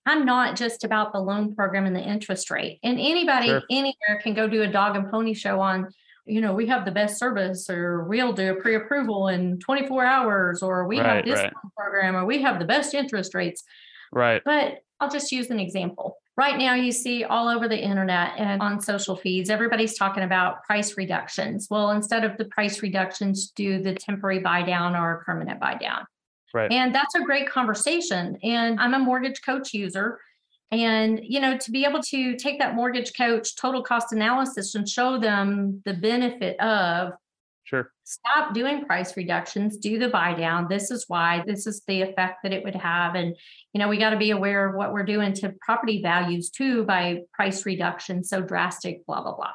I'm 0.06 0.24
not 0.24 0.56
just 0.56 0.84
about 0.84 1.12
the 1.12 1.20
loan 1.20 1.54
program 1.54 1.86
and 1.86 1.94
the 1.94 2.02
interest 2.02 2.50
rate. 2.50 2.78
And 2.82 2.98
anybody 2.98 3.48
sure. 3.48 3.62
anywhere 3.70 4.20
can 4.22 4.34
go 4.34 4.48
do 4.48 4.62
a 4.62 4.66
dog 4.66 4.96
and 4.96 5.10
pony 5.10 5.34
show 5.34 5.60
on, 5.60 5.88
you 6.24 6.40
know, 6.40 6.54
we 6.54 6.66
have 6.66 6.84
the 6.84 6.90
best 6.90 7.18
service 7.18 7.68
or 7.68 8.04
we'll 8.04 8.32
do 8.32 8.52
a 8.52 8.54
pre-approval 8.54 9.28
in 9.28 9.58
24 9.58 10.04
hours 10.04 10.62
or 10.62 10.86
we 10.86 10.98
right, 10.98 11.16
have 11.16 11.24
this 11.24 11.38
right. 11.38 11.52
program 11.76 12.16
or 12.16 12.24
we 12.24 12.40
have 12.42 12.58
the 12.58 12.64
best 12.64 12.94
interest 12.94 13.34
rates. 13.34 13.64
Right. 14.10 14.42
But 14.44 14.78
I'll 15.00 15.10
just 15.10 15.30
use 15.30 15.50
an 15.50 15.60
example. 15.60 16.16
Right 16.36 16.56
now, 16.56 16.74
you 16.74 16.92
see 16.92 17.24
all 17.24 17.48
over 17.48 17.66
the 17.66 17.78
internet 17.78 18.34
and 18.38 18.62
on 18.62 18.80
social 18.80 19.16
feeds, 19.16 19.50
everybody's 19.50 19.98
talking 19.98 20.22
about 20.22 20.62
price 20.62 20.96
reductions. 20.96 21.66
Well, 21.68 21.90
instead 21.90 22.24
of 22.24 22.36
the 22.36 22.44
price 22.44 22.80
reductions, 22.80 23.50
do 23.50 23.82
the 23.82 23.94
temporary 23.94 24.38
buy 24.38 24.62
down 24.62 24.94
or 24.94 25.24
permanent 25.26 25.58
buy 25.58 25.74
down. 25.74 26.06
Right. 26.54 26.70
And 26.72 26.94
that's 26.94 27.14
a 27.14 27.20
great 27.20 27.48
conversation. 27.48 28.38
And 28.42 28.80
I'm 28.80 28.94
a 28.94 28.98
mortgage 28.98 29.42
coach 29.44 29.74
user. 29.74 30.18
And, 30.70 31.20
you 31.22 31.40
know, 31.40 31.56
to 31.56 31.70
be 31.70 31.84
able 31.84 32.02
to 32.02 32.36
take 32.36 32.58
that 32.58 32.74
mortgage 32.74 33.14
coach 33.16 33.56
total 33.56 33.82
cost 33.82 34.12
analysis 34.12 34.74
and 34.74 34.88
show 34.88 35.18
them 35.18 35.82
the 35.84 35.94
benefit 35.94 36.60
of 36.60 37.12
Sure. 37.68 37.92
Stop 38.04 38.54
doing 38.54 38.86
price 38.86 39.14
reductions, 39.14 39.76
do 39.76 39.98
the 39.98 40.08
buy 40.08 40.32
down. 40.32 40.68
This 40.70 40.90
is 40.90 41.04
why, 41.06 41.44
this 41.46 41.66
is 41.66 41.82
the 41.86 42.00
effect 42.00 42.38
that 42.42 42.54
it 42.54 42.64
would 42.64 42.74
have. 42.74 43.14
And, 43.14 43.36
you 43.74 43.78
know, 43.78 43.88
we 43.88 43.98
got 43.98 44.10
to 44.10 44.16
be 44.16 44.30
aware 44.30 44.66
of 44.66 44.74
what 44.74 44.94
we're 44.94 45.04
doing 45.04 45.34
to 45.34 45.54
property 45.60 46.00
values 46.00 46.48
too 46.48 46.84
by 46.84 47.24
price 47.34 47.66
reduction 47.66 48.24
so 48.24 48.40
drastic, 48.40 49.04
blah, 49.04 49.20
blah, 49.20 49.36
blah. 49.36 49.52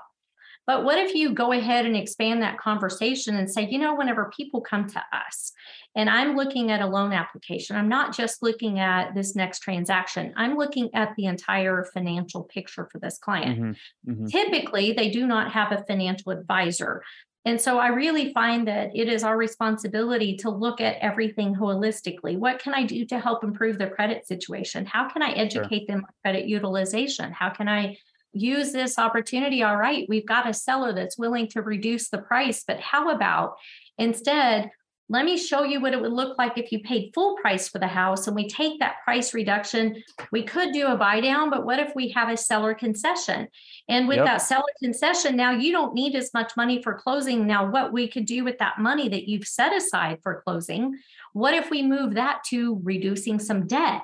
But 0.66 0.86
what 0.86 0.98
if 0.98 1.14
you 1.14 1.34
go 1.34 1.52
ahead 1.52 1.86
and 1.86 1.96
expand 1.96 2.42
that 2.42 2.58
conversation 2.58 3.36
and 3.36 3.52
say, 3.52 3.68
you 3.70 3.78
know, 3.78 3.96
whenever 3.96 4.32
people 4.36 4.62
come 4.62 4.88
to 4.88 5.04
us 5.12 5.52
and 5.96 6.10
I'm 6.10 6.36
looking 6.36 6.72
at 6.72 6.82
a 6.82 6.88
loan 6.88 7.12
application, 7.12 7.76
I'm 7.76 7.90
not 7.90 8.16
just 8.16 8.42
looking 8.42 8.80
at 8.80 9.14
this 9.14 9.36
next 9.36 9.60
transaction, 9.60 10.34
I'm 10.38 10.58
looking 10.58 10.90
at 10.94 11.14
the 11.18 11.26
entire 11.26 11.86
financial 11.94 12.44
picture 12.44 12.88
for 12.92 13.00
this 13.00 13.18
client. 13.18 13.60
Mm-hmm. 13.60 14.12
Mm-hmm. 14.12 14.26
Typically, 14.28 14.94
they 14.94 15.10
do 15.10 15.28
not 15.28 15.52
have 15.52 15.72
a 15.72 15.84
financial 15.84 16.32
advisor. 16.32 17.04
And 17.46 17.60
so 17.60 17.78
I 17.78 17.88
really 17.88 18.32
find 18.32 18.66
that 18.70 18.92
it 18.96 19.10
is 19.10 19.24
our 19.24 19.36
responsibility 19.36 20.38
to 20.38 20.50
look 20.50 20.80
at 20.80 20.96
everything 21.02 21.54
holistically. 21.54 22.38
What 22.38 22.60
can 22.60 22.74
I 22.74 22.84
do 22.86 23.04
to 23.08 23.20
help 23.20 23.44
improve 23.44 23.78
their 23.78 23.90
credit 23.90 24.26
situation? 24.26 24.86
How 24.86 25.10
can 25.10 25.22
I 25.22 25.32
educate 25.32 25.86
sure. 25.88 25.88
them 25.88 26.06
on 26.06 26.14
credit 26.24 26.48
utilization? 26.48 27.34
How 27.34 27.50
can 27.50 27.68
I 27.68 27.98
use 28.34 28.72
this 28.72 28.98
opportunity. 28.98 29.64
All 29.64 29.78
right, 29.78 30.06
we've 30.10 30.26
got 30.26 30.50
a 30.50 30.54
seller 30.54 30.94
that's 30.94 31.18
willing 31.18 31.48
to 31.50 31.62
reduce 31.62 32.10
the 32.10 32.18
price, 32.18 32.64
but 32.68 32.80
how 32.80 33.10
about 33.10 33.56
instead, 33.98 34.72
let 35.10 35.26
me 35.26 35.38
show 35.38 35.64
you 35.64 35.82
what 35.82 35.94
it 35.94 36.02
would 36.02 36.14
look 36.14 36.38
like 36.38 36.58
if 36.58 36.72
you 36.72 36.80
paid 36.80 37.12
full 37.14 37.36
price 37.36 37.68
for 37.68 37.78
the 37.78 37.88
house 37.88 38.26
and 38.26 38.36
we 38.36 38.48
take 38.48 38.80
that 38.80 38.96
price 39.04 39.34
reduction. 39.34 40.02
We 40.32 40.44
could 40.44 40.72
do 40.72 40.88
a 40.88 40.96
buy 40.96 41.20
down, 41.20 41.50
but 41.50 41.66
what 41.66 41.78
if 41.78 41.94
we 41.94 42.10
have 42.10 42.30
a 42.30 42.38
seller 42.38 42.74
concession? 42.74 43.50
And 43.90 44.08
with 44.08 44.18
yep. 44.18 44.26
that 44.26 44.38
seller 44.42 44.64
concession, 44.82 45.36
now 45.36 45.52
you 45.52 45.72
don't 45.72 45.94
need 45.94 46.16
as 46.16 46.34
much 46.34 46.54
money 46.56 46.82
for 46.82 46.94
closing. 46.94 47.46
Now, 47.46 47.70
what 47.70 47.92
we 47.92 48.08
could 48.08 48.26
do 48.26 48.44
with 48.44 48.58
that 48.60 48.80
money 48.80 49.10
that 49.10 49.28
you've 49.28 49.48
set 49.48 49.76
aside 49.76 50.20
for 50.24 50.42
closing, 50.42 50.98
what 51.34 51.54
if 51.54 51.70
we 51.70 51.84
move 51.84 52.14
that 52.14 52.44
to 52.46 52.80
reducing 52.82 53.40
some 53.40 53.68
debt? 53.68 54.02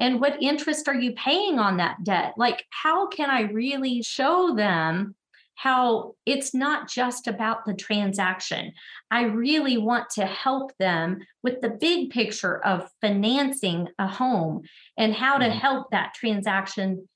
And 0.00 0.18
what 0.20 0.42
interest 0.42 0.88
are 0.88 0.94
you 0.94 1.12
paying 1.12 1.58
on 1.58 1.76
that 1.76 2.02
debt? 2.02 2.32
Like, 2.38 2.64
how 2.70 3.06
can 3.06 3.30
I 3.30 3.42
really 3.42 4.02
show 4.02 4.54
them 4.56 5.14
how 5.54 6.14
it's 6.24 6.54
not 6.54 6.88
just 6.88 7.26
about 7.26 7.66
the 7.66 7.74
transaction? 7.74 8.72
I 9.10 9.24
really 9.24 9.76
want 9.76 10.08
to 10.14 10.24
help 10.24 10.72
them 10.78 11.18
with 11.42 11.60
the 11.60 11.68
big 11.68 12.10
picture 12.10 12.64
of 12.64 12.88
financing 13.02 13.88
a 13.98 14.08
home 14.08 14.62
and 14.96 15.14
how 15.14 15.36
to 15.36 15.44
mm-hmm. 15.44 15.58
help 15.58 15.90
that 15.90 16.14
transaction 16.14 17.06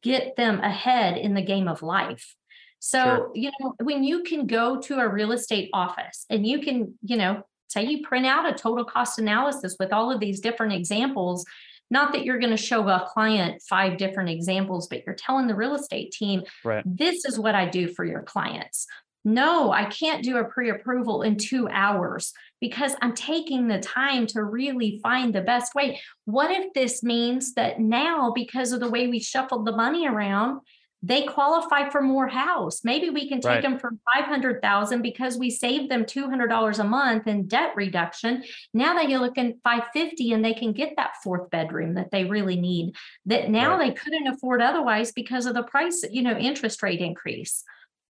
get 0.00 0.34
them 0.36 0.58
ahead 0.60 1.18
in 1.18 1.34
the 1.34 1.42
game 1.42 1.68
of 1.68 1.82
life. 1.82 2.34
So, 2.78 3.04
sure. 3.04 3.30
you 3.34 3.50
know, 3.60 3.74
when 3.82 4.02
you 4.02 4.22
can 4.22 4.46
go 4.46 4.80
to 4.80 4.98
a 4.98 5.08
real 5.08 5.32
estate 5.32 5.68
office 5.72 6.24
and 6.30 6.46
you 6.46 6.60
can, 6.60 6.94
you 7.02 7.16
know, 7.16 7.42
say 7.68 7.84
you 7.84 8.02
print 8.06 8.26
out 8.26 8.48
a 8.48 8.54
total 8.54 8.84
cost 8.84 9.18
analysis 9.18 9.76
with 9.78 9.92
all 9.92 10.10
of 10.10 10.18
these 10.18 10.40
different 10.40 10.72
examples 10.72 11.44
not 11.92 12.14
that 12.14 12.24
you're 12.24 12.38
going 12.38 12.56
to 12.56 12.56
show 12.56 12.88
a 12.88 13.06
client 13.12 13.60
five 13.68 13.98
different 13.98 14.30
examples, 14.30 14.88
but 14.88 15.04
you're 15.04 15.14
telling 15.14 15.46
the 15.46 15.54
real 15.54 15.74
estate 15.74 16.10
team, 16.10 16.42
right. 16.64 16.82
this 16.86 17.26
is 17.26 17.38
what 17.38 17.54
I 17.54 17.68
do 17.68 17.86
for 17.86 18.02
your 18.02 18.22
clients. 18.22 18.86
No, 19.26 19.70
I 19.70 19.84
can't 19.84 20.24
do 20.24 20.38
a 20.38 20.44
pre 20.44 20.70
approval 20.70 21.20
in 21.20 21.36
two 21.36 21.68
hours 21.68 22.32
because 22.62 22.96
I'm 23.02 23.14
taking 23.14 23.68
the 23.68 23.78
time 23.78 24.26
to 24.28 24.42
really 24.42 25.00
find 25.02 25.34
the 25.34 25.42
best 25.42 25.74
way. 25.74 26.00
What 26.24 26.50
if 26.50 26.72
this 26.72 27.02
means 27.02 27.52
that 27.54 27.78
now, 27.78 28.32
because 28.34 28.72
of 28.72 28.80
the 28.80 28.90
way 28.90 29.08
we 29.08 29.20
shuffled 29.20 29.66
the 29.66 29.76
money 29.76 30.08
around, 30.08 30.60
they 31.02 31.22
qualify 31.22 31.88
for 31.88 32.00
more 32.00 32.28
house. 32.28 32.84
Maybe 32.84 33.10
we 33.10 33.28
can 33.28 33.40
take 33.40 33.50
right. 33.50 33.62
them 33.62 33.78
from 33.78 33.98
500,000 34.14 35.02
because 35.02 35.36
we 35.36 35.50
saved 35.50 35.90
them 35.90 36.04
$200 36.04 36.78
a 36.78 36.84
month 36.84 37.26
in 37.26 37.48
debt 37.48 37.72
reduction. 37.74 38.44
Now 38.72 38.94
they 38.94 39.12
are 39.12 39.18
looking 39.18 39.58
550 39.64 40.32
and 40.32 40.44
they 40.44 40.54
can 40.54 40.72
get 40.72 40.94
that 40.96 41.16
fourth 41.22 41.50
bedroom 41.50 41.94
that 41.94 42.12
they 42.12 42.24
really 42.24 42.56
need 42.56 42.94
that 43.26 43.50
now 43.50 43.76
right. 43.76 43.88
they 43.88 44.00
couldn't 44.00 44.28
afford 44.28 44.62
otherwise 44.62 45.10
because 45.12 45.46
of 45.46 45.54
the 45.54 45.64
price, 45.64 46.04
you 46.10 46.22
know, 46.22 46.36
interest 46.36 46.82
rate 46.82 47.00
increase. 47.00 47.64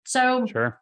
So 0.05 0.45
Sure. 0.47 0.81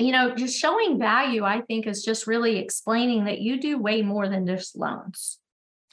You 0.00 0.12
know, 0.12 0.32
just 0.32 0.56
showing 0.56 0.96
value, 0.96 1.42
I 1.42 1.62
think, 1.62 1.88
is 1.88 2.04
just 2.04 2.28
really 2.28 2.58
explaining 2.58 3.24
that 3.24 3.40
you 3.40 3.60
do 3.60 3.78
way 3.78 4.00
more 4.00 4.28
than 4.28 4.46
just 4.46 4.76
loans. 4.76 5.38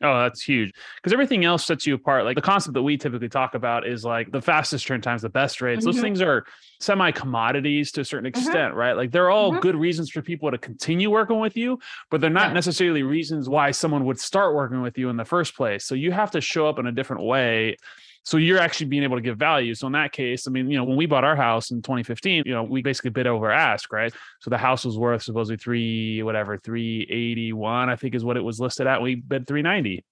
Oh, 0.01 0.23
that's 0.23 0.41
huge. 0.41 0.73
Because 0.97 1.13
everything 1.13 1.45
else 1.45 1.65
sets 1.65 1.88
you 1.88 1.93
apart. 1.93 2.25
Like 2.25 2.36
the 2.36 2.41
concept 2.41 2.73
that 2.73 2.84
we 2.84 2.97
typically 2.97 3.29
talk 3.29 3.55
about 3.55 3.88
is 3.88 4.03
like 4.03 4.29
the 4.29 4.41
fastest 4.41 4.86
turn 4.86 4.99
times, 4.99 5.21
the 5.21 5.29
best 5.29 5.62
rates. 5.62 5.79
Mm-hmm. 5.79 5.91
Those 5.91 6.01
things 6.01 6.21
are 6.21 6.45
semi 6.81 7.12
commodities 7.12 7.93
to 7.93 8.01
a 8.01 8.05
certain 8.05 8.29
mm-hmm. 8.29 8.39
extent, 8.39 8.71
mm-hmm. 8.71 8.77
right? 8.77 8.93
Like 8.93 9.12
they're 9.12 9.29
all 9.29 9.51
mm-hmm. 9.51 9.62
good 9.62 9.75
reasons 9.75 10.10
for 10.10 10.21
people 10.21 10.51
to 10.51 10.58
continue 10.58 11.10
working 11.10 11.39
with 11.39 11.55
you, 11.55 11.79
but 12.12 12.19
they're 12.19 12.29
not 12.29 12.49
yeah. 12.49 12.53
necessarily 12.53 13.03
reasons 13.03 13.47
why 13.47 13.71
someone 13.71 14.03
would 14.05 14.19
start 14.19 14.53
working 14.53 14.81
with 14.81 14.97
you 14.97 15.10
in 15.10 15.15
the 15.15 15.25
first 15.25 15.55
place. 15.55 15.86
So 15.86 15.95
you 15.95 16.12
have 16.12 16.31
to 16.31 16.41
show 16.41 16.67
up 16.67 16.77
in 16.77 16.88
a 16.88 16.91
different 16.91 17.23
way 17.23 17.77
so 18.26 18.38
you're 18.38 18.60
actually 18.60 18.88
being 18.88 19.04
able 19.04 19.18
to 19.18 19.22
give 19.22 19.38
value. 19.38 19.76
So 19.76 19.86
in 19.88 19.94
that 19.94 20.12
case, 20.12 20.48
I 20.48 20.52
mean, 20.52 20.70
you 20.70 20.78
know, 20.78 20.84
when 20.84 20.98
we 20.98 21.06
bought 21.06 21.24
our 21.24 21.36
house 21.36 21.72
in 21.72 21.82
2015, 21.82 22.44
you 22.46 22.54
know, 22.54 22.64
we 22.64 22.82
basically 22.82 23.12
bid 23.12 23.28
over 23.28 23.52
ask, 23.52 23.94
right? 23.94 24.12
So 24.42 24.50
the 24.50 24.58
house 24.58 24.84
was 24.84 24.98
worth 24.98 25.22
supposedly 25.22 25.58
three, 25.58 26.24
whatever, 26.24 26.58
381, 26.58 27.90
I 27.90 27.96
think 27.96 28.16
is 28.16 28.26
what 28.26 28.36
it 28.36 28.42
was 28.42 28.60
listed 28.60 28.88
at. 28.88 29.02
We 29.02 29.16
bid 29.16 29.48
390. 29.48 30.04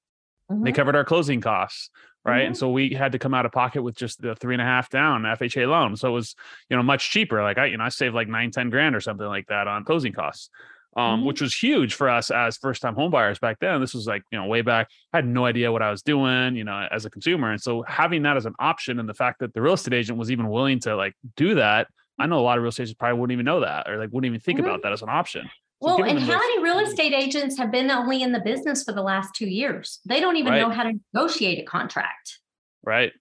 Mm-hmm. 0.52 0.64
They 0.64 0.72
covered 0.72 0.96
our 0.96 1.04
closing 1.04 1.42
costs 1.42 1.90
right? 2.26 2.40
Mm-hmm. 2.40 2.48
And 2.48 2.58
so 2.58 2.70
we 2.70 2.94
had 2.94 3.12
to 3.12 3.20
come 3.20 3.34
out 3.34 3.46
of 3.46 3.52
pocket 3.52 3.84
with 3.84 3.96
just 3.96 4.22
the 4.22 4.36
three 4.36 4.56
and 4.56 4.62
a 4.62 4.66
half 4.66 4.90
down 4.90 5.24
FHA 5.24 5.68
loan. 5.68 5.96
So 5.98 6.10
it 6.10 6.12
was, 6.12 6.36
you 6.70 6.78
know, 6.78 6.84
much 6.84 7.10
cheaper. 7.10 7.42
Like 7.44 7.58
I, 7.58 7.66
you 7.66 7.78
know, 7.78 7.84
I 7.84 7.90
saved 7.90 8.16
like 8.16 8.28
nine, 8.28 8.52
10 8.52 8.70
grand 8.70 8.96
or 8.96 9.02
something 9.02 9.28
like 9.28 9.48
that 9.48 9.68
on 9.68 9.84
closing 9.84 10.14
costs. 10.14 10.50
Um, 10.96 11.20
mm-hmm. 11.20 11.26
which 11.26 11.42
was 11.42 11.56
huge 11.56 11.96
for 11.96 12.08
us 12.08 12.30
as 12.30 12.58
first 12.58 12.84
time 12.84 12.96
homebuyers 12.96 13.40
back 13.40 13.58
then. 13.60 13.82
This 13.82 13.96
was 13.96 14.06
like, 14.06 14.22
you 14.32 14.38
know, 14.38 14.46
way 14.46 14.62
back. 14.62 14.90
I 15.12 15.18
had 15.18 15.26
no 15.26 15.44
idea 15.46 15.72
what 15.72 15.82
I 15.82 15.90
was 15.90 16.04
doing, 16.04 16.56
you 16.56 16.64
know, 16.64 16.88
as 16.92 17.06
a 17.06 17.10
consumer. 17.10 17.52
And 17.52 17.60
so 17.60 17.84
having 17.88 18.22
that 18.24 18.38
as 18.38 18.46
an 18.46 18.54
option 18.60 19.00
and 19.00 19.10
the 19.10 19.14
fact 19.16 19.40
that 19.40 19.56
the 19.56 19.62
real 19.62 19.74
estate 19.74 19.96
agent 19.96 20.20
was 20.20 20.30
even 20.30 20.50
willing 20.50 20.80
to 20.82 20.96
like 20.96 21.16
do 21.36 21.56
that, 21.56 21.88
I 22.20 22.28
know 22.28 22.38
a 22.38 22.42
lot 22.42 22.60
of 22.60 22.64
real 22.64 22.70
estate 22.70 22.84
agents 22.84 22.98
probably 23.00 23.20
wouldn't 23.20 23.34
even 23.34 23.46
know 23.46 23.62
that 23.62 23.90
or 23.90 23.98
like 23.98 24.12
wouldn't 24.12 24.30
even 24.30 24.40
think 24.40 24.60
mm-hmm. 24.60 24.68
about 24.68 24.84
that 24.84 24.92
as 24.92 25.02
an 25.02 25.10
option. 25.10 25.50
So 25.82 25.98
well, 25.98 26.04
and 26.04 26.20
how 26.20 26.38
many 26.38 26.64
real 26.64 26.80
estate 26.80 27.14
agents 27.14 27.58
have 27.58 27.72
been 27.72 27.92
only 27.92 28.22
in 28.22 28.32
the 28.32 28.40
business 28.40 28.84
for 28.84 28.94
the 28.94 29.02
last 29.02 29.36
two 29.36 29.50
years? 29.50 30.00
They 30.06 30.22
don't 30.22 30.38
even 30.38 30.54
right. 30.54 30.62
know 30.62 30.70
how 30.70 30.84
to 30.84 30.94
negotiate 31.12 31.60
a 31.60 31.64
contract. 31.64 32.40
Right. 32.84 33.12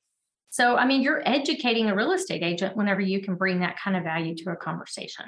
So, 0.51 0.77
I 0.77 0.85
mean, 0.85 1.01
you're 1.01 1.27
educating 1.27 1.89
a 1.89 1.97
real 1.97 2.13
estate 2.13 2.43
agent 2.43 2.77
whenever 2.77 3.01
you 3.01 3.23
can 3.23 3.37
bring 3.37 3.61
that 3.61 3.79
kind 3.81 3.97
of 3.97 4.05
value 4.05 4.37
to 4.37 4.51
a 4.51 4.57
conversation. 4.57 5.25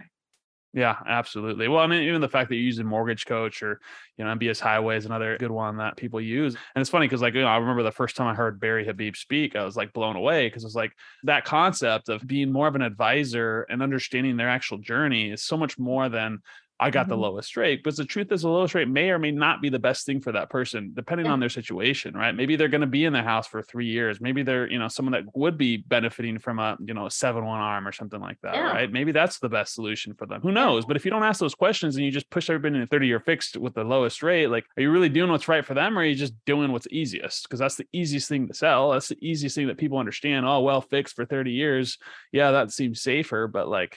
Yeah, 0.76 0.96
absolutely. 1.06 1.68
Well, 1.68 1.78
I 1.80 1.86
mean, 1.86 2.02
even 2.02 2.20
the 2.20 2.28
fact 2.28 2.48
that 2.48 2.56
you're 2.56 2.64
using 2.64 2.84
Mortgage 2.84 3.26
Coach 3.26 3.62
or, 3.62 3.80
you 4.16 4.24
know, 4.24 4.30
MBS 4.32 4.58
Highway 4.58 4.96
is 4.96 5.06
another 5.06 5.38
good 5.38 5.52
one 5.52 5.76
that 5.76 5.96
people 5.96 6.20
use. 6.20 6.56
And 6.74 6.80
it's 6.80 6.90
funny 6.90 7.06
because, 7.06 7.22
like, 7.22 7.34
you 7.34 7.42
know, 7.42 7.46
I 7.46 7.58
remember 7.58 7.84
the 7.84 7.92
first 7.92 8.16
time 8.16 8.26
I 8.26 8.34
heard 8.34 8.58
Barry 8.58 8.84
Habib 8.84 9.14
speak, 9.14 9.54
I 9.54 9.64
was 9.64 9.76
like 9.76 9.92
blown 9.92 10.16
away 10.16 10.48
because 10.48 10.64
it's 10.64 10.74
like 10.74 10.90
that 11.22 11.44
concept 11.44 12.08
of 12.08 12.26
being 12.26 12.50
more 12.50 12.66
of 12.66 12.74
an 12.74 12.82
advisor 12.82 13.62
and 13.70 13.84
understanding 13.84 14.36
their 14.36 14.48
actual 14.48 14.78
journey 14.78 15.30
is 15.30 15.44
so 15.44 15.56
much 15.56 15.78
more 15.78 16.08
than 16.08 16.40
I 16.80 16.90
got 16.90 17.02
mm-hmm. 17.02 17.10
the 17.10 17.16
lowest 17.18 17.56
rate. 17.56 17.82
But 17.84 17.96
the 17.96 18.04
truth 18.04 18.32
is, 18.32 18.42
the 18.42 18.48
lowest 18.48 18.74
rate 18.74 18.88
may 18.88 19.10
or 19.10 19.18
may 19.18 19.30
not 19.30 19.62
be 19.62 19.68
the 19.68 19.78
best 19.78 20.04
thing 20.04 20.20
for 20.20 20.32
that 20.32 20.50
person, 20.50 20.90
depending 20.92 21.26
yeah. 21.26 21.32
on 21.32 21.38
their 21.38 21.48
situation, 21.48 22.14
right? 22.14 22.34
Maybe 22.34 22.56
they're 22.56 22.68
going 22.68 22.80
to 22.80 22.88
be 22.88 23.04
in 23.04 23.12
the 23.12 23.22
house 23.22 23.46
for 23.46 23.62
three 23.62 23.86
years. 23.86 24.20
Maybe 24.20 24.42
they're, 24.42 24.68
you 24.68 24.80
know, 24.80 24.88
someone 24.88 25.12
that 25.12 25.22
would 25.36 25.56
be 25.56 25.76
benefiting 25.76 26.38
from 26.40 26.58
a, 26.58 26.76
you 26.84 26.92
know, 26.92 27.06
a 27.06 27.10
seven 27.10 27.44
one 27.44 27.60
arm 27.60 27.86
or 27.86 27.92
something 27.92 28.20
like 28.20 28.40
that, 28.42 28.56
yeah. 28.56 28.72
right? 28.72 28.90
Maybe 28.90 29.12
that's 29.12 29.38
the 29.38 29.48
best 29.48 29.74
solution 29.74 30.14
for 30.14 30.26
them. 30.26 30.40
Who 30.42 30.50
knows? 30.50 30.84
But 30.84 30.96
if 30.96 31.04
you 31.04 31.12
don't 31.12 31.22
ask 31.22 31.38
those 31.38 31.54
questions 31.54 31.94
and 31.94 32.04
you 32.04 32.10
just 32.10 32.28
push 32.28 32.50
everybody 32.50 32.76
in 32.76 32.82
a 32.82 32.86
30 32.88 33.06
year 33.06 33.20
fixed 33.20 33.56
with 33.56 33.74
the 33.74 33.84
lowest 33.84 34.20
rate, 34.22 34.48
like, 34.48 34.64
are 34.76 34.82
you 34.82 34.90
really 34.90 35.08
doing 35.08 35.30
what's 35.30 35.46
right 35.46 35.64
for 35.64 35.74
them 35.74 35.96
or 35.96 36.00
are 36.00 36.04
you 36.04 36.16
just 36.16 36.34
doing 36.44 36.72
what's 36.72 36.88
easiest? 36.90 37.44
Because 37.44 37.60
that's 37.60 37.76
the 37.76 37.86
easiest 37.92 38.28
thing 38.28 38.48
to 38.48 38.54
sell. 38.54 38.90
That's 38.90 39.08
the 39.08 39.18
easiest 39.20 39.54
thing 39.54 39.68
that 39.68 39.78
people 39.78 39.98
understand. 39.98 40.44
Oh, 40.44 40.60
well, 40.60 40.80
fixed 40.80 41.14
for 41.14 41.24
30 41.24 41.52
years. 41.52 41.98
Yeah, 42.32 42.50
that 42.50 42.72
seems 42.72 43.00
safer, 43.00 43.46
but 43.46 43.68
like, 43.68 43.96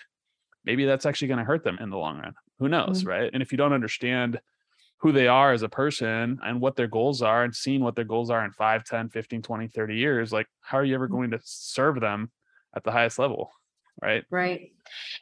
maybe 0.64 0.86
that's 0.86 1.08
actually 1.08 1.30
going 1.30 1.40
to 1.40 1.44
hurt 1.44 1.64
them 1.64 1.80
in 1.82 1.90
the 1.90 1.98
long 1.98 2.20
run 2.20 2.34
who 2.60 2.68
knows 2.68 3.00
mm-hmm. 3.00 3.10
right 3.10 3.30
and 3.34 3.42
if 3.42 3.52
you 3.52 3.58
don't 3.58 3.74
understand 3.74 4.40
who 5.00 5.12
they 5.12 5.28
are 5.28 5.54
as 5.54 5.62
a 5.62 5.70
person 5.70 6.40
and 6.44 6.60
what 6.60 6.76
their 6.76 6.88
goals 6.88 7.22
are 7.22 7.44
and 7.44 7.56
seeing 7.56 7.82
what 7.82 7.96
their 7.96 8.06
goals 8.06 8.30
are 8.30 8.44
in 8.44 8.52
5 8.52 8.84
10 8.84 9.10
15 9.10 9.42
20 9.42 9.68
30 9.68 9.96
years 9.96 10.32
like 10.32 10.48
how 10.62 10.78
are 10.78 10.86
you 10.86 10.96
ever 10.96 11.06
mm-hmm. 11.06 11.16
going 11.16 11.32
to 11.32 11.40
serve 11.44 12.00
them 12.00 12.32
at 12.76 12.84
the 12.84 12.92
highest 12.92 13.20
level 13.20 13.52
right 14.02 14.24
right 14.30 14.72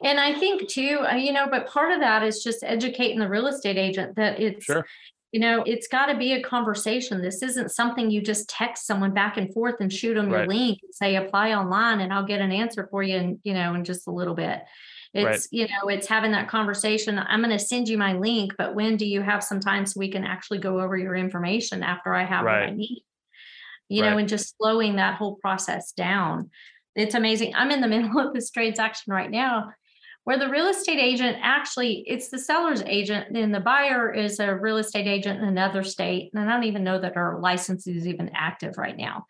and 0.02 0.20
i 0.20 0.34
think 0.34 0.68
too 0.68 0.98
uh, 1.10 1.14
you 1.14 1.32
know 1.32 1.46
but 1.50 1.66
part 1.66 1.92
of 1.92 2.00
that 2.00 2.22
is 2.22 2.42
just 2.42 2.62
educating 2.62 3.18
the 3.18 3.28
real 3.28 3.46
estate 3.46 3.76
agent 3.76 4.16
that 4.16 4.40
it's 4.40 4.64
sure. 4.64 4.86
you 5.32 5.40
know 5.40 5.62
it's 5.66 5.88
got 5.88 6.06
to 6.06 6.16
be 6.16 6.32
a 6.32 6.42
conversation 6.42 7.22
this 7.22 7.42
isn't 7.42 7.70
something 7.70 8.10
you 8.10 8.20
just 8.20 8.48
text 8.48 8.86
someone 8.86 9.12
back 9.12 9.36
and 9.36 9.52
forth 9.52 9.76
and 9.80 9.92
shoot 9.92 10.14
them 10.14 10.30
right. 10.30 10.40
your 10.40 10.46
link 10.46 10.78
and 10.82 10.94
say 10.94 11.16
apply 11.16 11.54
online 11.54 12.00
and 12.00 12.12
i'll 12.12 12.26
get 12.26 12.40
an 12.40 12.52
answer 12.52 12.86
for 12.90 13.02
you 13.02 13.16
and 13.16 13.38
you 13.44 13.54
know 13.54 13.74
in 13.74 13.84
just 13.84 14.06
a 14.06 14.12
little 14.12 14.34
bit 14.34 14.62
it's, 15.16 15.24
right. 15.24 15.48
you 15.50 15.64
know, 15.64 15.88
it's 15.88 16.06
having 16.06 16.32
that 16.32 16.48
conversation. 16.48 17.18
I'm 17.18 17.40
going 17.40 17.56
to 17.56 17.58
send 17.58 17.88
you 17.88 17.96
my 17.96 18.12
link, 18.12 18.52
but 18.58 18.74
when 18.74 18.96
do 18.96 19.06
you 19.06 19.22
have 19.22 19.42
some 19.42 19.60
time 19.60 19.86
so 19.86 19.98
we 19.98 20.10
can 20.10 20.24
actually 20.24 20.58
go 20.58 20.80
over 20.80 20.96
your 20.96 21.16
information 21.16 21.82
after 21.82 22.14
I 22.14 22.24
have 22.24 22.44
right. 22.44 22.60
what 22.60 22.68
I 22.68 22.76
need? 22.76 23.02
You 23.88 24.02
right. 24.02 24.10
know, 24.10 24.18
and 24.18 24.28
just 24.28 24.56
slowing 24.58 24.96
that 24.96 25.14
whole 25.14 25.36
process 25.36 25.92
down. 25.92 26.50
It's 26.94 27.14
amazing. 27.14 27.54
I'm 27.54 27.70
in 27.70 27.80
the 27.80 27.88
middle 27.96 28.18
of 28.18 28.34
this 28.34 28.50
transaction 28.50 29.12
right 29.12 29.30
now 29.30 29.72
where 30.26 30.40
the 30.40 30.48
real 30.48 30.66
estate 30.66 30.98
agent 30.98 31.36
actually 31.40 32.02
it's 32.08 32.30
the 32.30 32.38
seller's 32.38 32.82
agent 32.82 33.36
and 33.36 33.54
the 33.54 33.60
buyer 33.60 34.12
is 34.12 34.40
a 34.40 34.56
real 34.56 34.76
estate 34.76 35.06
agent 35.06 35.40
in 35.40 35.48
another 35.48 35.84
state 35.84 36.30
and 36.34 36.42
i 36.42 36.52
don't 36.52 36.64
even 36.64 36.82
know 36.82 36.98
that 36.98 37.14
her 37.14 37.38
license 37.40 37.86
is 37.86 38.08
even 38.08 38.28
active 38.34 38.76
right 38.76 38.96
now 38.96 39.24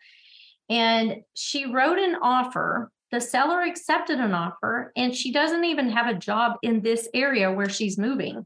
and 0.69 1.17
she 1.35 1.71
wrote 1.71 1.99
an 1.99 2.15
offer 2.19 2.91
the 3.11 3.21
seller 3.21 3.61
accepted 3.61 4.19
an 4.19 4.33
offer 4.33 4.91
and 4.95 5.15
she 5.15 5.31
doesn't 5.31 5.63
even 5.63 5.89
have 5.89 6.07
a 6.07 6.17
job 6.17 6.57
in 6.61 6.81
this 6.81 7.07
area 7.13 7.51
where 7.51 7.69
she's 7.69 7.97
moving. 7.97 8.45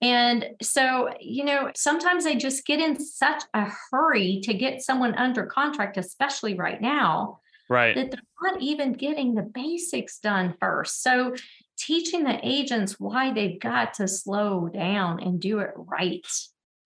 And 0.00 0.46
so, 0.62 1.10
you 1.20 1.44
know, 1.44 1.70
sometimes 1.74 2.24
they 2.24 2.36
just 2.36 2.66
get 2.66 2.80
in 2.80 2.98
such 2.98 3.42
a 3.54 3.70
hurry 3.90 4.40
to 4.44 4.54
get 4.54 4.82
someone 4.82 5.14
under 5.14 5.46
contract, 5.46 5.96
especially 5.96 6.54
right 6.54 6.80
now, 6.80 7.40
right? 7.68 7.94
That 7.94 8.10
they're 8.10 8.52
not 8.52 8.60
even 8.60 8.92
getting 8.94 9.34
the 9.34 9.42
basics 9.42 10.18
done 10.18 10.54
first. 10.60 11.02
So, 11.02 11.34
teaching 11.78 12.24
the 12.24 12.38
agents 12.42 12.98
why 12.98 13.32
they've 13.32 13.60
got 13.60 13.94
to 13.94 14.08
slow 14.08 14.68
down 14.68 15.22
and 15.22 15.40
do 15.40 15.60
it 15.60 15.70
right 15.76 16.26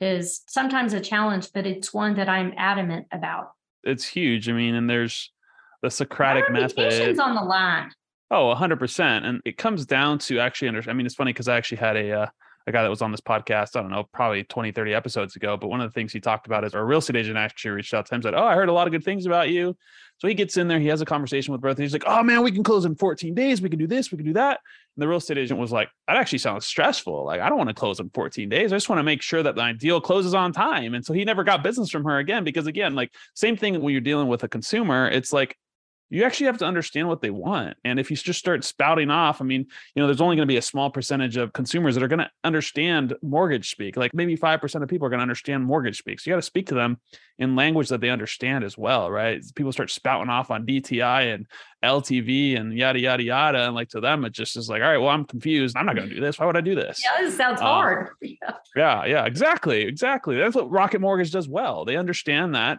is 0.01 0.43
sometimes 0.47 0.93
a 0.93 1.01
challenge, 1.01 1.49
but 1.53 1.67
it's 1.67 1.93
one 1.93 2.15
that 2.15 2.29
I'm 2.29 2.53
adamant 2.57 3.07
about. 3.11 3.53
It's 3.83 4.07
huge. 4.07 4.49
I 4.49 4.53
mean, 4.53 4.75
and 4.75 4.89
there's 4.89 5.33
the 5.85 5.91
Socratic 5.91 6.51
method. 6.51 7.19
on 7.19 7.35
the 7.35 7.43
line. 7.43 7.91
Oh, 8.31 8.55
100%. 8.57 9.25
And 9.25 9.43
it 9.45 9.59
comes 9.59 9.85
down 9.85 10.19
to 10.21 10.41
actually 10.41 10.69
under, 10.69 10.83
I 10.89 10.95
mean, 10.95 11.05
it's 11.05 11.15
funny 11.15 11.33
because 11.33 11.47
I 11.47 11.59
actually 11.59 11.77
had 11.77 11.97
a, 11.97 12.21
uh, 12.23 12.27
a 12.67 12.73
guy 12.73 12.83
that 12.83 12.89
was 12.89 13.03
on 13.03 13.11
this 13.11 13.21
podcast, 13.21 13.77
I 13.77 13.83
don't 13.83 13.91
know, 13.91 14.05
probably 14.15 14.45
20, 14.45 14.73
30 14.73 14.95
episodes 14.95 15.37
ago. 15.37 15.59
But 15.59 15.69
one 15.69 15.83
of 15.83 15.91
the 15.91 15.93
things 15.93 16.13
he 16.13 16.21
talked 16.21 16.47
about 16.47 16.65
is 16.65 16.75
our 16.75 16.87
real 16.87 17.01
estate 17.01 17.17
agent 17.17 17.37
actually 17.37 17.73
reached 17.73 17.93
out 17.93 18.07
to 18.07 18.15
him 18.15 18.17
and 18.17 18.25
said, 18.25 18.35
Oh, 18.35 18.45
I 18.45 18.55
heard 18.55 18.71
a 18.71 18.73
lot 18.73 18.87
of 18.87 18.93
good 18.93 19.05
things 19.05 19.27
about 19.27 19.51
you. 19.51 19.77
So 20.19 20.29
he 20.29 20.35
gets 20.35 20.57
in 20.57 20.69
there, 20.69 20.81
he 20.81 20.87
has 20.87 21.03
a 21.03 21.05
conversation 21.05 21.53
with 21.53 21.61
both. 21.61 21.77
He's 21.77 21.93
like, 21.93 22.05
Oh 22.07 22.23
man, 22.23 22.43
we 22.43 22.51
can 22.51 22.63
close 22.63 22.87
in 22.87 22.95
14 22.95 23.35
days. 23.35 23.61
We 23.61 23.69
can 23.69 23.79
do 23.79 23.87
this, 23.87 24.11
we 24.11 24.17
can 24.17 24.27
do 24.27 24.33
that. 24.33 24.61
And 24.97 25.03
the 25.03 25.09
real 25.09 25.19
estate 25.19 25.37
agent 25.37 25.61
was 25.61 25.73
like, 25.73 25.91
That 26.09 26.17
actually 26.17 26.39
sounds 26.39 26.65
stressful. 26.65 27.27
Like, 27.27 27.43
I 27.43 27.51
don't 27.51 27.59
want 27.59 27.69
to 27.69 27.75
close 27.75 28.01
in 28.01 28.09
14 28.09 28.49
days. 28.49 28.73
I 28.73 28.77
just 28.77 28.89
want 28.89 28.99
to 28.99 29.05
make 29.05 29.21
sure 29.21 29.43
that 29.43 29.57
the 29.57 29.75
deal 29.79 30.01
closes 30.01 30.33
on 30.33 30.53
time. 30.53 30.95
And 30.95 31.05
so 31.05 31.13
he 31.13 31.27
never 31.27 31.45
got 31.45 31.63
business 31.63 31.91
from 31.91 32.05
her 32.05 32.17
again 32.17 32.45
because, 32.45 32.67
again, 32.67 32.95
like, 32.95 33.13
same 33.35 33.59
thing 33.59 33.79
when 33.83 33.93
you're 33.93 34.01
dealing 34.01 34.29
with 34.29 34.43
a 34.43 34.49
consumer, 34.49 35.07
it's 35.09 35.35
like, 35.35 35.59
you 36.11 36.23
actually 36.25 36.47
have 36.47 36.59
to 36.59 36.65
understand 36.65 37.09
what 37.09 37.21
they 37.23 37.31
want. 37.31 37.77
And 37.85 37.99
if 37.99 38.11
you 38.11 38.17
just 38.17 38.39
start 38.39 38.63
spouting 38.65 39.11
off, 39.11 39.41
I 39.41 39.45
mean, 39.45 39.67
you 39.95 40.03
know, 40.03 40.07
there's 40.07 40.21
only 40.21 40.37
going 40.37 40.47
to 40.47 40.53
be 40.53 40.59
a 40.59 40.63
small 40.63 40.91
percentage 40.91 41.37
of 41.37 41.53
consumers 41.53 41.95
that 41.95 42.05
are 42.05 42.09
going 42.09 42.21
to 42.21 42.31
understand 42.45 43.15
mortgage 43.23 43.71
speak. 43.71 43.97
Like 43.97 44.13
maybe 44.15 44.37
5% 44.37 44.83
of 44.83 44.89
people 44.89 45.07
are 45.07 45.11
going 45.11 45.19
to 45.19 45.23
understand 45.23 45.65
mortgage 45.65 45.99
speak. 45.99 46.21
So 46.21 46.31
you 46.31 46.35
got 46.35 46.41
to 46.41 46.43
speak 46.43 46.69
to 46.69 46.75
them 46.75 46.99
in 47.39 47.57
language 47.57 47.89
that 47.89 48.01
they 48.01 48.11
understand 48.11 48.65
as 48.65 48.79
well, 48.79 49.11
right? 49.11 49.43
People 49.55 49.73
start 49.73 49.91
spouting 49.91 50.31
off 50.31 50.51
on 50.51 50.67
DTI 50.67 51.35
and 51.35 51.47
LTV 51.83 52.61
and 52.61 52.73
yada, 52.77 53.01
yada, 53.01 53.23
yada. 53.23 53.67
And 53.67 53.75
like 53.75 53.89
to 53.91 54.01
them, 54.01 54.25
it 54.25 54.33
just 54.33 54.57
is 54.57 54.69
like, 54.69 54.83
all 54.83 54.89
right, 54.89 54.99
well, 54.99 55.09
I'm 55.09 55.25
confused. 55.25 55.77
I'm 55.77 55.87
not 55.87 55.97
going 55.97 56.09
to 56.09 56.15
do 56.15 56.21
this. 56.21 56.39
Why 56.39 56.47
would 56.47 56.57
I 56.57 56.61
do 56.61 56.75
this? 56.75 57.03
Yeah, 57.03 57.25
this 57.25 57.37
sounds 57.37 57.61
um, 57.61 57.67
hard. 57.67 58.09
Yeah. 58.21 58.55
yeah, 58.77 59.05
yeah, 59.05 59.25
exactly. 59.27 59.83
Exactly. 59.83 60.37
That's 60.37 60.55
what 60.55 60.71
Rocket 60.71 61.01
Mortgage 61.01 61.31
does 61.31 61.49
well. 61.49 61.85
They 61.85 61.97
understand 61.97 62.55
that 62.55 62.79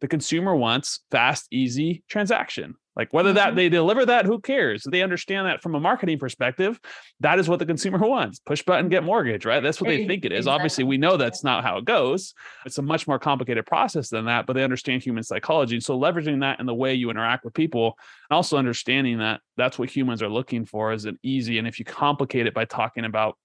the 0.00 0.08
consumer 0.08 0.54
wants 0.54 1.00
fast, 1.10 1.46
easy 1.50 2.02
transaction. 2.08 2.74
Like 2.98 3.12
whether 3.12 3.32
that 3.34 3.48
mm-hmm. 3.48 3.56
they 3.56 3.68
deliver 3.68 4.04
that, 4.06 4.26
who 4.26 4.40
cares? 4.40 4.82
They 4.90 5.02
understand 5.02 5.46
that 5.46 5.62
from 5.62 5.76
a 5.76 5.80
marketing 5.80 6.18
perspective, 6.18 6.80
that 7.20 7.38
is 7.38 7.48
what 7.48 7.60
the 7.60 7.66
consumer 7.66 7.98
wants. 7.98 8.40
Push 8.40 8.64
button, 8.64 8.88
get 8.88 9.04
mortgage, 9.04 9.44
right? 9.44 9.62
That's 9.62 9.80
what 9.80 9.86
they 9.86 10.04
think 10.04 10.24
it 10.24 10.32
is. 10.32 10.38
Exactly. 10.38 10.54
Obviously, 10.54 10.84
we 10.84 10.98
know 10.98 11.16
that's 11.16 11.44
not 11.44 11.62
how 11.62 11.78
it 11.78 11.84
goes. 11.84 12.34
It's 12.66 12.78
a 12.78 12.82
much 12.82 13.06
more 13.06 13.20
complicated 13.20 13.66
process 13.66 14.08
than 14.08 14.24
that, 14.24 14.46
but 14.46 14.54
they 14.54 14.64
understand 14.64 15.04
human 15.04 15.22
psychology. 15.22 15.76
And 15.76 15.82
so 15.82 15.96
leveraging 15.96 16.40
that 16.40 16.58
in 16.58 16.66
the 16.66 16.74
way 16.74 16.94
you 16.94 17.08
interact 17.08 17.44
with 17.44 17.54
people, 17.54 17.96
and 18.28 18.34
also 18.36 18.56
understanding 18.56 19.18
that 19.18 19.42
that's 19.56 19.78
what 19.78 19.90
humans 19.90 20.20
are 20.20 20.28
looking 20.28 20.66
for 20.66 20.92
is 20.92 21.04
an 21.04 21.20
easy. 21.22 21.58
And 21.58 21.68
if 21.68 21.78
you 21.78 21.84
complicate 21.84 22.48
it 22.48 22.54
by 22.54 22.64
talking 22.64 23.04
about 23.04 23.38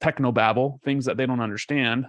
techno 0.00 0.32
babble, 0.32 0.80
things 0.84 1.04
that 1.04 1.16
they 1.16 1.26
don't 1.26 1.40
understand, 1.40 2.06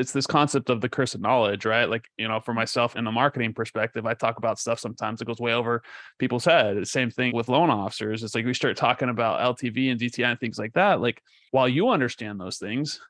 it's 0.00 0.12
this 0.12 0.26
concept 0.26 0.70
of 0.70 0.80
the 0.80 0.88
curse 0.88 1.14
of 1.14 1.20
knowledge, 1.20 1.66
right? 1.66 1.88
Like, 1.88 2.08
you 2.16 2.26
know, 2.26 2.40
for 2.40 2.54
myself 2.54 2.96
in 2.96 3.04
the 3.04 3.12
marketing 3.12 3.52
perspective, 3.52 4.06
I 4.06 4.14
talk 4.14 4.38
about 4.38 4.58
stuff 4.58 4.80
sometimes 4.80 5.18
that 5.18 5.26
goes 5.26 5.38
way 5.38 5.52
over 5.52 5.82
people's 6.18 6.46
head. 6.46 6.76
The 6.76 6.86
same 6.86 7.10
thing 7.10 7.34
with 7.34 7.48
loan 7.48 7.70
officers. 7.70 8.22
It's 8.22 8.34
like 8.34 8.46
we 8.46 8.54
start 8.54 8.76
talking 8.76 9.10
about 9.10 9.58
LTV 9.58 9.90
and 9.90 10.00
DTI 10.00 10.30
and 10.30 10.40
things 10.40 10.58
like 10.58 10.72
that. 10.72 11.00
Like, 11.00 11.22
while 11.50 11.68
you 11.68 11.90
understand 11.90 12.40
those 12.40 12.58
things, 12.58 13.00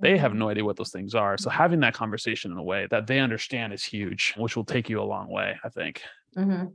they 0.00 0.16
have 0.16 0.30
mm-hmm. 0.30 0.40
no 0.40 0.48
idea 0.48 0.64
what 0.64 0.76
those 0.76 0.90
things 0.90 1.14
are. 1.14 1.36
So 1.36 1.50
having 1.50 1.80
that 1.80 1.94
conversation 1.94 2.50
in 2.52 2.58
a 2.58 2.62
way 2.62 2.86
that 2.90 3.06
they 3.06 3.18
understand 3.18 3.72
is 3.72 3.84
huge, 3.84 4.34
which 4.36 4.56
will 4.56 4.64
take 4.64 4.88
you 4.88 5.00
a 5.00 5.04
long 5.04 5.28
way, 5.28 5.56
I 5.62 5.68
think. 5.68 6.02
Mm-hmm. 6.36 6.66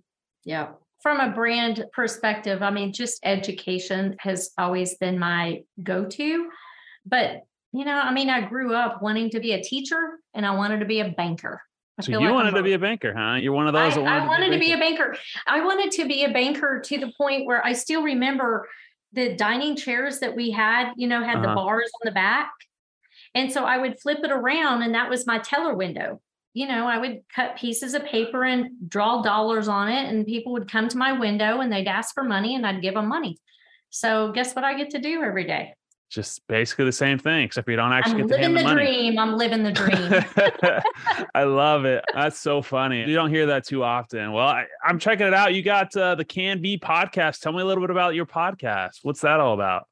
Yeah. 0.43 0.69
From 1.01 1.19
a 1.19 1.32
brand 1.32 1.84
perspective, 1.93 2.61
I 2.61 2.69
mean, 2.71 2.93
just 2.93 3.19
education 3.24 4.15
has 4.19 4.51
always 4.57 4.95
been 4.97 5.19
my 5.19 5.63
go 5.82 6.05
to. 6.05 6.49
But 7.05 7.43
you 7.74 7.86
know, 7.86 7.99
I 7.99 8.13
mean, 8.13 8.30
I 8.30 8.41
grew 8.41 8.76
up 8.76 9.01
wanting 9.01 9.32
to 9.32 9.39
be 9.39 9.53
a 9.53 9.61
teacher 9.61 10.19
and 10.36 10.45
I 10.45 10.51
wanted 10.51 10.80
to 10.80 10.86
be 10.86 10.99
a 10.99 11.09
banker. 11.09 11.59
I 11.97 12.03
so 12.03 12.11
you 12.11 12.19
like 12.19 12.32
wanted 12.32 12.51
to 12.51 12.63
be 12.63 12.74
a 12.74 12.80
banker, 12.80 13.13
huh? 13.15 13.36
You're 13.36 13.53
one 13.53 13.67
of 13.67 13.74
those. 13.74 13.97
I, 13.97 13.99
wanted, 13.99 14.24
I 14.24 14.28
wanted 14.28 14.45
to, 14.51 14.59
be, 14.59 14.65
to 14.65 14.65
be 14.65 14.71
a 14.74 14.78
banker. 14.78 15.15
I 15.47 15.63
wanted 15.63 15.91
to 15.91 16.07
be 16.07 16.24
a 16.24 16.32
banker 16.32 16.82
to 16.86 16.97
the 16.97 17.11
point 17.17 17.45
where 17.45 17.65
I 17.65 17.74
still 17.74 18.03
remember 18.03 18.67
the 19.11 19.36
dining 19.36 19.76
chairs 19.76 20.19
that 20.19 20.36
we 20.36 20.49
had. 20.49 20.93
You 20.95 21.07
know, 21.07 21.24
had 21.24 21.38
uh-huh. 21.38 21.49
the 21.49 21.55
bars 21.55 21.91
on 22.01 22.05
the 22.05 22.11
back, 22.11 22.51
and 23.36 23.51
so 23.51 23.65
I 23.65 23.78
would 23.78 23.99
flip 23.99 24.19
it 24.24 24.32
around, 24.32 24.82
and 24.82 24.95
that 24.95 25.09
was 25.09 25.28
my 25.28 25.39
teller 25.39 25.76
window. 25.76 26.19
you 26.53 26.67
know, 26.67 26.88
I 26.88 26.99
would 26.99 27.21
cut 27.34 27.57
pieces 27.57 27.95
of 27.95 28.05
paper 28.05 28.43
and 28.43 28.69
draw 28.88 29.21
dollars 29.21 29.67
on 29.67 29.89
it, 29.89 30.09
and 30.09 30.26
people 30.26 30.53
would 30.53 30.71
come 30.71 30.88
to 30.89 30.97
my 30.97 31.13
window 31.13 31.61
and 31.61 31.71
they'd 31.71 31.88
ask 31.88 32.13
for 32.13 32.24
money, 32.24 32.55
and 32.55 32.65
I'd 32.65 32.82
give 32.82 32.93
them 32.93 33.07
money. 33.07 33.38
So, 33.89 34.32
guess 34.32 34.55
what 34.55 34.63
I 34.63 34.76
get 34.76 34.91
to 34.91 34.99
do 34.99 35.24
every 35.24 35.45
day? 35.45 35.74
Just 36.14 36.45
basically 36.47 36.86
the 36.86 36.91
same 36.91 37.18
thing, 37.18 37.43
except 37.43 37.68
you 37.68 37.76
don't 37.76 37.91
actually 37.91 38.22
I'm 38.22 38.28
get 38.28 38.36
to 38.36 38.41
hand 38.41 38.55
the, 38.55 38.59
the 38.59 38.64
money. 38.66 38.86
dream. 38.86 39.18
I'm 39.18 39.36
living 39.36 39.64
the 39.64 39.72
dream. 39.72 40.14
I 41.36 41.43
love 41.43 41.86
it. 41.86 42.05
That's 42.14 42.39
so 42.39 42.61
funny. 42.61 42.99
You 42.99 43.16
don't 43.16 43.32
hear 43.32 43.47
that 43.47 43.66
too 43.66 43.84
often. 43.84 44.32
Well, 44.32 44.47
I, 44.47 44.66
am 44.86 44.99
checking 44.99 45.26
it 45.26 45.34
out. 45.34 45.55
You 45.55 45.64
got 45.64 45.95
uh, 45.97 46.14
the 46.14 46.24
Can 46.24 46.61
Be 46.61 46.78
podcast. 46.78 47.39
Tell 47.39 47.51
me 47.51 47.61
a 47.61 47.66
little 47.66 47.82
bit 47.82 47.89
about 47.89 48.14
your 48.14 48.28
podcast. 48.28 48.99
What's 49.01 49.22
that 49.22 49.39
all 49.39 49.55
about? 49.55 49.88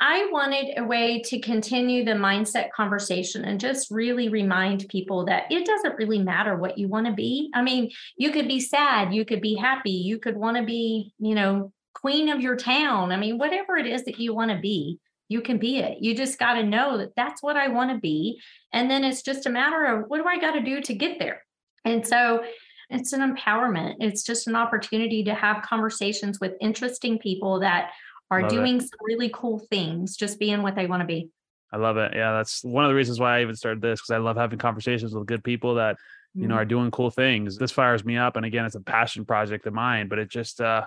I 0.00 0.30
wanted 0.32 0.78
a 0.78 0.84
way 0.84 1.20
to 1.26 1.38
continue 1.38 2.02
the 2.02 2.12
mindset 2.12 2.70
conversation 2.70 3.44
and 3.44 3.60
just 3.60 3.90
really 3.90 4.30
remind 4.30 4.88
people 4.88 5.26
that 5.26 5.50
it 5.50 5.66
doesn't 5.66 5.98
really 5.98 6.20
matter 6.20 6.56
what 6.56 6.78
you 6.78 6.88
want 6.88 7.06
to 7.06 7.12
be. 7.12 7.50
I 7.52 7.60
mean, 7.60 7.90
you 8.16 8.30
could 8.30 8.48
be 8.48 8.60
sad, 8.60 9.12
you 9.12 9.26
could 9.26 9.42
be 9.42 9.54
happy, 9.54 9.90
you 9.90 10.18
could 10.18 10.36
want 10.36 10.56
to 10.56 10.62
be, 10.62 11.12
you 11.18 11.34
know, 11.34 11.72
queen 11.94 12.28
of 12.28 12.40
your 12.40 12.56
town. 12.56 13.12
I 13.12 13.16
mean, 13.16 13.38
whatever 13.38 13.76
it 13.76 13.86
is 13.86 14.04
that 14.04 14.18
you 14.18 14.32
want 14.32 14.52
to 14.52 14.58
be, 14.58 14.98
you 15.28 15.40
can 15.40 15.58
be 15.58 15.78
it. 15.78 15.98
You 16.00 16.14
just 16.14 16.38
got 16.38 16.54
to 16.54 16.62
know 16.62 16.98
that 16.98 17.14
that's 17.16 17.42
what 17.42 17.56
I 17.56 17.68
want 17.68 17.90
to 17.90 17.98
be. 17.98 18.40
And 18.72 18.90
then 18.90 19.04
it's 19.04 19.22
just 19.22 19.46
a 19.46 19.50
matter 19.50 19.84
of 19.84 20.08
what 20.08 20.18
do 20.18 20.26
I 20.26 20.38
got 20.38 20.52
to 20.52 20.60
do 20.60 20.80
to 20.80 20.94
get 20.94 21.18
there? 21.18 21.44
And 21.84 22.06
so 22.06 22.42
it's 22.90 23.12
an 23.12 23.20
empowerment. 23.20 23.96
It's 24.00 24.22
just 24.22 24.48
an 24.48 24.56
opportunity 24.56 25.22
to 25.24 25.34
have 25.34 25.62
conversations 25.62 26.40
with 26.40 26.54
interesting 26.60 27.18
people 27.18 27.60
that 27.60 27.90
are 28.30 28.42
love 28.42 28.50
doing 28.50 28.76
it. 28.76 28.82
some 28.82 28.98
really 29.02 29.30
cool 29.32 29.58
things, 29.70 30.16
just 30.16 30.38
being 30.38 30.62
what 30.62 30.74
they 30.74 30.86
want 30.86 31.00
to 31.00 31.06
be. 31.06 31.30
I 31.72 31.76
love 31.76 31.98
it. 31.98 32.12
Yeah, 32.14 32.32
that's 32.32 32.64
one 32.64 32.84
of 32.84 32.88
the 32.88 32.94
reasons 32.94 33.20
why 33.20 33.38
I 33.38 33.42
even 33.42 33.54
started 33.54 33.82
this 33.82 34.00
because 34.00 34.10
I 34.10 34.18
love 34.18 34.36
having 34.36 34.58
conversations 34.58 35.14
with 35.14 35.26
good 35.26 35.44
people 35.44 35.74
that 35.74 35.98
you 36.34 36.46
know 36.46 36.54
mm-hmm. 36.54 36.62
are 36.62 36.64
doing 36.64 36.90
cool 36.90 37.10
things. 37.10 37.58
This 37.58 37.72
fires 37.72 38.04
me 38.04 38.16
up, 38.16 38.36
and 38.36 38.46
again, 38.46 38.64
it's 38.64 38.74
a 38.74 38.80
passion 38.80 39.26
project 39.26 39.66
of 39.66 39.74
mine. 39.74 40.08
But 40.08 40.18
it 40.18 40.30
just, 40.30 40.62
uh, 40.62 40.86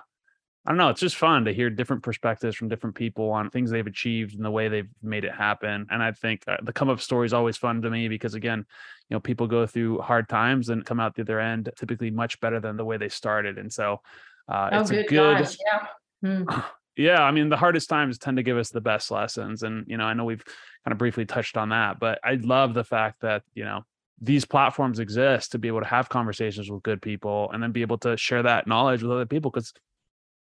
I 0.64 0.70
don't 0.70 0.78
know, 0.78 0.90
it's 0.90 1.00
just 1.00 1.16
fun 1.16 1.44
to 1.46 1.52
hear 1.52 1.70
different 1.70 2.04
perspectives 2.04 2.54
from 2.54 2.68
different 2.68 2.94
people 2.94 3.30
on 3.30 3.50
things 3.50 3.70
they've 3.70 3.86
achieved 3.86 4.36
and 4.36 4.44
the 4.44 4.50
way 4.50 4.68
they've 4.68 4.88
made 5.02 5.24
it 5.24 5.34
happen. 5.34 5.86
And 5.90 6.00
I 6.00 6.12
think 6.12 6.44
uh, 6.46 6.58
the 6.62 6.72
come 6.72 6.88
up 6.88 7.00
story 7.00 7.26
is 7.26 7.32
always 7.32 7.56
fun 7.56 7.82
to 7.82 7.90
me 7.90 8.06
because 8.06 8.34
again, 8.34 8.64
you 9.08 9.16
know, 9.16 9.20
people 9.20 9.48
go 9.48 9.66
through 9.66 9.98
hard 9.98 10.28
times 10.28 10.68
and 10.68 10.84
come 10.84 11.00
out 11.00 11.16
the 11.16 11.22
other 11.22 11.40
end 11.40 11.68
typically 11.76 12.12
much 12.12 12.38
better 12.40 12.60
than 12.60 12.76
the 12.76 12.84
way 12.84 12.96
they 12.96 13.08
started. 13.08 13.58
And 13.58 13.72
so, 13.72 14.02
uh, 14.48 14.70
oh, 14.72 14.80
it's 14.80 14.90
good 14.90 15.04
a 15.04 15.08
good. 15.08 15.38
Gosh, 15.38 15.56
yeah. 15.66 15.86
Hmm. 16.28 16.60
yeah 16.96 17.22
i 17.22 17.30
mean 17.30 17.48
the 17.48 17.56
hardest 17.56 17.88
times 17.88 18.18
tend 18.18 18.36
to 18.36 18.42
give 18.42 18.58
us 18.58 18.68
the 18.68 18.80
best 18.80 19.10
lessons 19.10 19.62
and 19.62 19.86
you 19.88 19.96
know 19.96 20.04
i 20.04 20.12
know 20.12 20.26
we've 20.26 20.44
kind 20.44 20.92
of 20.92 20.98
briefly 20.98 21.24
touched 21.24 21.56
on 21.56 21.70
that 21.70 21.98
but 21.98 22.18
i 22.22 22.34
love 22.34 22.74
the 22.74 22.84
fact 22.84 23.22
that 23.22 23.42
you 23.54 23.64
know 23.64 23.82
these 24.20 24.44
platforms 24.44 24.98
exist 24.98 25.52
to 25.52 25.58
be 25.58 25.68
able 25.68 25.80
to 25.80 25.86
have 25.86 26.10
conversations 26.10 26.70
with 26.70 26.82
good 26.82 27.00
people 27.00 27.50
and 27.52 27.62
then 27.62 27.72
be 27.72 27.80
able 27.80 27.96
to 27.96 28.14
share 28.18 28.42
that 28.42 28.66
knowledge 28.66 29.02
with 29.02 29.10
other 29.10 29.24
people 29.24 29.50
because 29.50 29.72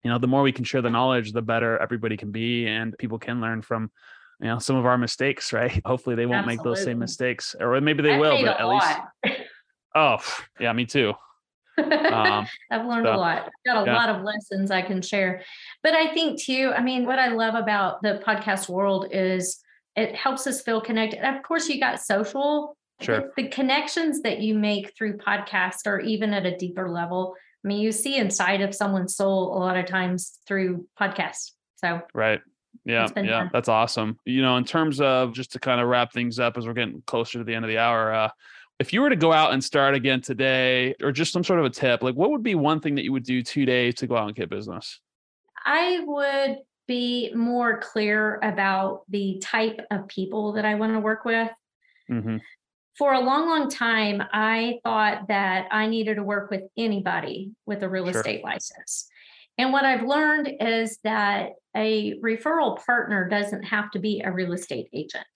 you 0.06 0.12
know 0.12 0.18
the 0.18 0.28
more 0.28 0.42
we 0.42 0.52
can 0.52 0.64
share 0.64 0.82
the 0.82 0.88
knowledge 0.88 1.32
the 1.32 1.42
better 1.42 1.78
everybody 1.78 2.16
can 2.16 2.30
be 2.30 2.64
and 2.68 2.96
people 2.96 3.18
can 3.18 3.40
learn 3.40 3.60
from 3.60 3.90
you 4.40 4.46
know 4.46 4.60
some 4.60 4.76
of 4.76 4.86
our 4.86 4.96
mistakes 4.96 5.52
right 5.52 5.82
hopefully 5.84 6.14
they 6.14 6.26
won't 6.26 6.46
Absolutely. 6.46 6.56
make 6.56 6.64
those 6.64 6.84
same 6.84 7.00
mistakes 7.00 7.56
or 7.58 7.80
maybe 7.80 8.04
they 8.04 8.12
I've 8.12 8.20
will 8.20 8.40
but 8.40 8.60
at 8.60 8.68
least 8.68 9.40
oh 9.96 10.18
yeah 10.60 10.72
me 10.72 10.86
too 10.86 11.12
um, 11.78 12.46
I've 12.70 12.86
learned 12.86 13.06
so, 13.06 13.14
a 13.14 13.18
lot. 13.18 13.42
I've 13.42 13.74
got 13.74 13.82
a 13.82 13.90
yeah. 13.90 13.96
lot 13.96 14.08
of 14.08 14.22
lessons 14.22 14.70
I 14.70 14.80
can 14.80 15.02
share. 15.02 15.42
But 15.82 15.92
I 15.92 16.14
think 16.14 16.40
too, 16.40 16.72
I 16.74 16.80
mean, 16.80 17.04
what 17.04 17.18
I 17.18 17.28
love 17.28 17.54
about 17.54 18.00
the 18.00 18.22
podcast 18.26 18.70
world 18.70 19.08
is 19.10 19.58
it 19.94 20.14
helps 20.14 20.46
us 20.46 20.62
feel 20.62 20.80
connected. 20.80 21.22
Of 21.22 21.42
course, 21.42 21.68
you 21.68 21.78
got 21.78 22.00
social. 22.00 22.78
Sure. 23.02 23.30
The, 23.36 23.42
the 23.42 23.48
connections 23.48 24.22
that 24.22 24.40
you 24.40 24.54
make 24.54 24.96
through 24.96 25.18
podcast 25.18 25.86
are 25.86 26.00
even 26.00 26.32
at 26.32 26.46
a 26.46 26.56
deeper 26.56 26.88
level. 26.88 27.34
I 27.64 27.68
mean, 27.68 27.80
you 27.80 27.92
see 27.92 28.16
inside 28.16 28.60
of 28.60 28.74
someone's 28.74 29.16
soul 29.16 29.56
a 29.56 29.58
lot 29.58 29.76
of 29.76 29.86
times 29.86 30.38
through 30.46 30.86
podcasts. 31.00 31.52
So 31.76 32.00
right. 32.14 32.40
Yeah, 32.84 33.08
yeah, 33.16 33.40
fun. 33.40 33.50
that's 33.52 33.68
awesome. 33.68 34.18
You 34.24 34.42
know, 34.42 34.56
in 34.58 34.64
terms 34.64 35.00
of 35.00 35.32
just 35.32 35.52
to 35.52 35.58
kind 35.58 35.80
of 35.80 35.88
wrap 35.88 36.12
things 36.12 36.38
up 36.38 36.56
as 36.56 36.66
we're 36.66 36.74
getting 36.74 37.02
closer 37.06 37.38
to 37.38 37.44
the 37.44 37.54
end 37.54 37.64
of 37.64 37.68
the 37.68 37.78
hour, 37.78 38.14
uh, 38.14 38.28
if 38.78 38.92
you 38.92 39.00
were 39.00 39.10
to 39.10 39.16
go 39.16 39.32
out 39.32 39.52
and 39.52 39.62
start 39.62 39.94
again 39.94 40.20
today 40.20 40.94
or 41.02 41.10
just 41.12 41.32
some 41.32 41.44
sort 41.44 41.58
of 41.58 41.64
a 41.64 41.70
tip 41.70 42.02
like 42.02 42.14
what 42.14 42.30
would 42.30 42.42
be 42.42 42.54
one 42.54 42.80
thing 42.80 42.94
that 42.94 43.04
you 43.04 43.12
would 43.12 43.24
do 43.24 43.42
today 43.42 43.92
to 43.92 44.06
go 44.06 44.16
out 44.16 44.26
and 44.26 44.36
get 44.36 44.50
business 44.50 45.00
i 45.64 46.00
would 46.04 46.58
be 46.86 47.32
more 47.34 47.80
clear 47.80 48.38
about 48.42 49.02
the 49.08 49.38
type 49.42 49.80
of 49.90 50.06
people 50.08 50.52
that 50.52 50.64
i 50.64 50.74
want 50.74 50.92
to 50.92 51.00
work 51.00 51.24
with 51.24 51.50
mm-hmm. 52.10 52.36
For 52.98 53.12
a 53.12 53.20
long 53.20 53.48
long 53.48 53.68
time 53.68 54.22
i 54.32 54.78
thought 54.84 55.28
that 55.28 55.66
i 55.70 55.86
needed 55.86 56.16
to 56.16 56.22
work 56.22 56.50
with 56.50 56.62
anybody 56.76 57.50
with 57.66 57.82
a 57.82 57.88
real 57.88 58.10
sure. 58.10 58.20
estate 58.20 58.42
license 58.44 59.08
and 59.58 59.72
what 59.72 59.84
i've 59.84 60.06
learned 60.06 60.50
is 60.60 60.98
that 61.04 61.50
a 61.76 62.14
referral 62.20 62.84
partner 62.84 63.28
doesn't 63.28 63.62
have 63.62 63.90
to 63.90 63.98
be 63.98 64.22
a 64.24 64.32
real 64.32 64.52
estate 64.52 64.88
agent 64.92 65.26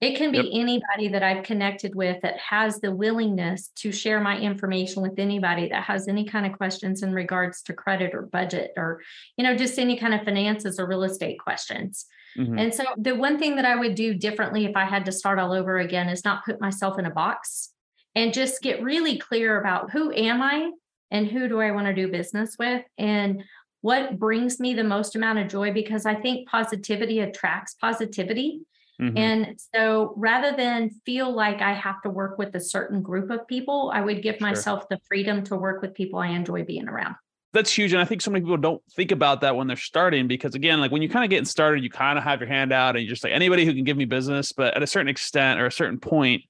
it 0.00 0.16
can 0.16 0.30
be 0.30 0.38
yep. 0.38 0.46
anybody 0.52 1.08
that 1.08 1.22
I've 1.22 1.42
connected 1.42 1.94
with 1.94 2.20
that 2.20 2.36
has 2.38 2.80
the 2.80 2.94
willingness 2.94 3.68
to 3.76 3.90
share 3.90 4.20
my 4.20 4.38
information 4.38 5.02
with 5.02 5.18
anybody 5.18 5.68
that 5.70 5.84
has 5.84 6.06
any 6.06 6.26
kind 6.26 6.44
of 6.44 6.52
questions 6.52 7.02
in 7.02 7.14
regards 7.14 7.62
to 7.62 7.72
credit 7.72 8.14
or 8.14 8.22
budget 8.22 8.72
or, 8.76 9.00
you 9.38 9.44
know, 9.44 9.56
just 9.56 9.78
any 9.78 9.98
kind 9.98 10.12
of 10.12 10.22
finances 10.22 10.78
or 10.78 10.86
real 10.86 11.04
estate 11.04 11.38
questions. 11.40 12.04
Mm-hmm. 12.36 12.58
And 12.58 12.74
so 12.74 12.84
the 12.96 13.14
one 13.14 13.38
thing 13.38 13.56
that 13.56 13.64
I 13.64 13.76
would 13.76 13.94
do 13.94 14.14
differently 14.14 14.64
if 14.64 14.76
I 14.76 14.84
had 14.84 15.04
to 15.06 15.12
start 15.12 15.38
all 15.38 15.52
over 15.52 15.78
again 15.78 16.08
is 16.08 16.24
not 16.24 16.44
put 16.44 16.60
myself 16.60 16.98
in 16.98 17.06
a 17.06 17.10
box 17.10 17.70
and 18.14 18.34
just 18.34 18.62
get 18.62 18.82
really 18.82 19.18
clear 19.18 19.60
about 19.60 19.90
who 19.90 20.12
am 20.12 20.42
I 20.42 20.70
and 21.10 21.28
who 21.28 21.48
do 21.48 21.60
I 21.60 21.70
want 21.70 21.86
to 21.86 21.94
do 21.94 22.08
business 22.08 22.56
with 22.58 22.82
and 22.98 23.42
what 23.82 24.18
brings 24.18 24.58
me 24.58 24.74
the 24.74 24.84
most 24.84 25.14
amount 25.14 25.38
of 25.38 25.48
joy 25.48 25.72
because 25.72 26.06
I 26.06 26.14
think 26.14 26.48
positivity 26.48 27.20
attracts 27.20 27.74
positivity. 27.74 28.60
Mm-hmm. 29.00 29.18
And 29.18 29.60
so 29.74 30.14
rather 30.16 30.56
than 30.56 30.90
feel 31.04 31.32
like 31.32 31.60
I 31.60 31.74
have 31.74 32.00
to 32.02 32.10
work 32.10 32.38
with 32.38 32.54
a 32.54 32.60
certain 32.60 33.02
group 33.02 33.30
of 33.30 33.46
people, 33.46 33.92
I 33.94 34.00
would 34.00 34.22
give 34.22 34.36
sure. 34.38 34.48
myself 34.48 34.88
the 34.88 34.98
freedom 35.06 35.44
to 35.44 35.56
work 35.56 35.82
with 35.82 35.94
people 35.94 36.18
I 36.18 36.28
enjoy 36.28 36.64
being 36.64 36.88
around. 36.88 37.14
That's 37.56 37.72
huge. 37.72 37.94
And 37.94 38.02
I 38.02 38.04
think 38.04 38.20
so 38.20 38.30
many 38.30 38.44
people 38.44 38.58
don't 38.58 38.82
think 38.92 39.12
about 39.12 39.40
that 39.40 39.56
when 39.56 39.66
they're 39.66 39.78
starting 39.78 40.28
because, 40.28 40.54
again, 40.54 40.78
like 40.78 40.90
when 40.90 41.00
you're 41.00 41.10
kind 41.10 41.24
of 41.24 41.30
getting 41.30 41.46
started, 41.46 41.82
you 41.82 41.88
kind 41.88 42.18
of 42.18 42.24
have 42.24 42.38
your 42.38 42.48
hand 42.48 42.70
out 42.70 42.96
and 42.96 43.02
you're 43.02 43.08
just 43.08 43.24
like 43.24 43.32
anybody 43.32 43.64
who 43.64 43.72
can 43.72 43.82
give 43.82 43.96
me 43.96 44.04
business. 44.04 44.52
But 44.52 44.76
at 44.76 44.82
a 44.82 44.86
certain 44.86 45.08
extent 45.08 45.58
or 45.58 45.64
a 45.64 45.72
certain 45.72 45.98
point, 45.98 46.42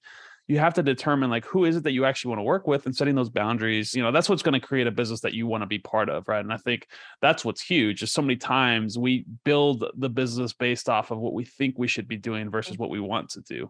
you 0.49 0.59
have 0.59 0.75
to 0.75 0.83
determine 0.83 1.31
like 1.31 1.45
who 1.45 1.65
is 1.65 1.77
it 1.77 1.85
that 1.85 1.93
you 1.93 2.05
actually 2.05 2.31
want 2.31 2.41
to 2.41 2.43
work 2.43 2.67
with 2.67 2.87
and 2.87 2.97
setting 2.97 3.17
those 3.17 3.29
boundaries 3.29 3.95
you 3.95 4.03
know 4.03 4.13
that's 4.13 4.29
what's 4.29 4.45
going 4.45 4.59
to 4.59 4.65
create 4.65 4.87
a 4.87 4.93
business 4.93 5.21
that 5.23 5.35
you 5.35 5.45
want 5.45 5.61
to 5.63 5.67
be 5.67 5.81
part 5.81 6.09
of 6.09 6.29
right 6.29 6.45
and 6.45 6.53
i 6.53 6.57
think 6.57 6.87
that's 7.21 7.45
what's 7.45 7.61
huge 7.61 8.01
is 8.01 8.13
so 8.13 8.23
many 8.23 8.37
times 8.37 8.97
we 8.97 9.25
build 9.45 9.85
the 9.97 10.09
business 10.09 10.53
based 10.53 10.89
off 10.89 11.11
of 11.11 11.19
what 11.19 11.33
we 11.33 11.45
think 11.45 11.75
we 11.77 11.89
should 11.89 12.07
be 12.07 12.17
doing 12.17 12.49
versus 12.49 12.77
mm. 12.77 12.79
what 12.79 12.91
we 12.91 13.01
want 13.01 13.29
to 13.29 13.41
do 13.41 13.69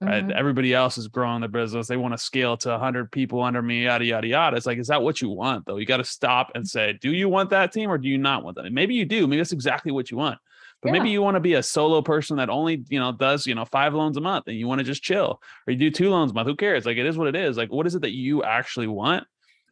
right 0.00 0.24
mm-hmm. 0.24 0.38
everybody 0.38 0.72
else 0.72 0.96
is 0.96 1.08
growing 1.08 1.40
their 1.40 1.48
business 1.48 1.86
they 1.86 1.96
want 1.96 2.14
to 2.14 2.18
scale 2.18 2.56
to 2.56 2.70
100 2.70 3.12
people 3.12 3.42
under 3.42 3.60
me 3.60 3.84
yada 3.84 4.04
yada 4.04 4.26
yada 4.26 4.56
it's 4.56 4.66
like 4.66 4.78
is 4.78 4.88
that 4.88 5.02
what 5.02 5.20
you 5.20 5.28
want 5.28 5.64
though 5.66 5.76
you 5.76 5.86
got 5.86 5.98
to 5.98 6.04
stop 6.04 6.50
and 6.54 6.66
say 6.66 6.98
do 7.00 7.12
you 7.12 7.28
want 7.28 7.50
that 7.50 7.72
team 7.72 7.90
or 7.90 7.98
do 7.98 8.08
you 8.08 8.18
not 8.18 8.42
want 8.42 8.56
that 8.56 8.64
and 8.64 8.74
maybe 8.74 8.94
you 8.94 9.04
do 9.04 9.26
maybe 9.26 9.38
that's 9.38 9.52
exactly 9.52 9.92
what 9.92 10.10
you 10.10 10.16
want 10.16 10.38
but 10.82 10.88
yeah. 10.88 10.92
maybe 10.94 11.10
you 11.10 11.20
want 11.20 11.34
to 11.34 11.40
be 11.40 11.54
a 11.54 11.62
solo 11.62 12.00
person 12.00 12.38
that 12.38 12.48
only, 12.48 12.84
you 12.88 12.98
know, 12.98 13.12
does, 13.12 13.46
you 13.46 13.54
know, 13.54 13.64
five 13.66 13.92
loans 13.92 14.16
a 14.16 14.20
month 14.20 14.48
and 14.48 14.56
you 14.56 14.66
want 14.66 14.78
to 14.78 14.84
just 14.84 15.02
chill 15.02 15.40
or 15.66 15.72
you 15.72 15.78
do 15.78 15.90
two 15.90 16.08
loans 16.08 16.30
a 16.30 16.34
month. 16.34 16.48
Who 16.48 16.56
cares? 16.56 16.86
Like 16.86 16.96
it 16.96 17.06
is 17.06 17.18
what 17.18 17.28
it 17.28 17.36
is. 17.36 17.56
Like, 17.56 17.70
what 17.70 17.86
is 17.86 17.94
it 17.94 18.02
that 18.02 18.12
you 18.12 18.42
actually 18.42 18.86
want? 18.86 19.26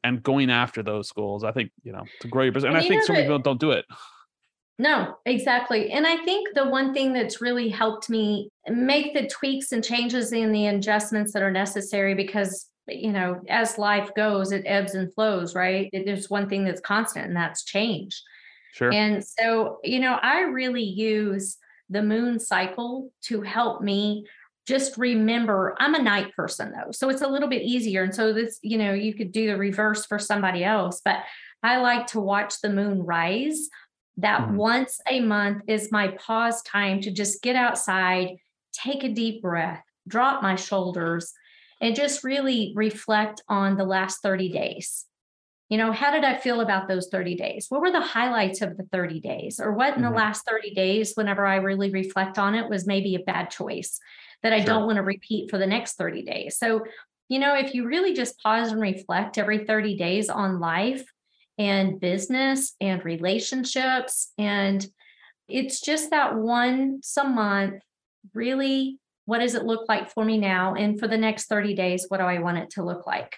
And 0.04 0.22
going 0.22 0.50
after 0.50 0.82
those 0.82 1.10
goals, 1.10 1.44
I 1.44 1.52
think, 1.52 1.72
you 1.82 1.92
know, 1.92 2.04
to 2.20 2.28
grow 2.28 2.44
your 2.44 2.52
business. 2.52 2.68
And, 2.68 2.76
and 2.76 2.84
I 2.84 2.88
think 2.88 3.02
so 3.02 3.12
many 3.12 3.24
people 3.24 3.40
don't 3.40 3.58
do 3.58 3.72
it. 3.72 3.84
No, 4.78 5.16
exactly. 5.26 5.90
And 5.90 6.06
I 6.06 6.18
think 6.18 6.54
the 6.54 6.68
one 6.68 6.94
thing 6.94 7.12
that's 7.12 7.40
really 7.40 7.68
helped 7.68 8.08
me 8.08 8.48
make 8.68 9.12
the 9.12 9.26
tweaks 9.26 9.72
and 9.72 9.82
changes 9.82 10.32
in 10.32 10.52
the 10.52 10.68
adjustments 10.68 11.32
that 11.32 11.42
are 11.42 11.50
necessary 11.50 12.14
because 12.14 12.66
you 12.90 13.12
know, 13.12 13.40
as 13.48 13.78
life 13.78 14.10
goes, 14.14 14.52
it 14.52 14.62
ebbs 14.66 14.94
and 14.94 15.12
flows, 15.12 15.54
right? 15.54 15.90
There's 15.92 16.30
one 16.30 16.48
thing 16.48 16.64
that's 16.64 16.80
constant, 16.80 17.26
and 17.26 17.36
that's 17.36 17.64
change. 17.64 18.22
Sure. 18.72 18.92
And 18.92 19.24
so, 19.24 19.78
you 19.84 20.00
know, 20.00 20.18
I 20.22 20.40
really 20.40 20.84
use 20.84 21.56
the 21.90 22.02
moon 22.02 22.38
cycle 22.38 23.10
to 23.22 23.42
help 23.42 23.82
me 23.82 24.24
just 24.66 24.98
remember 24.98 25.74
I'm 25.78 25.94
a 25.94 26.02
night 26.02 26.34
person 26.36 26.72
though. 26.72 26.92
So 26.92 27.08
it's 27.08 27.22
a 27.22 27.26
little 27.26 27.48
bit 27.48 27.62
easier. 27.62 28.02
And 28.02 28.14
so 28.14 28.34
this, 28.34 28.58
you 28.62 28.76
know, 28.76 28.92
you 28.92 29.14
could 29.14 29.32
do 29.32 29.46
the 29.46 29.56
reverse 29.56 30.04
for 30.04 30.18
somebody 30.18 30.62
else, 30.62 31.00
but 31.02 31.20
I 31.62 31.78
like 31.78 32.06
to 32.08 32.20
watch 32.20 32.60
the 32.60 32.68
moon 32.68 33.02
rise. 33.02 33.68
That 34.18 34.42
mm-hmm. 34.42 34.56
once 34.56 35.00
a 35.08 35.20
month 35.20 35.62
is 35.66 35.92
my 35.92 36.08
pause 36.08 36.62
time 36.62 37.00
to 37.02 37.10
just 37.10 37.42
get 37.42 37.56
outside, 37.56 38.36
take 38.72 39.04
a 39.04 39.08
deep 39.08 39.42
breath, 39.42 39.82
drop 40.06 40.42
my 40.42 40.56
shoulders, 40.56 41.32
and 41.80 41.94
just 41.94 42.24
really 42.24 42.72
reflect 42.76 43.42
on 43.48 43.76
the 43.76 43.84
last 43.84 44.20
30 44.22 44.50
days 44.50 45.04
you 45.68 45.76
know 45.76 45.92
how 45.92 46.10
did 46.10 46.24
i 46.24 46.36
feel 46.36 46.60
about 46.60 46.88
those 46.88 47.08
30 47.08 47.36
days 47.36 47.66
what 47.68 47.82
were 47.82 47.92
the 47.92 48.00
highlights 48.00 48.62
of 48.62 48.76
the 48.76 48.84
30 48.90 49.20
days 49.20 49.60
or 49.60 49.72
what 49.72 49.88
in 49.88 50.02
mm-hmm. 50.02 50.10
the 50.10 50.16
last 50.16 50.44
30 50.48 50.74
days 50.74 51.12
whenever 51.14 51.46
i 51.46 51.56
really 51.56 51.90
reflect 51.90 52.38
on 52.38 52.54
it 52.54 52.68
was 52.68 52.86
maybe 52.86 53.14
a 53.14 53.20
bad 53.20 53.50
choice 53.50 54.00
that 54.42 54.52
i 54.52 54.58
sure. 54.58 54.66
don't 54.66 54.86
want 54.86 54.96
to 54.96 55.02
repeat 55.02 55.50
for 55.50 55.58
the 55.58 55.66
next 55.66 55.98
30 55.98 56.22
days 56.22 56.58
so 56.58 56.84
You 57.28 57.38
know, 57.38 57.54
if 57.54 57.74
you 57.74 57.86
really 57.86 58.14
just 58.14 58.40
pause 58.40 58.72
and 58.72 58.80
reflect 58.80 59.36
every 59.36 59.66
30 59.66 59.96
days 59.96 60.30
on 60.30 60.60
life 60.60 61.04
and 61.58 62.00
business 62.00 62.74
and 62.80 63.04
relationships, 63.04 64.32
and 64.38 64.86
it's 65.48 65.80
just 65.80 66.10
that 66.10 66.36
once 66.36 67.16
a 67.16 67.24
month, 67.24 67.82
really, 68.34 68.98
what 69.24 69.38
does 69.38 69.54
it 69.54 69.64
look 69.64 69.88
like 69.88 70.10
for 70.10 70.24
me 70.24 70.38
now? 70.38 70.74
And 70.74 70.98
for 70.98 71.08
the 71.08 71.18
next 71.18 71.46
30 71.46 71.74
days, 71.74 72.06
what 72.08 72.18
do 72.18 72.24
I 72.24 72.38
want 72.38 72.58
it 72.58 72.70
to 72.70 72.84
look 72.84 73.06
like? 73.06 73.34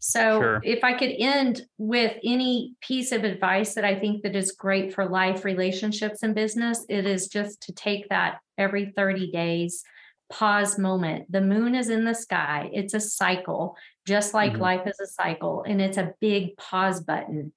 So 0.00 0.40
sure. 0.40 0.60
if 0.64 0.82
I 0.82 0.94
could 0.94 1.10
end 1.18 1.62
with 1.76 2.16
any 2.24 2.74
piece 2.80 3.12
of 3.12 3.22
advice 3.22 3.74
that 3.74 3.84
I 3.84 4.00
think 4.00 4.22
that 4.22 4.34
is 4.34 4.52
great 4.52 4.94
for 4.94 5.06
life, 5.06 5.44
relationships, 5.44 6.22
and 6.22 6.34
business, 6.34 6.86
it 6.88 7.06
is 7.06 7.28
just 7.28 7.62
to 7.64 7.72
take 7.72 8.08
that 8.08 8.38
every 8.56 8.92
30 8.96 9.30
days 9.30 9.84
pause 10.30 10.78
moment. 10.78 11.30
The 11.30 11.40
moon 11.40 11.74
is 11.74 11.90
in 11.90 12.04
the 12.04 12.14
sky. 12.14 12.70
It's 12.72 12.94
a 12.94 13.00
cycle, 13.00 13.76
just 14.06 14.32
like 14.32 14.52
mm-hmm. 14.52 14.62
life 14.62 14.86
is 14.86 14.98
a 15.00 15.06
cycle, 15.06 15.64
and 15.66 15.80
it's 15.80 15.98
a 15.98 16.14
big 16.20 16.56
pause 16.56 17.00
button. 17.00 17.52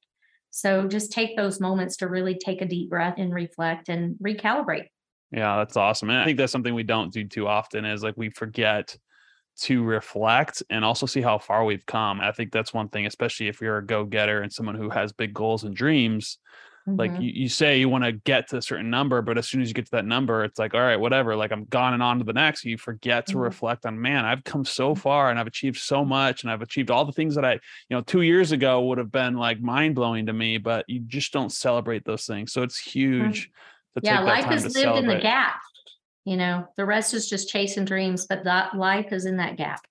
So 0.52 0.88
just 0.88 1.12
take 1.12 1.36
those 1.36 1.60
moments 1.60 1.98
to 1.98 2.08
really 2.08 2.36
take 2.36 2.62
a 2.62 2.66
deep 2.66 2.90
breath 2.90 3.16
and 3.18 3.34
reflect 3.34 3.90
and 3.90 4.16
recalibrate. 4.24 4.88
Yeah, 5.32 5.58
that's 5.58 5.78
awesome. 5.78 6.12
And 6.12 6.20
I 6.20 6.26
think 6.26 6.38
that's 6.38 6.52
something 6.52 6.76
we 6.76 6.84
don't 6.84 7.12
do 7.12 7.28
too 7.28 7.48
often 7.48 7.86
is 7.86 8.04
like 8.04 8.16
we 8.18 8.30
forget 8.30 8.96
to 9.62 9.84
reflect 9.84 10.62
and 10.70 10.86
also 10.86 11.06
see 11.06 11.22
how 11.22 11.40
far 11.40 11.66
we've 11.66 11.86
come. 11.86 12.22
I 12.22 12.32
think 12.32 12.52
that's 12.52 12.74
one 12.74 12.90
thing, 12.90 13.08
especially 13.08 13.48
if 13.48 13.62
you're 13.62 13.80
a 13.80 13.86
go 13.86 14.06
getter 14.06 14.42
and 14.42 14.52
someone 14.52 14.76
who 14.76 14.90
has 14.90 15.12
big 15.12 15.34
goals 15.34 15.64
and 15.64 15.76
dreams. 15.76 16.38
Mm-hmm. 16.88 17.00
Like 17.00 17.12
you, 17.22 17.32
you 17.34 17.50
say 17.50 17.80
you 17.80 17.88
want 17.88 18.04
to 18.04 18.12
get 18.12 18.50
to 18.50 18.58
a 18.58 18.62
certain 18.62 18.90
number, 18.90 19.22
but 19.22 19.38
as 19.38 19.48
soon 19.48 19.62
as 19.62 19.70
you 19.70 19.74
get 19.74 19.86
to 19.86 19.92
that 19.92 20.06
number, 20.06 20.44
it's 20.44 20.60
like, 20.60 20.74
all 20.74 20.82
right, 20.82 21.00
whatever, 21.00 21.36
like 21.36 21.52
I'm 21.52 21.66
gone 21.66 21.94
and 21.94 22.04
on 22.04 22.20
to 22.20 22.26
the 22.26 22.34
next. 22.34 22.66
You 22.66 22.78
forget 22.78 23.28
to 23.28 23.34
mm-hmm. 23.34 23.42
reflect 23.42 23.86
on, 23.86 24.02
man, 24.02 24.26
I've 24.26 24.44
come 24.44 24.66
so 24.66 24.92
mm-hmm. 24.92 25.00
far 25.00 25.30
and 25.30 25.40
I've 25.40 25.48
achieved 25.48 25.78
so 25.78 26.04
much 26.04 26.44
and 26.44 26.52
I've 26.52 26.62
achieved 26.62 26.92
all 26.92 27.06
the 27.06 27.14
things 27.14 27.36
that 27.36 27.46
I, 27.46 27.54
you 27.54 27.60
know, 27.92 28.02
two 28.02 28.22
years 28.22 28.52
ago 28.52 28.82
would 28.84 28.98
have 28.98 29.12
been 29.12 29.36
like 29.36 29.62
mind 29.62 29.96
blowing 29.96 30.26
to 30.26 30.34
me, 30.34 30.58
but 30.58 30.86
you 30.90 31.00
just 31.00 31.32
don't 31.32 31.52
celebrate 31.52 32.04
those 32.06 32.26
things. 32.26 32.52
So 32.52 32.64
it's 32.64 32.78
huge. 32.78 33.50
Yeah, 34.02 34.22
life 34.22 34.52
is 34.52 34.64
lived 34.64 34.76
celebrate. 34.76 35.00
in 35.00 35.18
the 35.18 35.22
gap 35.22 35.60
you 36.26 36.38
know 36.38 36.66
the 36.78 36.86
rest 36.86 37.14
is 37.14 37.30
just 37.30 37.50
chasing 37.50 37.86
dreams 37.86 38.26
but 38.26 38.44
that 38.44 38.76
life 38.76 39.12
is 39.12 39.26
in 39.26 39.38
that 39.38 39.58
gap 39.58 39.82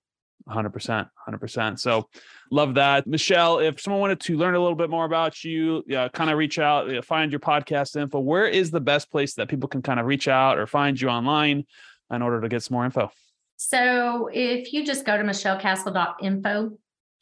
100% 0.47 1.09
100% 1.27 1.79
so 1.79 2.07
love 2.51 2.73
that 2.75 3.07
michelle 3.07 3.59
if 3.59 3.79
someone 3.79 4.01
wanted 4.01 4.19
to 4.19 4.37
learn 4.37 4.55
a 4.55 4.59
little 4.59 4.75
bit 4.75 4.89
more 4.89 5.05
about 5.05 5.43
you 5.43 5.83
yeah, 5.87 6.07
kind 6.09 6.29
of 6.29 6.37
reach 6.37 6.59
out 6.59 7.05
find 7.05 7.31
your 7.31 7.39
podcast 7.39 7.95
info 7.95 8.19
where 8.19 8.45
is 8.45 8.71
the 8.71 8.81
best 8.81 9.09
place 9.11 9.33
that 9.35 9.47
people 9.47 9.69
can 9.69 9.81
kind 9.81 9.99
of 9.99 10.05
reach 10.05 10.27
out 10.27 10.57
or 10.57 10.67
find 10.67 10.99
you 10.99 11.07
online 11.07 11.65
in 12.11 12.21
order 12.21 12.41
to 12.41 12.49
get 12.49 12.61
some 12.61 12.75
more 12.75 12.85
info 12.85 13.09
so 13.55 14.29
if 14.33 14.73
you 14.73 14.85
just 14.85 15.05
go 15.05 15.15
to 15.15 15.23
michellecastle.info, 15.23 16.71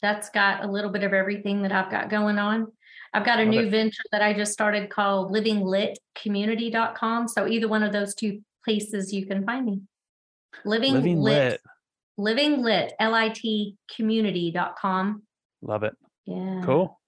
that's 0.01 0.29
got 0.31 0.63
a 0.63 0.67
little 0.67 0.89
bit 0.89 1.03
of 1.03 1.13
everything 1.13 1.61
that 1.61 1.71
i've 1.71 1.91
got 1.91 2.09
going 2.09 2.39
on 2.39 2.67
I've 3.13 3.25
got 3.25 3.39
a 3.39 3.43
Love 3.43 3.49
new 3.49 3.61
it. 3.61 3.69
venture 3.69 4.03
that 4.11 4.21
I 4.21 4.33
just 4.33 4.53
started 4.53 4.89
called 4.89 5.33
livinglitcommunity.com. 5.33 7.27
So 7.27 7.47
either 7.47 7.67
one 7.67 7.83
of 7.83 7.91
those 7.91 8.15
two 8.15 8.41
places 8.63 9.11
you 9.11 9.25
can 9.25 9.45
find 9.45 9.65
me. 9.65 9.81
Living, 10.65 10.93
Living 10.93 11.19
Lit. 11.19 11.51
lit. 11.51 11.61
Living 12.21 12.61
Lit, 12.61 12.93
L-I-T 12.99 13.75
community.com. 13.95 15.23
Love 15.61 15.83
it. 15.83 15.93
Yeah. 16.25 16.61
Cool. 16.63 16.99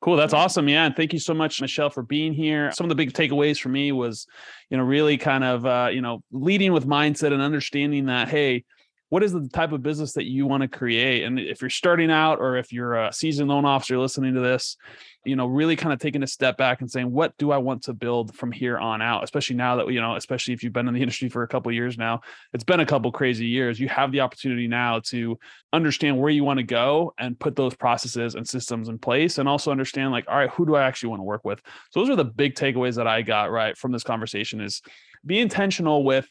Cool. 0.00 0.16
That's 0.16 0.32
awesome. 0.32 0.68
Yeah. 0.68 0.86
And 0.86 0.96
thank 0.96 1.12
you 1.12 1.20
so 1.20 1.34
much, 1.34 1.60
Michelle, 1.60 1.90
for 1.90 2.02
being 2.02 2.32
here. 2.32 2.72
Some 2.72 2.84
of 2.84 2.88
the 2.88 2.94
big 2.96 3.12
takeaways 3.12 3.60
for 3.60 3.68
me 3.68 3.92
was, 3.92 4.26
you 4.68 4.76
know, 4.76 4.82
really 4.82 5.16
kind 5.16 5.44
of, 5.44 5.64
uh, 5.64 5.90
you 5.92 6.00
know, 6.00 6.22
leading 6.32 6.72
with 6.72 6.86
mindset 6.86 7.32
and 7.32 7.40
understanding 7.40 8.06
that, 8.06 8.28
hey, 8.28 8.64
what 9.12 9.22
is 9.22 9.30
the 9.30 9.46
type 9.52 9.72
of 9.72 9.82
business 9.82 10.14
that 10.14 10.24
you 10.24 10.46
want 10.46 10.62
to 10.62 10.68
create? 10.68 11.24
And 11.24 11.38
if 11.38 11.60
you're 11.60 11.68
starting 11.68 12.10
out 12.10 12.38
or 12.40 12.56
if 12.56 12.72
you're 12.72 12.94
a 12.94 13.12
seasoned 13.12 13.50
loan 13.50 13.66
officer 13.66 13.98
listening 13.98 14.32
to 14.32 14.40
this, 14.40 14.78
you 15.26 15.36
know, 15.36 15.44
really 15.44 15.76
kind 15.76 15.92
of 15.92 15.98
taking 15.98 16.22
a 16.22 16.26
step 16.26 16.56
back 16.56 16.80
and 16.80 16.90
saying, 16.90 17.12
what 17.12 17.36
do 17.36 17.52
I 17.52 17.58
want 17.58 17.82
to 17.82 17.92
build 17.92 18.34
from 18.34 18.50
here 18.50 18.78
on 18.78 19.02
out? 19.02 19.22
Especially 19.22 19.54
now 19.54 19.76
that, 19.76 19.92
you 19.92 20.00
know, 20.00 20.16
especially 20.16 20.54
if 20.54 20.64
you've 20.64 20.72
been 20.72 20.88
in 20.88 20.94
the 20.94 21.00
industry 21.02 21.28
for 21.28 21.42
a 21.42 21.46
couple 21.46 21.70
years 21.72 21.98
now, 21.98 22.22
it's 22.54 22.64
been 22.64 22.80
a 22.80 22.86
couple 22.86 23.12
crazy 23.12 23.44
years. 23.44 23.78
You 23.78 23.86
have 23.90 24.12
the 24.12 24.20
opportunity 24.20 24.66
now 24.66 25.00
to 25.10 25.38
understand 25.74 26.18
where 26.18 26.30
you 26.30 26.42
want 26.42 26.60
to 26.60 26.64
go 26.64 27.12
and 27.18 27.38
put 27.38 27.54
those 27.54 27.74
processes 27.74 28.34
and 28.34 28.48
systems 28.48 28.88
in 28.88 28.98
place 28.98 29.36
and 29.36 29.46
also 29.46 29.70
understand 29.70 30.12
like, 30.12 30.24
all 30.26 30.38
right, 30.38 30.48
who 30.48 30.64
do 30.64 30.74
I 30.74 30.84
actually 30.84 31.10
want 31.10 31.20
to 31.20 31.24
work 31.24 31.44
with? 31.44 31.60
So 31.90 32.00
those 32.00 32.08
are 32.08 32.16
the 32.16 32.24
big 32.24 32.54
takeaways 32.54 32.96
that 32.96 33.06
I 33.06 33.20
got 33.20 33.50
right 33.50 33.76
from 33.76 33.92
this 33.92 34.04
conversation 34.04 34.62
is 34.62 34.80
be 35.26 35.38
intentional 35.38 36.02
with 36.02 36.30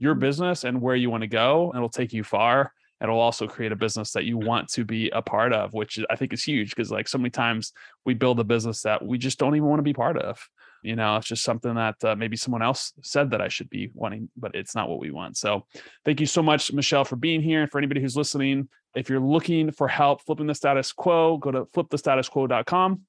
your 0.00 0.14
business 0.14 0.64
and 0.64 0.80
where 0.80 0.96
you 0.96 1.10
want 1.10 1.20
to 1.20 1.28
go. 1.28 1.72
It'll 1.76 1.88
take 1.88 2.12
you 2.12 2.24
far. 2.24 2.72
It'll 3.02 3.20
also 3.20 3.46
create 3.46 3.72
a 3.72 3.76
business 3.76 4.12
that 4.12 4.24
you 4.24 4.36
want 4.36 4.68
to 4.70 4.84
be 4.84 5.08
a 5.10 5.22
part 5.22 5.52
of, 5.52 5.72
which 5.72 5.98
I 6.10 6.16
think 6.16 6.32
is 6.32 6.42
huge 6.42 6.70
because, 6.70 6.90
like, 6.90 7.08
so 7.08 7.16
many 7.16 7.30
times 7.30 7.72
we 8.04 8.12
build 8.12 8.40
a 8.40 8.44
business 8.44 8.82
that 8.82 9.04
we 9.04 9.16
just 9.16 9.38
don't 9.38 9.56
even 9.56 9.68
want 9.68 9.78
to 9.78 9.84
be 9.84 9.94
part 9.94 10.18
of. 10.18 10.38
You 10.82 10.96
know, 10.96 11.16
it's 11.16 11.26
just 11.26 11.44
something 11.44 11.74
that 11.74 12.02
uh, 12.04 12.16
maybe 12.16 12.36
someone 12.36 12.62
else 12.62 12.92
said 13.02 13.30
that 13.30 13.40
I 13.40 13.48
should 13.48 13.70
be 13.70 13.90
wanting, 13.94 14.30
but 14.36 14.54
it's 14.54 14.74
not 14.74 14.88
what 14.88 14.98
we 14.98 15.10
want. 15.10 15.38
So, 15.38 15.66
thank 16.04 16.20
you 16.20 16.26
so 16.26 16.42
much, 16.42 16.72
Michelle, 16.72 17.04
for 17.04 17.16
being 17.16 17.40
here. 17.40 17.62
And 17.62 17.70
for 17.70 17.78
anybody 17.78 18.02
who's 18.02 18.16
listening, 18.16 18.68
if 18.94 19.08
you're 19.08 19.20
looking 19.20 19.70
for 19.70 19.88
help 19.88 20.22
flipping 20.22 20.46
the 20.46 20.54
status 20.54 20.92
quo, 20.92 21.38
go 21.38 21.50
to 21.50 21.64
flipthestatusquo.com. 21.66 23.00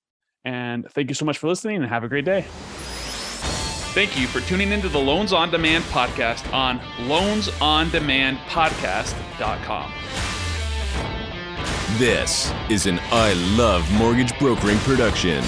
And 0.43 0.89
thank 0.91 1.09
you 1.09 1.15
so 1.15 1.25
much 1.25 1.37
for 1.37 1.47
listening 1.47 1.77
and 1.77 1.85
have 1.85 2.03
a 2.03 2.09
great 2.09 2.25
day. 2.25 2.45
Thank 3.93 4.17
you 4.17 4.25
for 4.25 4.39
tuning 4.39 4.71
into 4.71 4.87
the 4.87 4.99
Loans 4.99 5.33
on 5.33 5.51
Demand 5.51 5.83
podcast 5.85 6.53
on 6.53 6.79
loansondemandpodcast.com. 7.09 9.91
This 11.97 12.53
is 12.69 12.85
an 12.85 13.01
I 13.11 13.33
Love 13.57 13.91
Mortgage 13.91 14.37
Brokering 14.39 14.77
production. 14.79 15.43